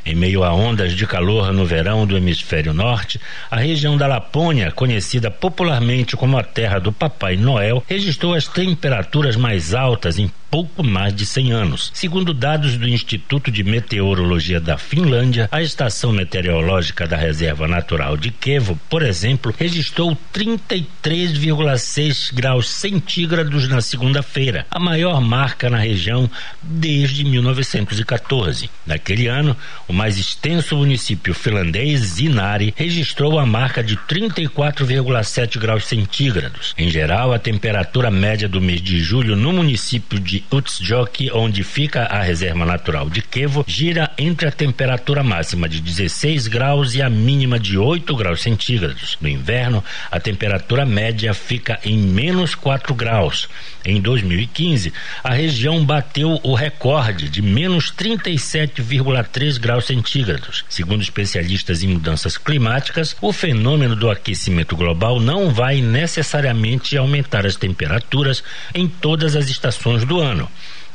Em 0.05 0.15
meio 0.15 0.43
a 0.43 0.55
ondas 0.55 0.95
de 0.95 1.07
calor 1.07 1.53
no 1.53 1.67
verão 1.67 2.07
do 2.07 2.17
hemisfério 2.17 2.73
norte, 2.73 3.21
a 3.51 3.57
região 3.57 3.97
da 3.97 4.07
Lapônia, 4.07 4.73
conhecida 4.73 5.31
popularmente 5.31 6.17
como 6.17 6.39
a 6.39 6.43
terra 6.43 6.79
do 6.79 6.91
Papai 6.91 7.37
Noel, 7.37 7.85
registrou 7.87 8.33
as 8.33 8.49
temperaturas 8.49 9.37
mais 9.37 9.75
altas 9.75 10.19
em 10.19 10.31
pouco 10.51 10.83
mais 10.83 11.15
de 11.15 11.27
100 11.27 11.53
anos. 11.53 11.91
Segundo 11.93 12.33
dados 12.33 12.79
do 12.79 12.89
Instituto 12.89 13.51
de 13.51 13.63
Meteorologia 13.63 14.59
da 14.59 14.79
Finlândia, 14.79 15.49
a 15.53 15.61
estação 15.61 16.11
meteorológica 16.11 17.07
da 17.07 17.17
Reserva 17.17 17.69
Natural 17.69 18.17
de 18.17 18.31
Kevo, 18.31 18.79
por 18.89 19.03
exemplo, 19.03 19.38
registrou 19.57 20.17
33,6 20.33 22.33
graus 22.33 22.69
centígrados 22.69 23.69
na 23.69 23.81
segunda-feira, 23.81 24.67
a 24.71 24.79
maior 24.79 25.21
marca 25.21 25.69
na 25.69 25.79
região 25.79 26.31
desde 26.63 27.25
1914. 27.25 28.71
Naquele 28.87 29.27
ano, 29.27 29.57
o 29.87 29.93
mais 29.93 30.19
extenso 30.19 30.77
município 30.77 31.35
finlandês, 31.35 32.01
Zinari, 32.01 32.73
registrou 32.77 33.39
a 33.39 33.47
marca 33.47 33.83
de 33.83 33.97
34,7 33.97 35.59
graus 35.59 35.85
centígrados. 35.85 36.75
Em 36.77 36.89
geral, 36.89 37.33
a 37.33 37.39
temperatura 37.39 38.11
média 38.11 38.49
do 38.49 38.61
mês 38.61 38.81
de 38.81 39.01
julho 39.01 39.37
no 39.37 39.53
município 39.53 40.19
de 40.19 40.45
Utsjoki, 40.51 41.31
onde 41.33 41.63
fica 41.63 42.05
a 42.05 42.23
reserva 42.23 42.65
natural 42.65 43.11
de 43.11 43.21
Kevo, 43.21 43.65
gira 43.67 44.11
entre 44.17 44.49
a 44.49 44.53
temperatura 44.53 45.23
máxima 45.23 45.69
de 45.69 45.81
16 45.81 46.47
graus 46.47 46.95
e 46.95 47.03
a 47.03 47.11
mínima 47.11 47.59
de 47.59 47.77
8 47.77 48.17
graus 48.17 48.41
centígrados. 48.41 49.18
No 49.21 49.29
inverno, 49.29 49.85
a 50.11 50.21
temperatura 50.21 50.87
média 50.87 51.35
fica 51.35 51.79
em 51.85 51.99
menos 51.99 52.55
4 52.55 52.95
graus. 52.95 53.49
Em 53.85 54.01
2015, 54.01 54.93
a 55.25 55.35
região 55.35 55.85
bateu 55.85 56.39
o 56.43 56.55
recorde 56.55 57.29
de 57.29 57.43
menos 57.43 57.93
37,3 57.93 59.59
graus 59.59 59.87
centígrados. 59.87 60.65
Segundo 60.69 61.03
especialistas 61.03 61.83
em 61.83 61.89
mudanças 61.89 62.37
climáticas, 62.37 63.17
o 63.21 63.33
fenômeno 63.33 63.97
do 63.97 64.11
aquecimento 64.11 64.77
global 64.77 65.19
não 65.19 65.51
vai 65.51 65.81
necessariamente 65.81 66.97
aumentar 66.97 67.47
as 67.47 67.57
temperaturas 67.57 68.45
em 68.75 68.87
todas 68.87 69.35
as 69.35 69.49
estações 69.49 70.05
do 70.05 70.21
ano 70.21 70.49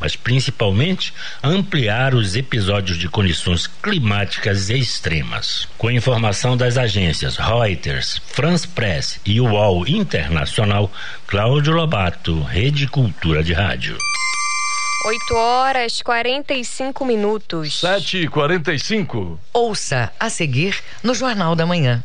mas 0.04 0.18
principalmente 0.18 1.14
ampliar 1.42 2.14
os 2.14 2.36
episódios 2.36 2.98
de 2.98 3.08
condições 3.08 3.68
climáticas 3.68 4.70
extremas. 4.70 5.66
Com 5.78 5.90
informação 5.90 6.58
das 6.58 6.78
agências 6.78 7.38
Reuters, 7.38 8.22
France 8.28 8.68
Press 8.68 9.22
e 9.26 9.40
UOL 9.40 9.88
Internacional, 9.88 10.92
Cláudio 11.26 11.72
Lobato, 11.72 12.44
Rede 12.44 12.86
Cultura 12.86 13.42
de 13.42 13.54
Rádio. 13.54 13.98
8 15.06 15.36
horas 15.36 16.02
45 16.02 17.06
minutos. 17.06 17.80
7 17.80 18.18
e 18.24 18.28
45 18.28 19.40
Ouça 19.54 20.12
a 20.20 20.30
seguir 20.30 20.84
no 21.02 21.16
Jornal 21.16 21.56
da 21.56 21.66
Manhã. 21.66 22.04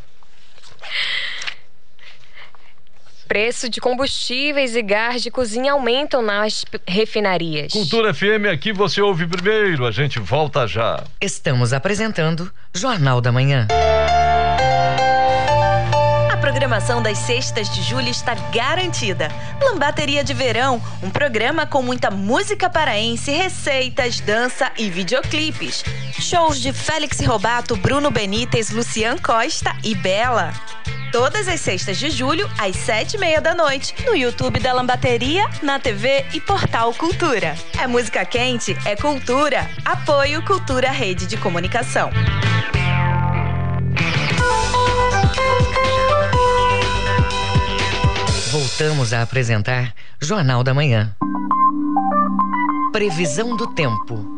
Preço 3.28 3.68
de 3.68 3.78
combustíveis 3.78 4.74
e 4.74 4.80
gás 4.80 5.22
de 5.22 5.30
cozinha 5.30 5.72
aumentam 5.72 6.22
nas 6.22 6.64
refinarias. 6.86 7.70
Cultura 7.70 8.14
FM 8.14 8.48
aqui 8.50 8.72
você 8.72 9.02
ouve 9.02 9.26
primeiro, 9.26 9.84
a 9.84 9.90
gente 9.90 10.18
volta 10.18 10.66
já. 10.66 11.04
Estamos 11.20 11.74
apresentando 11.74 12.50
Jornal 12.74 13.20
da 13.20 13.30
Manhã. 13.30 13.68
A 16.32 16.36
programação 16.38 17.02
das 17.02 17.18
sextas 17.18 17.68
de 17.68 17.82
julho 17.82 18.08
está 18.08 18.34
garantida. 18.50 19.28
Lambateria 19.60 20.24
de 20.24 20.32
Verão, 20.32 20.82
um 21.02 21.10
programa 21.10 21.66
com 21.66 21.82
muita 21.82 22.10
música 22.10 22.70
paraense, 22.70 23.30
receitas, 23.30 24.20
dança 24.20 24.72
e 24.78 24.88
videoclipes. 24.88 25.84
Shows 26.18 26.62
de 26.62 26.72
Félix 26.72 27.20
Robato, 27.20 27.76
Bruno 27.76 28.10
Benítez, 28.10 28.70
Lucian 28.70 29.18
Costa 29.18 29.76
e 29.84 29.94
Bela. 29.94 30.54
Todas 31.10 31.48
as 31.48 31.60
sextas 31.60 31.98
de 31.98 32.10
julho, 32.10 32.48
às 32.58 32.76
sete 32.76 33.16
e 33.16 33.18
meia 33.18 33.40
da 33.40 33.54
noite, 33.54 33.94
no 34.04 34.14
YouTube 34.14 34.60
da 34.60 34.74
Lambateria, 34.74 35.48
na 35.62 35.78
TV 35.78 36.26
e 36.34 36.40
Portal 36.40 36.92
Cultura. 36.92 37.54
É 37.80 37.86
música 37.86 38.24
quente, 38.26 38.76
é 38.84 38.94
cultura. 38.94 39.68
Apoio 39.84 40.44
Cultura 40.44 40.90
Rede 40.90 41.26
de 41.26 41.38
Comunicação. 41.38 42.10
Voltamos 48.50 49.12
a 49.14 49.22
apresentar 49.22 49.94
Jornal 50.20 50.62
da 50.62 50.74
Manhã. 50.74 51.14
Previsão 52.92 53.56
do 53.56 53.66
tempo. 53.68 54.37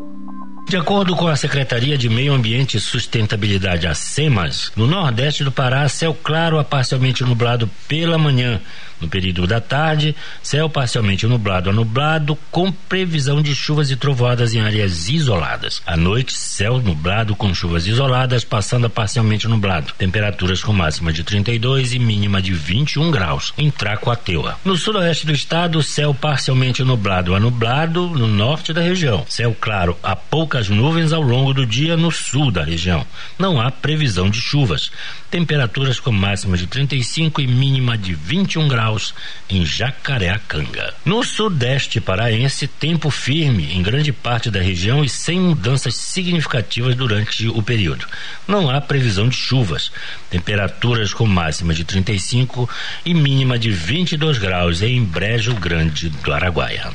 De 0.69 0.77
acordo 0.77 1.17
com 1.17 1.27
a 1.27 1.35
Secretaria 1.35 1.99
de 1.99 2.09
Meio 2.09 2.33
Ambiente 2.33 2.77
e 2.77 2.81
Sustentabilidade, 2.81 3.87
a 3.87 3.95
SEMAS, 3.95 4.71
no 4.77 4.87
nordeste 4.87 5.43
do 5.43 5.51
Pará, 5.51 5.89
céu 5.89 6.15
claro 6.15 6.59
a 6.59 6.65
parcialmente 6.65 7.25
nublado 7.25 7.69
pela 7.89 8.17
manhã 8.17 8.61
no 9.01 9.09
período 9.09 9.47
da 9.47 9.61
tarde, 9.61 10.15
céu 10.43 10.69
parcialmente 10.69 11.27
nublado 11.27 11.71
a 11.71 11.73
nublado, 11.73 12.37
com 12.51 12.71
previsão 12.71 13.43
de 13.43 13.55
chuvas 13.55 13.91
e 13.91 13.97
trovoadas 13.97 14.55
em 14.55 14.61
áreas 14.61 15.09
isoladas. 15.09 15.83
À 15.87 15.97
noite, 15.97 16.33
céu 16.33 16.79
nublado 16.79 17.35
com 17.35 17.55
chuvas 17.55 17.87
isoladas, 17.87 18.45
passando 18.45 18.87
a 18.87 18.91
parcialmente 18.91 19.49
nublado. 19.49 19.93
Temperaturas 19.97 20.63
com 20.63 20.73
máxima 20.73 21.13
de 21.13 21.25
32 21.25 21.93
e 21.93 21.99
mínima 21.99 22.43
de 22.43 22.53
21 22.53 23.11
graus 23.11 23.53
em 23.57 23.71
Tracoateua. 23.71 24.59
No 24.65 24.77
sudoeste 24.77 25.27
do 25.27 25.33
estado, 25.33 25.83
céu 25.83 26.15
parcialmente 26.15 26.83
nublado 26.83 27.35
a 27.35 27.41
nublado 27.41 28.07
no 28.09 28.27
norte 28.27 28.73
da 28.73 28.81
região. 28.81 29.25
Céu 29.29 29.57
claro 29.59 29.97
a 30.03 30.15
poucas 30.15 30.69
nuvens 30.69 31.13
ao 31.13 31.23
longo 31.23 31.55
do 31.55 31.67
dia 31.67 31.97
no 31.97 32.11
sul 32.11 32.51
da 32.51 32.65
região. 32.65 33.07
Não 33.39 33.61
há 33.61 33.71
previsão 33.71 34.29
de 34.29 34.41
chuvas. 34.41 34.91
Temperaturas 35.31 36.01
com 36.01 36.11
máxima 36.11 36.57
de 36.57 36.67
35 36.67 37.41
e 37.41 37.47
mínima 37.47 37.97
de 37.97 38.15
21 38.15 38.67
graus 38.67 38.90
graus 38.91 39.15
em 39.49 39.65
Jacareacanga. 39.65 40.95
No 41.05 41.23
sudeste 41.23 42.01
paraense, 42.01 42.67
tempo 42.67 43.11
firme 43.11 43.73
em 43.73 43.83
grande 43.83 44.13
parte 44.13 44.51
da 44.51 44.61
região 44.61 45.05
e 45.05 45.09
sem 45.09 45.41
mudanças 45.41 45.95
significativas 45.95 46.95
durante 46.95 47.49
o 47.49 47.63
período. 47.63 48.07
Não 48.47 48.69
há 48.69 48.81
previsão 48.81 49.29
de 49.29 49.37
chuvas. 49.37 49.93
Temperaturas 50.29 51.15
com 51.15 51.27
máxima 51.27 51.73
de 51.73 51.85
35 51.85 52.69
e 53.05 53.15
mínima 53.15 53.59
de 53.59 53.71
22 53.71 54.39
graus 54.39 54.83
em 54.83 55.03
Brejo 55.05 55.55
Grande 55.55 56.09
do 56.09 56.33
Araguaia. 56.33 56.91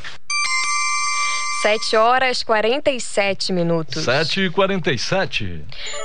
7 1.66 1.97
horas 1.97 2.43
47 2.43 3.51
minutos. 3.51 4.03
7 4.03 4.41
e 4.41 4.49
47 4.51 5.63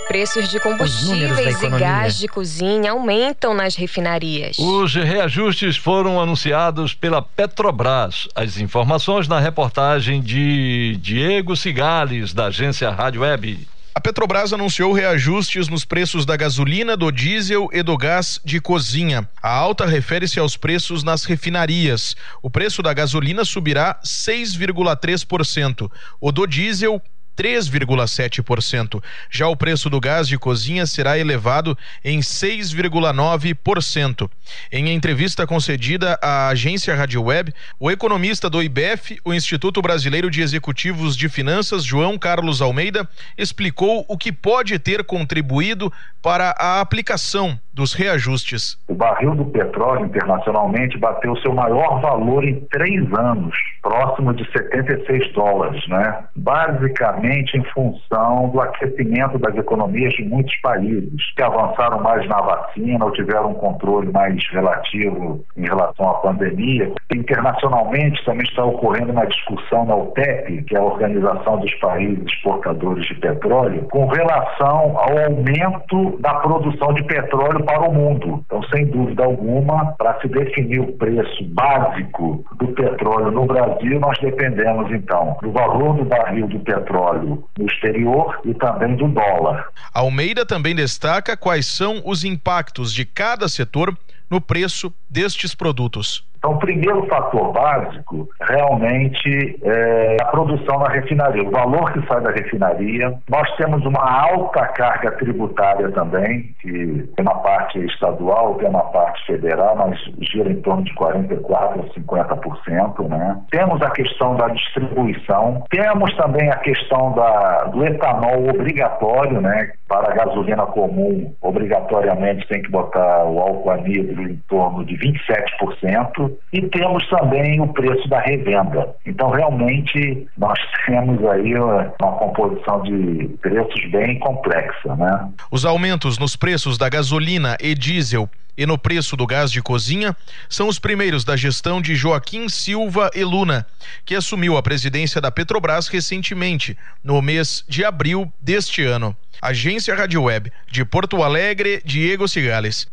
Preços 0.09 0.49
de 0.49 0.59
combustíveis 0.59 1.63
e 1.63 1.69
gás 1.69 2.17
de 2.17 2.27
cozinha 2.27 2.93
aumentam 2.93 3.53
nas 3.53 3.75
refinarias. 3.75 4.59
Os 4.59 4.95
reajustes 4.95 5.77
foram 5.77 6.19
anunciados 6.19 6.95
pela 6.95 7.21
Petrobras. 7.21 8.27
As 8.35 8.57
informações 8.57 9.29
na 9.29 9.39
reportagem 9.39 10.23
de 10.23 10.97
Diego 10.99 11.55
Cigales, 11.55 12.33
da 12.33 12.47
agência 12.47 12.89
Rádio 12.89 13.21
Web. 13.21 13.69
A 13.93 14.01
Petrobras 14.01 14.53
anunciou 14.53 14.93
reajustes 14.93 15.67
nos 15.67 15.85
preços 15.85 16.25
da 16.25 16.37
gasolina, 16.37 16.97
do 16.97 17.11
diesel 17.11 17.69
e 17.73 17.83
do 17.83 17.97
gás 17.97 18.41
de 18.45 18.61
cozinha. 18.61 19.29
A 19.43 19.51
alta 19.51 19.85
refere-se 19.85 20.39
aos 20.39 20.57
preços 20.57 21.03
nas 21.03 21.25
refinarias. 21.25 22.15
O 22.41 22.49
preço 22.49 22.85
da 22.85 22.95
gasolina 22.95 23.45
subirá 23.45 23.99
6,3%, 24.05 25.91
o 26.21 26.31
do 26.31 26.47
diesel 26.47 27.03
3,7%. 27.37 29.03
Já 29.31 29.49
o 29.49 29.57
preço 29.57 29.89
do 29.89 30.01
gás 30.01 30.29
de 30.29 30.39
cozinha 30.39 30.87
será 30.87 31.19
elevado 31.19 31.77
em 32.05 32.21
6,9%. 32.21 34.31
Em 34.73 34.91
entrevista 34.91 35.47
concedida 35.47 36.19
à 36.23 36.49
agência 36.49 36.95
Rádio 36.95 37.23
Web, 37.23 37.55
o 37.79 37.91
economista 37.91 38.51
do 38.51 38.63
IBEF, 38.63 39.19
o 39.25 39.33
Instituto 39.33 39.81
Brasileiro 39.81 40.31
de 40.31 40.43
Executivos 40.43 41.17
de 41.17 41.29
Finanças, 41.29 41.85
João 41.85 42.19
Carlos 42.19 42.61
Almeida, 42.61 43.09
explicou 43.39 44.05
o 44.09 44.19
que 44.19 44.33
pode 44.33 44.79
ter 44.79 45.05
contribuído 45.05 45.93
para 46.23 46.55
a 46.59 46.81
aplicação 46.81 47.59
dos 47.73 47.95
reajustes. 47.95 48.77
O 48.89 48.95
barril 48.95 49.35
do 49.35 49.47
petróleo 49.47 50.05
internacionalmente 50.05 50.99
bateu 50.99 51.35
seu 51.37 51.55
maior 51.55 52.01
valor 52.01 52.45
em 52.45 52.61
três 52.71 53.11
anos, 53.15 53.55
próximo 53.81 54.35
de 54.35 54.45
76 54.53 55.33
dólares, 55.33 55.87
né? 55.89 56.25
Basicamente 56.37 57.20
em 57.25 57.65
função 57.73 58.49
do 58.51 58.61
aquecimento 58.61 59.39
das 59.39 59.55
economias 59.57 60.13
de 60.15 60.25
muitos 60.25 60.55
países 60.61 61.33
que 61.37 61.43
avançaram 61.43 62.01
mais 62.01 62.27
na 62.29 62.41
vacina 62.41 63.05
ou 63.05 63.13
tiveram 63.13 63.51
um 63.51 63.55
controle 63.55 64.11
mais 64.13 64.43
relativo 64.51 65.45
em 65.57 65.63
relação 65.63 66.11
à 66.11 66.15
pandemia. 66.15 66.93
Internacionalmente 67.15 68.25
também 68.25 68.47
está 68.47 68.65
ocorrendo 68.65 69.13
uma 69.13 69.27
discussão 69.27 69.85
na 69.85 69.95
OPEP, 69.95 70.63
que 70.65 70.77
é 70.77 70.79
a 70.79 70.83
Organização 70.83 71.59
dos 71.59 71.75
Países 71.75 72.25
Exportadores 72.27 73.07
de 73.07 73.15
Petróleo, 73.17 73.87
com 73.91 74.07
relação 74.07 74.97
ao 74.99 75.19
aumento 75.19 76.19
da 76.21 76.35
produção 76.35 76.93
de 76.95 77.05
petróleo 77.05 77.65
para 77.65 77.89
o 77.89 77.93
mundo. 77.93 78.43
Então, 78.47 78.63
sem 78.65 78.87
dúvida 78.87 79.25
alguma, 79.25 79.93
para 79.99 80.21
se 80.21 80.29
definir 80.29 80.81
o 80.81 80.93
preço 80.93 81.45
básico 81.51 82.45
do 82.59 82.69
petróleo 82.69 83.31
no 83.31 83.47
Brasil, 83.47 84.01
nós 84.01 84.19
dependemos 84.19 84.91
então 84.93 85.37
do 85.43 85.53
valor 85.53 85.97
do 85.97 86.05
barril 86.05 86.47
do 86.49 86.59
petróleo 86.61 87.10
no 87.19 87.49
exterior 87.61 88.41
e 88.45 88.55
também 88.55 88.97
do 88.97 89.09
dólar. 89.09 89.67
Almeida 89.93 90.47
também 90.47 90.75
destaca 90.75 91.37
quais 91.37 91.67
são 91.67 92.03
os 92.05 92.25
impactos 92.25 92.93
de 92.93 93.05
cada 93.05 93.49
setor 93.49 93.97
no 94.29 94.41
preço 94.41 94.93
destes 95.09 95.55
produtos. 95.55 96.25
Então, 96.41 96.53
o 96.53 96.59
primeiro 96.59 97.07
fator 97.07 97.53
básico 97.53 98.27
realmente 98.41 99.61
é 99.63 100.17
a 100.23 100.25
produção 100.27 100.79
na 100.79 100.89
refinaria, 100.89 101.47
o 101.47 101.51
valor 101.51 101.93
que 101.93 102.07
sai 102.07 102.23
da 102.23 102.31
refinaria. 102.31 103.15
Nós 103.29 103.57
temos 103.57 103.85
uma 103.85 104.01
alta 104.01 104.67
carga 104.69 105.13
tributária 105.13 105.91
também, 105.91 106.55
que 106.63 107.07
tem 107.15 107.27
uma 107.27 107.41
parte 107.41 107.79
estadual, 107.85 108.55
tem 108.55 108.71
uma 108.71 108.85
parte 108.85 109.27
federal, 109.27 109.77
mas 109.77 109.99
gira 110.33 110.51
em 110.51 110.63
torno 110.63 110.83
de 110.83 110.95
44% 110.95 111.45
a 111.51 112.01
50%. 112.01 113.09
Né? 113.09 113.43
Temos 113.51 113.83
a 113.83 113.91
questão 113.91 114.35
da 114.37 114.49
distribuição, 114.49 115.63
temos 115.69 116.17
também 116.17 116.51
a 116.51 116.57
questão 116.57 117.13
da, 117.13 117.65
do 117.65 117.85
etanol 117.85 118.49
obrigatório, 118.49 119.43
né? 119.43 119.73
para 119.91 120.13
a 120.13 120.15
gasolina 120.15 120.65
comum, 120.67 121.35
obrigatoriamente 121.43 122.47
tem 122.47 122.63
que 122.63 122.71
botar 122.71 123.25
o 123.25 123.41
álcool 123.41 123.71
anidro 123.71 124.23
em 124.23 124.37
torno 124.49 124.85
de 124.85 124.97
27%. 124.97 126.30
E 126.53 126.63
temos 126.63 127.07
também 127.09 127.61
o 127.61 127.69
preço 127.69 128.09
da 128.09 128.21
revenda. 128.21 128.95
Então, 129.07 129.31
realmente, 129.31 130.27
nós 130.37 130.59
temos 130.87 131.25
aí 131.27 131.55
uma, 131.55 131.93
uma 132.01 132.13
composição 132.13 132.83
de 132.83 133.29
preços 133.41 133.91
bem 133.91 134.19
complexa, 134.19 134.95
né? 134.97 135.29
Os 135.51 135.65
aumentos 135.65 136.19
nos 136.19 136.37
preços 136.37 136.77
da 136.79 136.89
gasolina 136.89 137.57
e 137.61 137.75
diesel 137.75 138.29
e 138.61 138.67
no 138.67 138.77
preço 138.77 139.17
do 139.17 139.27
gás 139.27 139.51
de 139.51 139.63
cozinha 139.63 140.15
são 140.47 140.69
os 140.69 140.79
primeiros 140.79 141.25
da 141.25 141.35
gestão 141.35 141.81
de 141.81 141.95
Joaquim 141.95 142.47
Silva 142.47 143.11
e 143.15 143.25
Luna, 143.25 143.67
que 144.05 144.15
assumiu 144.15 144.57
a 144.59 144.63
presidência 144.63 145.19
da 145.19 145.31
Petrobras 145.31 145.89
recentemente, 145.89 146.77
no 147.03 147.23
mês 147.23 147.65
de 147.67 147.85
abril 147.87 148.31
deste 148.39 148.85
ano. 148.85 149.17
Agência 149.41 149.95
Rádio 149.95 150.25
Web 150.25 150.53
de 150.71 150.85
Porto 150.85 151.23
Alegre, 151.23 151.81
Diego 151.87 152.29
Cigales. 152.29 152.87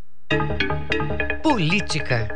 Política. 1.44 2.30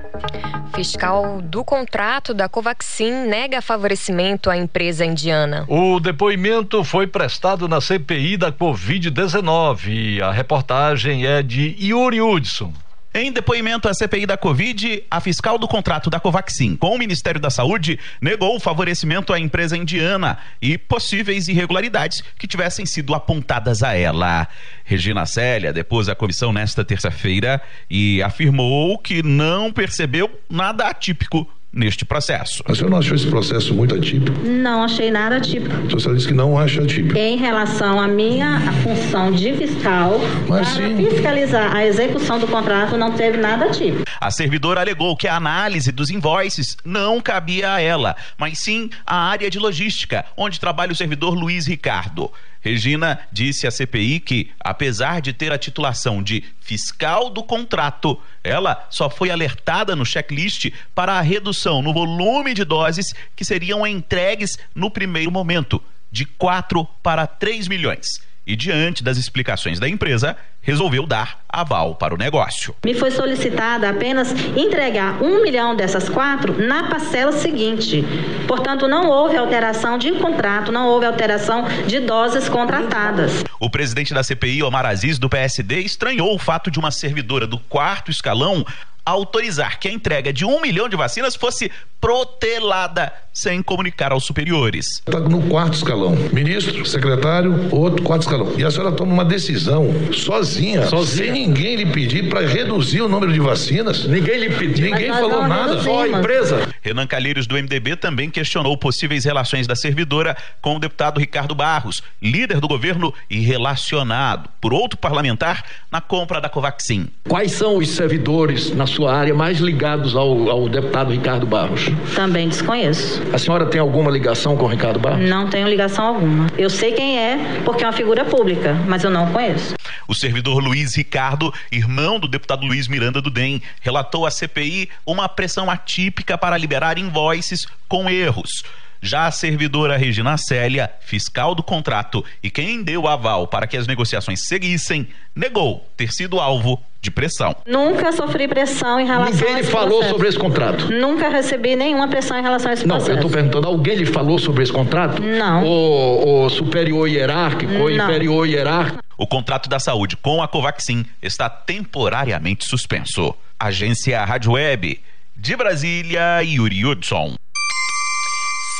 Fiscal 0.81 1.39
do 1.43 1.63
contrato 1.63 2.33
da 2.33 2.49
Covaxin 2.49 3.27
nega 3.27 3.61
favorecimento 3.61 4.49
à 4.49 4.57
empresa 4.57 5.05
indiana. 5.05 5.63
O 5.67 5.99
depoimento 5.99 6.83
foi 6.83 7.05
prestado 7.05 7.67
na 7.67 7.79
CPI 7.79 8.35
da 8.35 8.51
Covid-19. 8.51 10.21
A 10.21 10.31
reportagem 10.31 11.27
é 11.27 11.43
de 11.43 11.75
Yuri 11.79 12.19
Hudson. 12.19 12.73
Em 13.13 13.29
depoimento 13.29 13.89
à 13.89 13.93
CPI 13.93 14.25
da 14.25 14.37
Covid, 14.37 15.03
a 15.11 15.19
fiscal 15.19 15.57
do 15.57 15.67
contrato 15.67 16.09
da 16.09 16.17
Covaxin 16.17 16.77
com 16.77 16.95
o 16.95 16.97
Ministério 16.97 17.41
da 17.41 17.49
Saúde 17.49 17.99
negou 18.21 18.55
o 18.55 18.59
favorecimento 18.59 19.33
à 19.33 19.39
empresa 19.39 19.75
indiana 19.75 20.37
e 20.61 20.77
possíveis 20.77 21.49
irregularidades 21.49 22.23
que 22.39 22.47
tivessem 22.47 22.85
sido 22.85 23.13
apontadas 23.13 23.83
a 23.83 23.93
ela. 23.93 24.47
Regina 24.85 25.25
Célia 25.25 25.73
depôs 25.73 26.07
a 26.07 26.15
comissão 26.15 26.53
nesta 26.53 26.85
terça-feira 26.85 27.61
e 27.89 28.23
afirmou 28.23 28.97
que 28.97 29.21
não 29.21 29.73
percebeu 29.73 30.31
nada 30.49 30.87
atípico 30.87 31.45
neste 31.73 32.03
processo. 32.03 32.61
A 32.65 32.73
senhora 32.75 32.91
não 32.91 32.97
achou 32.99 33.15
esse 33.15 33.27
processo 33.27 33.73
muito 33.73 33.95
atípico? 33.95 34.37
Não 34.45 34.83
achei 34.83 35.09
nada 35.09 35.37
atípico. 35.37 35.73
A 35.95 35.99
senhora 35.99 36.15
disse 36.15 36.27
que 36.27 36.33
não 36.33 36.57
acha 36.57 36.81
atípico. 36.81 37.17
Em 37.17 37.37
relação 37.37 37.99
à 37.99 38.07
minha 38.07 38.59
função 38.83 39.31
de 39.31 39.53
fiscal, 39.53 40.19
Mas 40.47 40.69
para 40.73 40.87
sim. 40.87 40.97
fiscalizar 41.09 41.75
a 41.75 41.85
execução 41.85 42.39
do 42.39 42.47
contrato, 42.47 42.97
não 42.97 43.13
teve 43.13 43.37
nada 43.37 43.65
atípico. 43.65 44.03
A 44.19 44.29
servidora 44.29 44.81
alegou 44.81 45.15
que 45.15 45.27
a 45.27 45.35
análise 45.35 45.91
dos 45.91 46.09
invoices 46.09 46.75
não 46.85 47.21
cabia 47.21 47.73
a 47.73 47.81
ela, 47.81 48.15
mas 48.37 48.59
sim 48.59 48.89
à 49.05 49.29
área 49.29 49.49
de 49.49 49.57
logística, 49.57 50.25
onde 50.35 50.59
trabalha 50.59 50.91
o 50.91 50.95
servidor 50.95 51.33
Luiz 51.33 51.65
Ricardo. 51.67 52.31
Regina 52.61 53.19
disse 53.31 53.65
à 53.65 53.71
CPI 53.71 54.19
que, 54.19 54.51
apesar 54.59 55.19
de 55.19 55.33
ter 55.33 55.51
a 55.51 55.57
titulação 55.57 56.21
de 56.21 56.43
fiscal 56.59 57.29
do 57.29 57.43
contrato, 57.43 58.19
ela 58.43 58.87
só 58.89 59.09
foi 59.09 59.31
alertada 59.31 59.95
no 59.95 60.05
checklist 60.05 60.71
para 60.93 61.13
a 61.13 61.21
redução 61.21 61.81
no 61.81 61.91
volume 61.91 62.53
de 62.53 62.63
doses 62.63 63.13
que 63.35 63.43
seriam 63.43 63.85
entregues 63.85 64.59
no 64.75 64.91
primeiro 64.91 65.31
momento, 65.31 65.81
de 66.11 66.25
4 66.25 66.85
para 67.01 67.25
3 67.25 67.67
milhões 67.67 68.30
e, 68.45 68.55
diante 68.55 69.03
das 69.03 69.17
explicações 69.17 69.79
da 69.79 69.87
empresa, 69.87 70.35
resolveu 70.61 71.05
dar 71.05 71.39
aval 71.49 71.95
para 71.95 72.13
o 72.13 72.17
negócio. 72.17 72.75
Me 72.85 72.93
foi 72.93 73.11
solicitada 73.11 73.89
apenas 73.89 74.31
entregar 74.55 75.21
um 75.21 75.41
milhão 75.41 75.75
dessas 75.75 76.07
quatro 76.07 76.65
na 76.65 76.89
parcela 76.89 77.31
seguinte. 77.31 78.03
Portanto, 78.47 78.87
não 78.87 79.09
houve 79.09 79.37
alteração 79.37 79.97
de 79.97 80.11
contrato, 80.13 80.71
não 80.71 80.87
houve 80.87 81.05
alteração 81.05 81.65
de 81.87 81.99
doses 81.99 82.47
contratadas. 82.47 83.43
O 83.59 83.69
presidente 83.69 84.13
da 84.13 84.23
CPI, 84.23 84.63
Omar 84.63 84.85
Aziz, 84.85 85.17
do 85.17 85.29
PSD, 85.29 85.79
estranhou 85.81 86.33
o 86.33 86.39
fato 86.39 86.69
de 86.69 86.79
uma 86.79 86.91
servidora 86.91 87.47
do 87.47 87.57
quarto 87.57 88.11
escalão 88.11 88.65
autorizar 89.05 89.79
que 89.79 89.87
a 89.87 89.91
entrega 89.91 90.31
de 90.31 90.45
um 90.45 90.61
milhão 90.61 90.87
de 90.87 90.95
vacinas 90.95 91.35
fosse 91.35 91.71
protelada 92.01 93.13
sem 93.31 93.61
comunicar 93.61 94.11
aos 94.11 94.25
superiores. 94.25 94.85
Está 95.07 95.19
no 95.19 95.43
quarto 95.43 95.75
escalão. 95.75 96.15
Ministro, 96.33 96.85
secretário, 96.85 97.73
outro 97.73 98.03
quarto 98.03 98.23
escalão. 98.23 98.53
E 98.57 98.63
a 98.63 98.71
senhora 98.71 98.91
toma 98.91 99.13
uma 99.13 99.23
decisão 99.23 99.87
sozinha, 100.11 100.87
sozinha. 100.87 101.25
sem 101.25 101.31
ninguém 101.31 101.75
lhe 101.75 101.85
pedir 101.85 102.27
para 102.27 102.45
reduzir 102.45 103.01
o 103.01 103.07
número 103.07 103.31
de 103.31 103.39
vacinas. 103.39 104.05
Ninguém 104.05 104.39
lhe 104.39 104.49
pediu. 104.49 104.89
Ninguém 104.89 105.13
falou 105.13 105.47
nada. 105.47 105.81
Só 105.81 106.03
a 106.03 106.07
empresa. 106.07 106.67
Renan 106.81 107.05
Calheiros, 107.05 107.45
do 107.45 107.55
MDB, 107.55 107.95
também 107.95 108.29
questionou 108.29 108.75
possíveis 108.75 109.23
relações 109.23 109.67
da 109.67 109.75
servidora 109.75 110.35
com 110.59 110.75
o 110.75 110.79
deputado 110.79 111.19
Ricardo 111.19 111.53
Barros, 111.53 112.01
líder 112.21 112.59
do 112.59 112.67
governo 112.67 113.13
e 113.29 113.39
relacionado 113.39 114.49
por 114.59 114.73
outro 114.73 114.97
parlamentar 114.97 115.63
na 115.91 116.01
compra 116.01 116.41
da 116.41 116.49
Covaxin. 116.49 117.07
Quais 117.27 117.51
são 117.51 117.77
os 117.77 117.89
servidores 117.89 118.73
na 118.73 118.87
sua 118.91 119.15
área 119.15 119.33
mais 119.33 119.59
ligados 119.59 120.15
ao, 120.15 120.49
ao 120.49 120.67
deputado 120.67 121.11
Ricardo 121.11 121.45
Barros? 121.45 121.89
Também 122.13 122.47
desconheço. 122.49 123.21
A 123.33 123.37
senhora 123.37 123.65
tem 123.65 123.79
alguma 123.79 124.11
ligação 124.11 124.57
com 124.57 124.65
o 124.65 124.67
Ricardo 124.67 124.99
Barros? 124.99 125.27
Não 125.27 125.47
tenho 125.49 125.67
ligação 125.67 126.05
alguma. 126.05 126.47
Eu 126.57 126.69
sei 126.69 126.91
quem 126.91 127.17
é 127.17 127.61
porque 127.63 127.83
é 127.83 127.87
uma 127.87 127.93
figura 127.93 128.25
pública, 128.25 128.73
mas 128.87 129.03
eu 129.03 129.09
não 129.09 129.27
conheço. 129.31 129.75
O 130.07 130.13
servidor 130.13 130.61
Luiz 130.61 130.95
Ricardo, 130.95 131.53
irmão 131.71 132.19
do 132.19 132.27
deputado 132.27 132.65
Luiz 132.65 132.87
Miranda 132.87 133.21
do 133.21 133.29
DEM, 133.29 133.61
relatou 133.79 134.25
à 134.25 134.31
CPI 134.31 134.89
uma 135.05 135.29
pressão 135.29 135.69
atípica 135.71 136.37
para 136.37 136.57
liberar 136.57 136.97
invoices 136.97 137.65
com 137.87 138.09
erros. 138.09 138.63
Já 139.01 139.25
a 139.25 139.31
servidora 139.31 139.97
Regina 139.97 140.37
Célia, 140.37 140.91
fiscal 141.01 141.55
do 141.55 141.63
contrato 141.63 142.23
e 142.43 142.51
quem 142.51 142.83
deu 142.83 143.07
aval 143.07 143.47
para 143.47 143.65
que 143.65 143.75
as 143.75 143.87
negociações 143.87 144.47
seguissem, 144.47 145.07
negou 145.35 145.87
ter 145.97 146.11
sido 146.13 146.39
alvo 146.39 146.79
de 147.01 147.09
pressão. 147.09 147.55
Nunca 147.65 148.11
sofri 148.11 148.47
pressão 148.47 148.99
em 148.99 149.07
relação 149.07 149.33
Ninguém 149.33 149.55
a 149.55 149.57
lhe 149.57 149.63
falou 149.63 149.89
processo. 149.89 150.09
sobre 150.11 150.27
esse 150.27 150.37
contrato? 150.37 150.91
Nunca 150.91 151.29
recebi 151.29 151.75
nenhuma 151.75 152.07
pressão 152.07 152.37
em 152.37 152.43
relação 152.43 152.69
a 152.69 152.73
esse 152.75 152.85
Não, 152.85 152.97
processo. 152.97 153.11
eu 153.11 153.15
estou 153.15 153.31
perguntando, 153.31 153.67
alguém 153.67 153.95
lhe 153.95 154.05
falou 154.05 154.37
sobre 154.37 154.61
esse 154.61 154.71
contrato? 154.71 155.19
Não. 155.19 155.63
O, 155.65 156.45
o 156.45 156.49
superior 156.49 157.09
hierárquico 157.09 157.73
ou 157.73 157.89
Não. 157.89 158.05
inferior 158.07 158.47
hierárquico? 158.47 159.03
O 159.17 159.25
contrato 159.25 159.67
da 159.67 159.79
saúde 159.79 160.15
com 160.15 160.43
a 160.43 160.47
Covaxin 160.47 161.03
está 161.23 161.49
temporariamente 161.49 162.65
suspenso. 162.65 163.33
Agência 163.59 164.23
Rádio 164.23 164.51
Web. 164.51 164.99
De 165.35 165.55
Brasília, 165.55 166.43
Yuri 166.43 166.85
Hudson. 166.85 167.33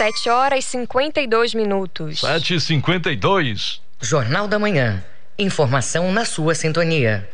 7 0.01 0.29
horas 0.31 0.65
e 0.65 0.67
52 0.67 1.53
minutos. 1.53 2.21
7 2.21 2.55
e 2.55 2.59
52 2.59 3.79
Jornal 4.01 4.47
da 4.47 4.57
Manhã. 4.57 5.03
Informação 5.37 6.11
na 6.11 6.25
sua 6.25 6.55
sintonia. 6.55 7.29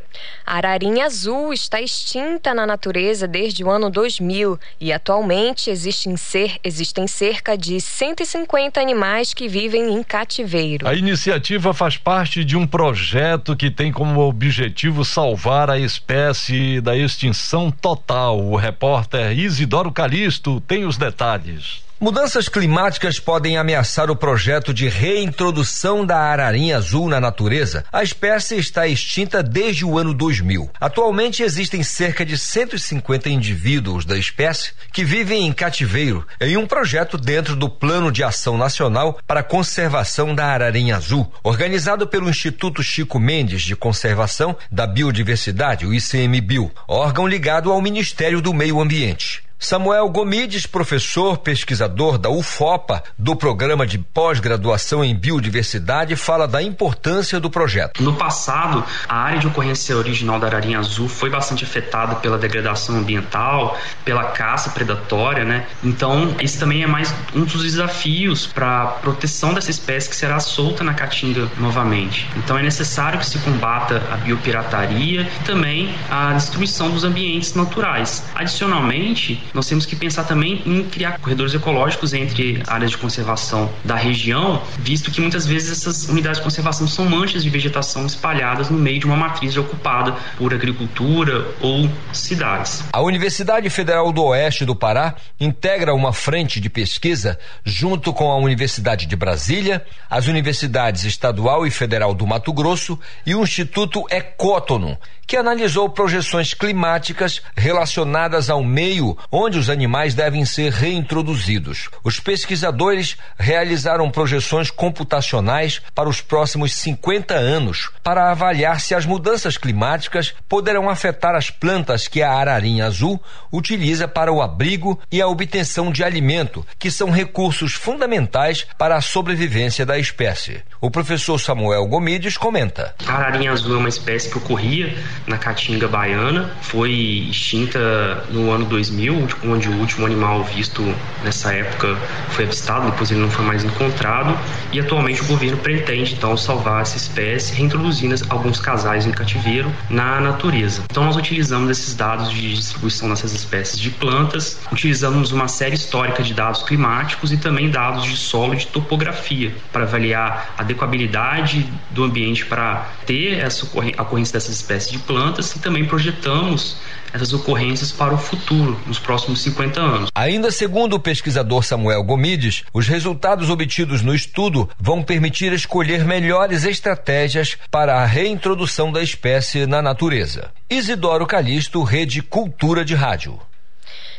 A 0.45 0.57
ararinha 0.57 1.05
azul 1.05 1.53
está 1.53 1.79
extinta 1.79 2.53
na 2.53 2.65
natureza 2.65 3.25
desde 3.25 3.63
o 3.63 3.69
ano 3.69 3.89
2000 3.89 4.59
e 4.81 4.91
atualmente 4.91 5.69
existem, 5.69 6.17
ser, 6.17 6.57
existem 6.61 7.07
cerca 7.07 7.57
de 7.57 7.79
150 7.79 8.81
animais 8.81 9.33
que 9.33 9.47
vivem 9.47 9.93
em 9.93 10.03
cativeiro. 10.03 10.85
A 10.85 10.93
iniciativa 10.93 11.73
faz 11.73 11.95
parte 11.95 12.43
de 12.43 12.57
um 12.57 12.67
projeto 12.67 13.55
que 13.55 13.71
tem 13.71 13.93
como 13.93 14.19
objetivo 14.19 15.05
salvar 15.05 15.69
a 15.69 15.79
espécie 15.79 16.81
da 16.81 16.97
extinção 16.97 17.71
total. 17.71 18.37
O 18.37 18.57
repórter 18.57 19.31
Isidoro 19.31 19.89
Calixto 19.89 20.59
tem 20.59 20.83
os 20.83 20.97
detalhes. 20.97 21.86
Mudanças 21.99 22.47
climáticas 22.47 23.19
podem 23.19 23.57
ameaçar 23.57 24.11
o 24.11 24.15
projeto 24.15 24.71
de 24.71 24.87
reintrodução 24.87 26.05
da 26.05 26.19
ararinha 26.19 26.77
azul 26.77 27.09
na 27.09 27.19
natureza. 27.19 27.83
A 27.91 28.03
espécie 28.03 28.55
está 28.55 28.87
extinta 28.87 29.41
desde 29.41 29.83
o 29.83 29.97
ano 29.97 30.13
2000. 30.13 30.69
Atualmente 30.79 31.41
existem 31.41 31.81
cerca 31.81 32.23
de 32.23 32.37
150 32.37 33.29
indivíduos 33.29 34.05
da 34.05 34.15
espécie 34.15 34.73
que 34.93 35.03
vivem 35.03 35.47
em 35.47 35.51
cativeiro 35.51 36.23
em 36.39 36.55
um 36.55 36.67
projeto 36.67 37.17
dentro 37.17 37.55
do 37.55 37.67
Plano 37.67 38.11
de 38.11 38.23
Ação 38.23 38.59
Nacional 38.59 39.17
para 39.25 39.39
a 39.39 39.43
Conservação 39.43 40.35
da 40.35 40.45
Ararinha 40.45 40.97
Azul, 40.97 41.33
organizado 41.41 42.05
pelo 42.05 42.29
Instituto 42.29 42.83
Chico 42.83 43.19
Mendes 43.19 43.63
de 43.63 43.75
Conservação 43.75 44.55
da 44.71 44.85
Biodiversidade, 44.85 45.87
o 45.87 45.91
ICMBio, 45.95 46.71
órgão 46.87 47.27
ligado 47.27 47.71
ao 47.71 47.81
Ministério 47.81 48.39
do 48.39 48.53
Meio 48.53 48.79
Ambiente. 48.79 49.46
Samuel 49.59 50.07
Gomides, 50.09 50.67
professor 50.67 51.39
pesquisador 51.39 52.19
da 52.19 52.29
UFOPA, 52.29 53.03
do 53.17 53.35
programa 53.35 53.87
de 53.87 53.97
pós-graduação 53.97 55.03
em 55.03 55.15
biodiversidade, 55.15 56.15
fala 56.15 56.47
da 56.47 56.61
importância 56.61 57.39
do 57.39 57.49
projeto. 57.49 58.03
No 58.03 58.13
passado, 58.13 58.83
a 59.09 59.15
área 59.15 59.39
de 59.39 59.47
ocorrência 59.47 59.97
original 59.97 60.39
da 60.39 60.45
ararinha 60.45 60.77
azul 60.77 61.09
foi 61.09 61.31
bastante 61.31 61.63
afetada 61.63 62.15
pela 62.17 62.37
degradação 62.37 62.97
ambiental, 62.97 63.75
pela 64.05 64.25
caça 64.25 64.69
predatória, 64.69 65.43
né? 65.43 65.65
Então, 65.83 66.35
esse 66.39 66.59
também 66.59 66.83
é 66.83 66.87
mais 66.87 67.13
um 67.33 67.43
dos 67.43 67.63
desafios 67.63 68.45
para 68.45 68.83
a 68.83 68.87
proteção 68.87 69.55
dessa 69.55 69.71
espécie 69.71 70.07
que 70.07 70.15
será 70.15 70.39
solta 70.39 70.83
na 70.83 70.93
caatinga 70.93 71.49
novamente. 71.57 72.29
Então, 72.35 72.59
é 72.59 72.61
necessário 72.61 73.17
que 73.17 73.25
se 73.25 73.39
combata 73.39 74.03
a 74.11 74.17
biopirataria 74.17 75.21
e 75.21 75.43
também 75.43 75.95
a 76.11 76.33
destruição 76.33 76.91
dos 76.91 77.03
ambientes 77.03 77.55
naturais. 77.55 78.23
Adicionalmente, 78.35 79.46
nós 79.53 79.67
temos 79.67 79.85
que 79.85 79.95
pensar 79.95 80.23
também 80.23 80.61
em 80.65 80.83
criar 80.83 81.19
corredores 81.19 81.53
ecológicos 81.53 82.13
entre 82.13 82.61
áreas 82.67 82.91
de 82.91 82.97
conservação 82.97 83.71
da 83.83 83.95
região, 83.95 84.61
visto 84.79 85.11
que 85.11 85.21
muitas 85.21 85.45
vezes 85.45 85.71
essas 85.71 86.07
unidades 86.09 86.37
de 86.39 86.43
conservação 86.43 86.87
são 86.87 87.05
manchas 87.05 87.43
de 87.43 87.49
vegetação 87.49 88.05
espalhadas 88.05 88.69
no 88.69 88.77
meio 88.77 88.99
de 88.99 89.05
uma 89.05 89.15
matriz 89.15 89.57
ocupada 89.57 90.15
por 90.37 90.53
agricultura 90.53 91.47
ou 91.61 91.89
cidades. 92.13 92.83
A 92.91 93.01
Universidade 93.01 93.69
Federal 93.69 94.11
do 94.11 94.23
Oeste 94.23 94.65
do 94.65 94.75
Pará 94.75 95.15
integra 95.39 95.93
uma 95.93 96.13
frente 96.13 96.59
de 96.59 96.69
pesquisa 96.69 97.37
junto 97.63 98.13
com 98.13 98.31
a 98.31 98.37
Universidade 98.37 99.05
de 99.05 99.15
Brasília, 99.15 99.85
as 100.09 100.27
universidades 100.27 101.03
estadual 101.03 101.65
e 101.65 101.71
federal 101.71 102.13
do 102.13 102.27
Mato 102.27 102.53
Grosso 102.53 102.99
e 103.25 103.35
o 103.35 103.43
Instituto 103.43 104.05
Ecótono, 104.09 104.97
que 105.27 105.35
analisou 105.35 105.89
projeções 105.89 106.53
climáticas 106.53 107.41
relacionadas 107.55 108.49
ao 108.49 108.63
meio 108.63 109.17
onde 109.37 109.59
os 109.59 109.69
animais 109.69 110.15
devem 110.15 110.43
ser 110.45 110.71
reintroduzidos. 110.71 111.89
Os 112.03 112.19
pesquisadores 112.19 113.17
realizaram 113.37 114.09
projeções 114.09 114.71
computacionais 114.71 115.79
para 115.93 116.09
os 116.09 116.21
próximos 116.21 116.73
50 116.73 117.35
anos 117.35 117.91
para 118.03 118.31
avaliar 118.31 118.81
se 118.81 118.95
as 118.95 119.05
mudanças 119.05 119.55
climáticas 119.55 120.33
poderão 120.49 120.89
afetar 120.89 121.35
as 121.35 121.51
plantas 121.51 122.07
que 122.07 122.23
a 122.23 122.31
ararinha 122.31 122.87
azul 122.87 123.21
utiliza 123.53 124.07
para 124.07 124.33
o 124.33 124.41
abrigo 124.41 124.99
e 125.11 125.21
a 125.21 125.27
obtenção 125.27 125.91
de 125.91 126.03
alimento, 126.03 126.65
que 126.79 126.89
são 126.89 127.11
recursos 127.11 127.73
fundamentais 127.73 128.65
para 128.75 128.95
a 128.95 129.01
sobrevivência 129.01 129.85
da 129.85 129.99
espécie. 129.99 130.63
O 130.81 130.89
professor 130.89 131.37
Samuel 131.37 131.85
Gomides 131.85 132.37
comenta: 132.37 132.95
A 133.05 133.13
ararinha 133.13 133.51
azul 133.51 133.75
é 133.75 133.77
uma 133.77 133.89
espécie 133.89 134.29
que 134.29 134.37
ocorria 134.37 134.97
na 135.27 135.37
caatinga 135.37 135.87
baiana, 135.87 136.55
foi 136.61 136.91
extinta 137.29 138.25
no 138.31 138.51
ano 138.51 138.65
2000, 138.65 139.26
onde 139.43 139.69
o 139.69 139.73
último 139.77 140.05
animal 140.05 140.43
visto 140.43 140.83
nessa 141.23 141.53
época 141.53 141.97
foi 142.29 142.45
avistado, 142.45 142.89
depois 142.91 143.11
ele 143.11 143.19
não 143.19 143.29
foi 143.29 143.45
mais 143.45 143.63
encontrado, 143.63 144.37
e 144.71 144.79
atualmente 144.79 145.21
o 145.21 145.25
governo 145.25 145.57
pretende 145.57 146.13
então 146.13 146.35
salvar 146.37 146.81
essa 146.81 146.97
espécie, 146.97 147.53
reintroduzindo 147.55 148.15
alguns 148.29 148.59
casais 148.59 149.05
em 149.05 149.11
cativeiro 149.11 149.71
na 149.89 150.19
natureza. 150.19 150.83
Então 150.89 151.05
nós 151.05 151.15
utilizamos 151.15 151.69
esses 151.69 151.95
dados 151.95 152.29
de 152.31 152.53
distribuição 152.53 153.09
dessas 153.09 153.33
espécies 153.33 153.79
de 153.79 153.89
plantas, 153.89 154.59
utilizamos 154.71 155.31
uma 155.31 155.47
série 155.47 155.75
histórica 155.75 156.23
de 156.23 156.33
dados 156.33 156.63
climáticos 156.63 157.31
e 157.31 157.37
também 157.37 157.69
dados 157.69 158.03
de 158.05 158.15
solo 158.15 158.53
e 158.53 158.57
de 158.57 158.67
topografia 158.67 159.53
para 159.71 159.83
avaliar 159.83 160.53
a 160.57 160.61
adequabilidade 160.61 161.67
do 161.91 162.03
ambiente 162.03 162.45
para 162.45 162.87
ter 163.05 163.39
essa 163.39 163.65
ocorrência 163.65 164.33
dessas 164.33 164.55
espécies 164.55 164.91
de 164.91 164.99
plantas 164.99 165.55
e 165.55 165.59
também 165.59 165.85
projetamos 165.85 166.77
essas 167.13 167.33
ocorrências 167.33 167.91
para 167.91 168.13
o 168.13 168.17
futuro, 168.17 168.79
nos 168.85 168.99
próximos 168.99 169.41
50 169.41 169.79
anos. 169.79 170.09
Ainda 170.13 170.51
segundo 170.51 170.95
o 170.95 170.99
pesquisador 170.99 171.63
Samuel 171.63 172.03
Gomides, 172.03 172.63
os 172.73 172.87
resultados 172.87 173.49
obtidos 173.49 174.01
no 174.01 174.13
estudo 174.13 174.69
vão 174.79 175.01
permitir 175.01 175.51
escolher 175.53 176.05
melhores 176.05 176.63
estratégias 176.63 177.57
para 177.71 178.01
a 178.01 178.05
reintrodução 178.05 178.91
da 178.91 179.01
espécie 179.01 179.65
na 179.65 179.81
natureza. 179.81 180.51
Isidoro 180.69 181.25
Calixto, 181.25 181.83
Rede 181.83 182.21
Cultura 182.21 182.83
de 182.83 182.95
Rádio. 182.95 183.39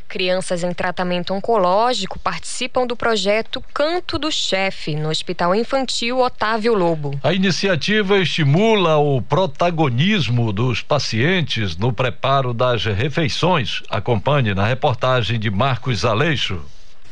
Crianças 0.09 0.65
em 0.65 0.73
tratamento 0.73 1.35
oncológico 1.35 2.19
participam 2.19 2.87
do 2.87 2.97
projeto 2.97 3.63
Canto 3.75 4.19
do 4.19 4.33
Chefe, 4.33 4.97
no 4.97 5.11
Hospital 5.11 5.55
Infantil 5.55 6.19
Otávio 6.19 6.73
Lobo. 6.73 7.21
A 7.23 7.35
iniciativa 7.35 8.19
estimula 8.19 8.97
o 8.97 9.21
protagonismo 9.21 10.51
dos 10.51 10.81
pacientes 10.81 11.77
no 11.77 11.93
preparo 11.93 12.55
das 12.55 12.87
refeições. 12.87 13.83
Acompanhe 13.91 14.55
na 14.55 14.67
reportagem 14.67 15.39
de 15.39 15.51
Marcos 15.51 16.05
Aleixo. 16.05 16.65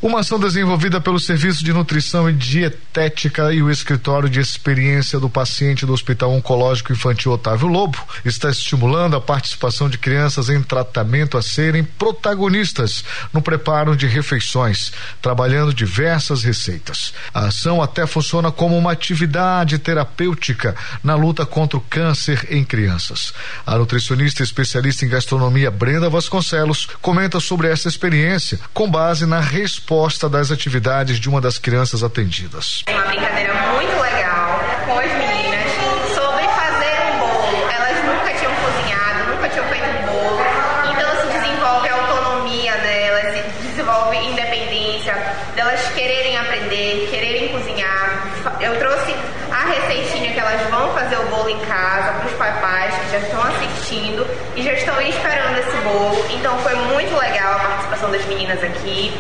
Uma 0.07 0.21
ação 0.21 0.39
desenvolvida 0.39 1.01
pelo 1.01 1.19
Serviço 1.19 1.65
de 1.65 1.73
Nutrição 1.73 2.31
e 2.31 2.33
Dietética 2.33 3.53
e 3.53 3.61
o 3.61 3.69
Escritório 3.69 4.31
de 4.31 4.39
Experiência 4.39 5.19
do 5.19 5.29
Paciente 5.29 5.85
do 5.85 5.93
Hospital 5.93 6.31
Oncológico 6.33 6.93
Infantil 6.93 7.33
Otávio 7.33 7.67
Lobo 7.67 7.99
está 8.25 8.49
estimulando 8.49 9.17
a 9.17 9.21
participação 9.21 9.91
de 9.91 9.99
crianças 9.99 10.49
em 10.49 10.63
tratamento 10.63 11.37
a 11.37 11.43
serem 11.43 11.83
protagonistas 11.83 13.05
no 13.33 13.43
preparo 13.43 13.97
de 13.97 14.07
refeições, 14.07 14.93
trabalhando 15.21 15.75
diversas 15.75 16.45
receitas. 16.45 17.13
A 17.35 17.47
ação 17.47 17.83
até 17.83 18.07
funciona 18.07 18.53
como 18.53 18.79
uma 18.79 18.93
atividade 18.93 19.77
terapêutica 19.77 20.77
na 21.03 21.17
luta 21.17 21.45
contra 21.45 21.79
o 21.79 21.81
câncer 21.81 22.47
em 22.49 22.63
crianças. 22.63 23.35
A 23.67 23.77
nutricionista 23.77 24.45
especialista 24.45 25.05
em 25.05 25.09
gastronomia 25.09 25.69
Brenda 25.69 26.09
Vasconcelos 26.09 26.87
comenta 27.03 27.41
sobre 27.41 27.67
essa 27.67 27.89
experiência 27.89 28.61
com 28.73 28.89
base 28.89 29.27
na 29.27 29.41
resposta 29.41 29.96
resposta 29.97 30.29
das 30.29 30.51
atividades 30.51 31.19
de 31.19 31.27
uma 31.27 31.41
das 31.41 31.57
crianças 31.57 32.03
atendidas. 32.03 32.85
Uma 32.87 33.03
brincadeira 33.07 33.55
muito 33.73 33.99
legal 33.99 34.61
com 34.85 34.99
as 34.99 35.11
meninas 35.13 35.71
sobre 36.15 36.45
fazer 36.45 37.01
um 37.01 37.19
bolo. 37.19 37.71
Elas 37.73 38.05
nunca 38.05 38.35
tinham 38.35 38.53
cozinhado, 38.57 39.31
nunca 39.31 39.49
tinham 39.49 39.65
feito 39.69 39.87
um 39.87 40.07
bolo. 40.13 40.41
Então 40.93 41.11
se 41.23 41.39
desenvolve 41.39 41.89
a 41.89 41.95
autonomia 41.95 42.77
delas, 42.77 43.45
desenvolve 43.63 44.17
independência, 44.19 45.15
delas 45.55 45.81
quererem 45.95 46.37
aprender, 46.37 47.09
quererem 47.11 47.49
cozinhar. 47.49 48.27
Eu 48.61 48.79
trouxe 48.79 49.15
a 49.51 49.65
receitinha 49.65 50.33
que 50.35 50.39
elas 50.39 50.61
vão 50.69 50.93
fazer 50.93 51.17
o 51.17 51.25
bolo 51.31 51.49
em 51.49 51.59
casa 51.61 52.13
para 52.13 52.27
os 52.27 52.33
papais 52.33 52.95
que 52.95 53.13
já 53.13 53.19
estão 53.19 53.43
assistindo 53.43 54.27
e 54.55 54.63
já 54.63 54.73
estão 54.75 55.01
esperando 55.01 55.59
esse 55.59 55.77
bolo. 55.79 56.27
Então 56.35 56.59
foi 56.59 56.75
muito 56.75 57.17
legal 57.17 57.36
participação 57.97 58.11
das 58.11 58.25
meninas 58.27 58.63
aqui. 58.63 59.13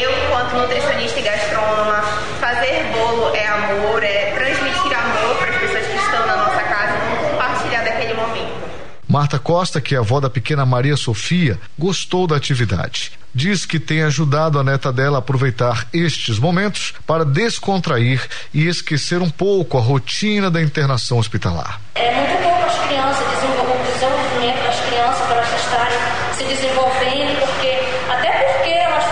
Eu, 0.00 0.10
enquanto 0.24 0.54
nutricionista 0.54 1.20
e 1.20 1.22
gastrônoma, 1.22 2.02
fazer 2.40 2.84
bolo 2.92 3.34
é 3.34 3.46
amor, 3.46 4.02
é 4.02 4.32
transmitir 4.32 4.98
amor 4.98 5.36
para 5.36 5.50
as 5.50 5.56
pessoas 5.56 5.86
que 5.86 5.96
estão 5.96 6.26
na 6.26 6.36
nossa 6.36 6.62
casa 6.62 6.96
e 6.96 7.30
compartilhar 7.30 7.82
daquele 7.82 8.14
momento. 8.14 8.68
Marta 9.08 9.38
Costa, 9.38 9.80
que 9.80 9.94
é 9.94 9.98
avó 9.98 10.20
da 10.20 10.28
pequena 10.28 10.66
Maria 10.66 10.96
Sofia, 10.96 11.58
gostou 11.78 12.26
da 12.26 12.36
atividade. 12.36 13.12
Diz 13.34 13.64
que 13.64 13.78
tem 13.78 14.02
ajudado 14.02 14.58
a 14.58 14.64
neta 14.64 14.92
dela 14.92 15.18
a 15.18 15.20
aproveitar 15.20 15.86
estes 15.92 16.38
momentos 16.38 16.94
para 17.06 17.24
descontrair 17.24 18.26
e 18.52 18.66
esquecer 18.66 19.22
um 19.22 19.30
pouco 19.30 19.78
a 19.78 19.80
rotina 19.80 20.50
da 20.50 20.60
internação 20.60 21.18
hospitalar. 21.18 21.80
É 21.94 22.14
muito 22.14 22.42
bom 22.42 22.56
para 22.58 22.66
as 22.66 22.86
crianças, 22.86 23.26
o 23.26 23.30
desenvolvimento 23.34 24.62
das 24.64 24.80
crianças, 24.80 25.26
para 25.26 25.36
elas 25.36 25.60
estarem 25.60 25.98
se 26.36 26.44
desenvolvendo, 26.44 27.40
porque 27.40 27.78
até 28.08 28.30
porque 28.30 28.70
elas 28.70 29.04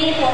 ficam 0.00 0.32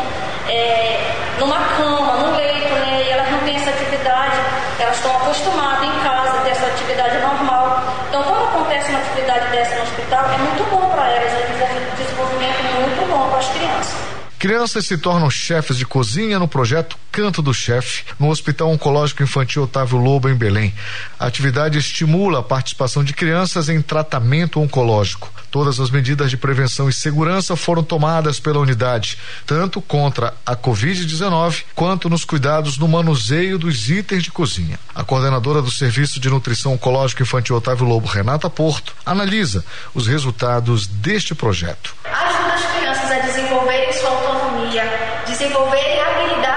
é, 0.48 1.00
numa 1.38 1.58
cama, 1.76 2.16
no 2.16 2.36
leito, 2.36 2.72
né? 2.74 3.04
E 3.06 3.10
elas 3.10 3.30
não 3.30 3.38
têm 3.40 3.56
essa 3.56 3.70
atividade, 3.70 4.36
elas 4.78 4.96
estão 4.96 5.10
acostumadas 5.16 5.84
em 5.84 6.00
casa 6.04 6.38
a 6.38 6.40
ter 6.42 6.50
essa 6.50 6.66
atividade 6.66 7.18
normal. 7.18 7.82
Então, 8.08 8.22
quando 8.22 8.44
acontece 8.44 8.90
uma 8.90 9.00
atividade 9.00 9.50
dessa 9.50 9.74
no 9.76 9.82
hospital, 9.82 10.24
é 10.32 10.38
muito 10.38 10.70
bom 10.70 10.88
para 10.90 11.10
elas, 11.10 11.32
é 11.32 11.36
um 11.36 12.02
desenvolvimento 12.02 12.62
muito 12.80 13.10
bom 13.10 13.28
para 13.28 13.38
as 13.38 13.48
crianças. 13.48 13.96
Crianças 14.38 14.86
se 14.86 14.98
tornam 14.98 15.30
chefes 15.30 15.76
de 15.76 15.86
cozinha 15.86 16.38
no 16.38 16.46
projeto 16.46 16.96
Canto 17.16 17.40
do 17.40 17.54
Chefe, 17.54 18.04
no 18.18 18.28
Hospital 18.28 18.70
Oncológico 18.70 19.22
Infantil 19.22 19.62
Otávio 19.62 19.96
Lobo, 19.96 20.28
em 20.28 20.34
Belém. 20.34 20.74
A 21.18 21.24
atividade 21.24 21.78
estimula 21.78 22.40
a 22.40 22.42
participação 22.42 23.02
de 23.02 23.14
crianças 23.14 23.70
em 23.70 23.80
tratamento 23.80 24.60
oncológico. 24.60 25.32
Todas 25.50 25.80
as 25.80 25.90
medidas 25.90 26.28
de 26.28 26.36
prevenção 26.36 26.90
e 26.90 26.92
segurança 26.92 27.56
foram 27.56 27.82
tomadas 27.82 28.38
pela 28.38 28.58
unidade, 28.58 29.16
tanto 29.46 29.80
contra 29.80 30.34
a 30.44 30.54
Covid-19 30.54 31.62
quanto 31.74 32.10
nos 32.10 32.22
cuidados 32.22 32.76
no 32.76 32.86
manuseio 32.86 33.58
dos 33.58 33.88
itens 33.88 34.22
de 34.22 34.30
cozinha. 34.30 34.78
A 34.94 35.02
coordenadora 35.02 35.62
do 35.62 35.70
Serviço 35.70 36.20
de 36.20 36.28
Nutrição 36.28 36.74
Oncológica 36.74 37.22
Infantil 37.22 37.56
Otávio 37.56 37.86
Lobo, 37.86 38.06
Renata 38.06 38.50
Porto, 38.50 38.94
analisa 39.06 39.64
os 39.94 40.06
resultados 40.06 40.86
deste 40.86 41.34
projeto. 41.34 41.96
Ajuda 42.04 42.52
as 42.52 42.76
crianças 42.76 43.10
a 43.10 43.18
desenvolverem 43.20 43.90
sua 43.94 44.10
autonomia, 44.10 44.84
desenvolverem 45.26 45.98
habilidades 45.98 46.55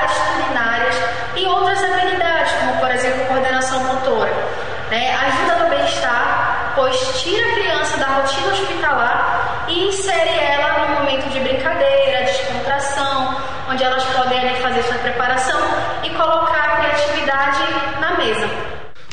tire 6.90 7.14
tira 7.20 7.48
a 7.48 7.54
criança 7.54 7.98
da 7.98 8.08
rotina 8.08 8.48
hospitalar 8.48 9.66
e 9.68 9.88
insere 9.88 10.30
ela 10.30 10.88
num 10.88 10.96
momento 11.00 11.30
de 11.30 11.40
brincadeira, 11.40 12.26
descontração, 12.26 13.36
onde 13.70 13.84
elas 13.84 14.04
podem 14.06 14.40
ali, 14.40 14.62
fazer 14.62 14.84
sua 14.84 14.98
preparação 14.98 15.60
e 16.04 16.10
colocar 16.10 16.74
a 16.74 16.78
criatividade 16.78 18.00
na 18.00 18.18
mesa. 18.18 18.50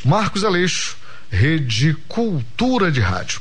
Marcos 0.05 0.45
Aleixo, 0.45 0.97
Rede 1.31 1.95
Cultura 2.09 2.91
de 2.91 3.01
Rádio. 3.01 3.41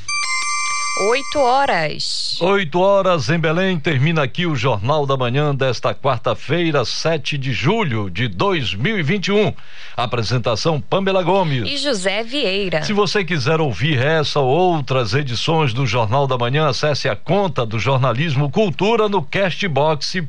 8 0.98 1.38
horas. 1.38 2.38
8 2.40 2.80
horas 2.80 3.28
em 3.28 3.38
Belém. 3.38 3.78
Termina 3.78 4.22
aqui 4.22 4.46
o 4.46 4.56
Jornal 4.56 5.04
da 5.04 5.14
Manhã 5.14 5.54
desta 5.54 5.94
quarta-feira, 5.94 6.86
7 6.86 7.36
de 7.36 7.52
julho 7.52 8.08
de 8.08 8.28
2021. 8.28 9.52
Apresentação 9.94 10.80
Pamela 10.80 11.22
Gomes. 11.22 11.70
E 11.70 11.76
José 11.76 12.22
Vieira. 12.22 12.82
Se 12.82 12.94
você 12.94 13.22
quiser 13.26 13.60
ouvir 13.60 13.98
essa 13.98 14.40
ou 14.40 14.48
outras 14.48 15.12
edições 15.12 15.74
do 15.74 15.86
Jornal 15.86 16.26
da 16.26 16.38
Manhã, 16.38 16.66
acesse 16.66 17.10
a 17.10 17.16
conta 17.16 17.66
do 17.66 17.78
Jornalismo 17.78 18.50
Cultura 18.50 19.06
no 19.06 19.20
castbox.fm. 19.20 20.20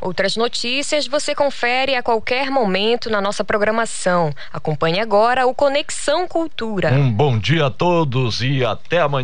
Outras 0.00 0.36
notícias 0.36 1.08
você 1.08 1.34
confere 1.34 1.96
a 1.96 2.04
qualquer 2.04 2.52
momento 2.52 3.10
na 3.10 3.20
nossa 3.20 3.42
programação. 3.42 4.32
Acompanhe 4.52 5.00
agora 5.00 5.44
o 5.44 5.52
Conexão 5.52 6.28
Cultura. 6.28 6.92
Um 6.92 7.10
bom 7.10 7.36
dia 7.36 7.66
a 7.66 7.70
todos 7.70 8.40
e 8.40 8.64
até 8.64 9.00
amanhã. 9.00 9.23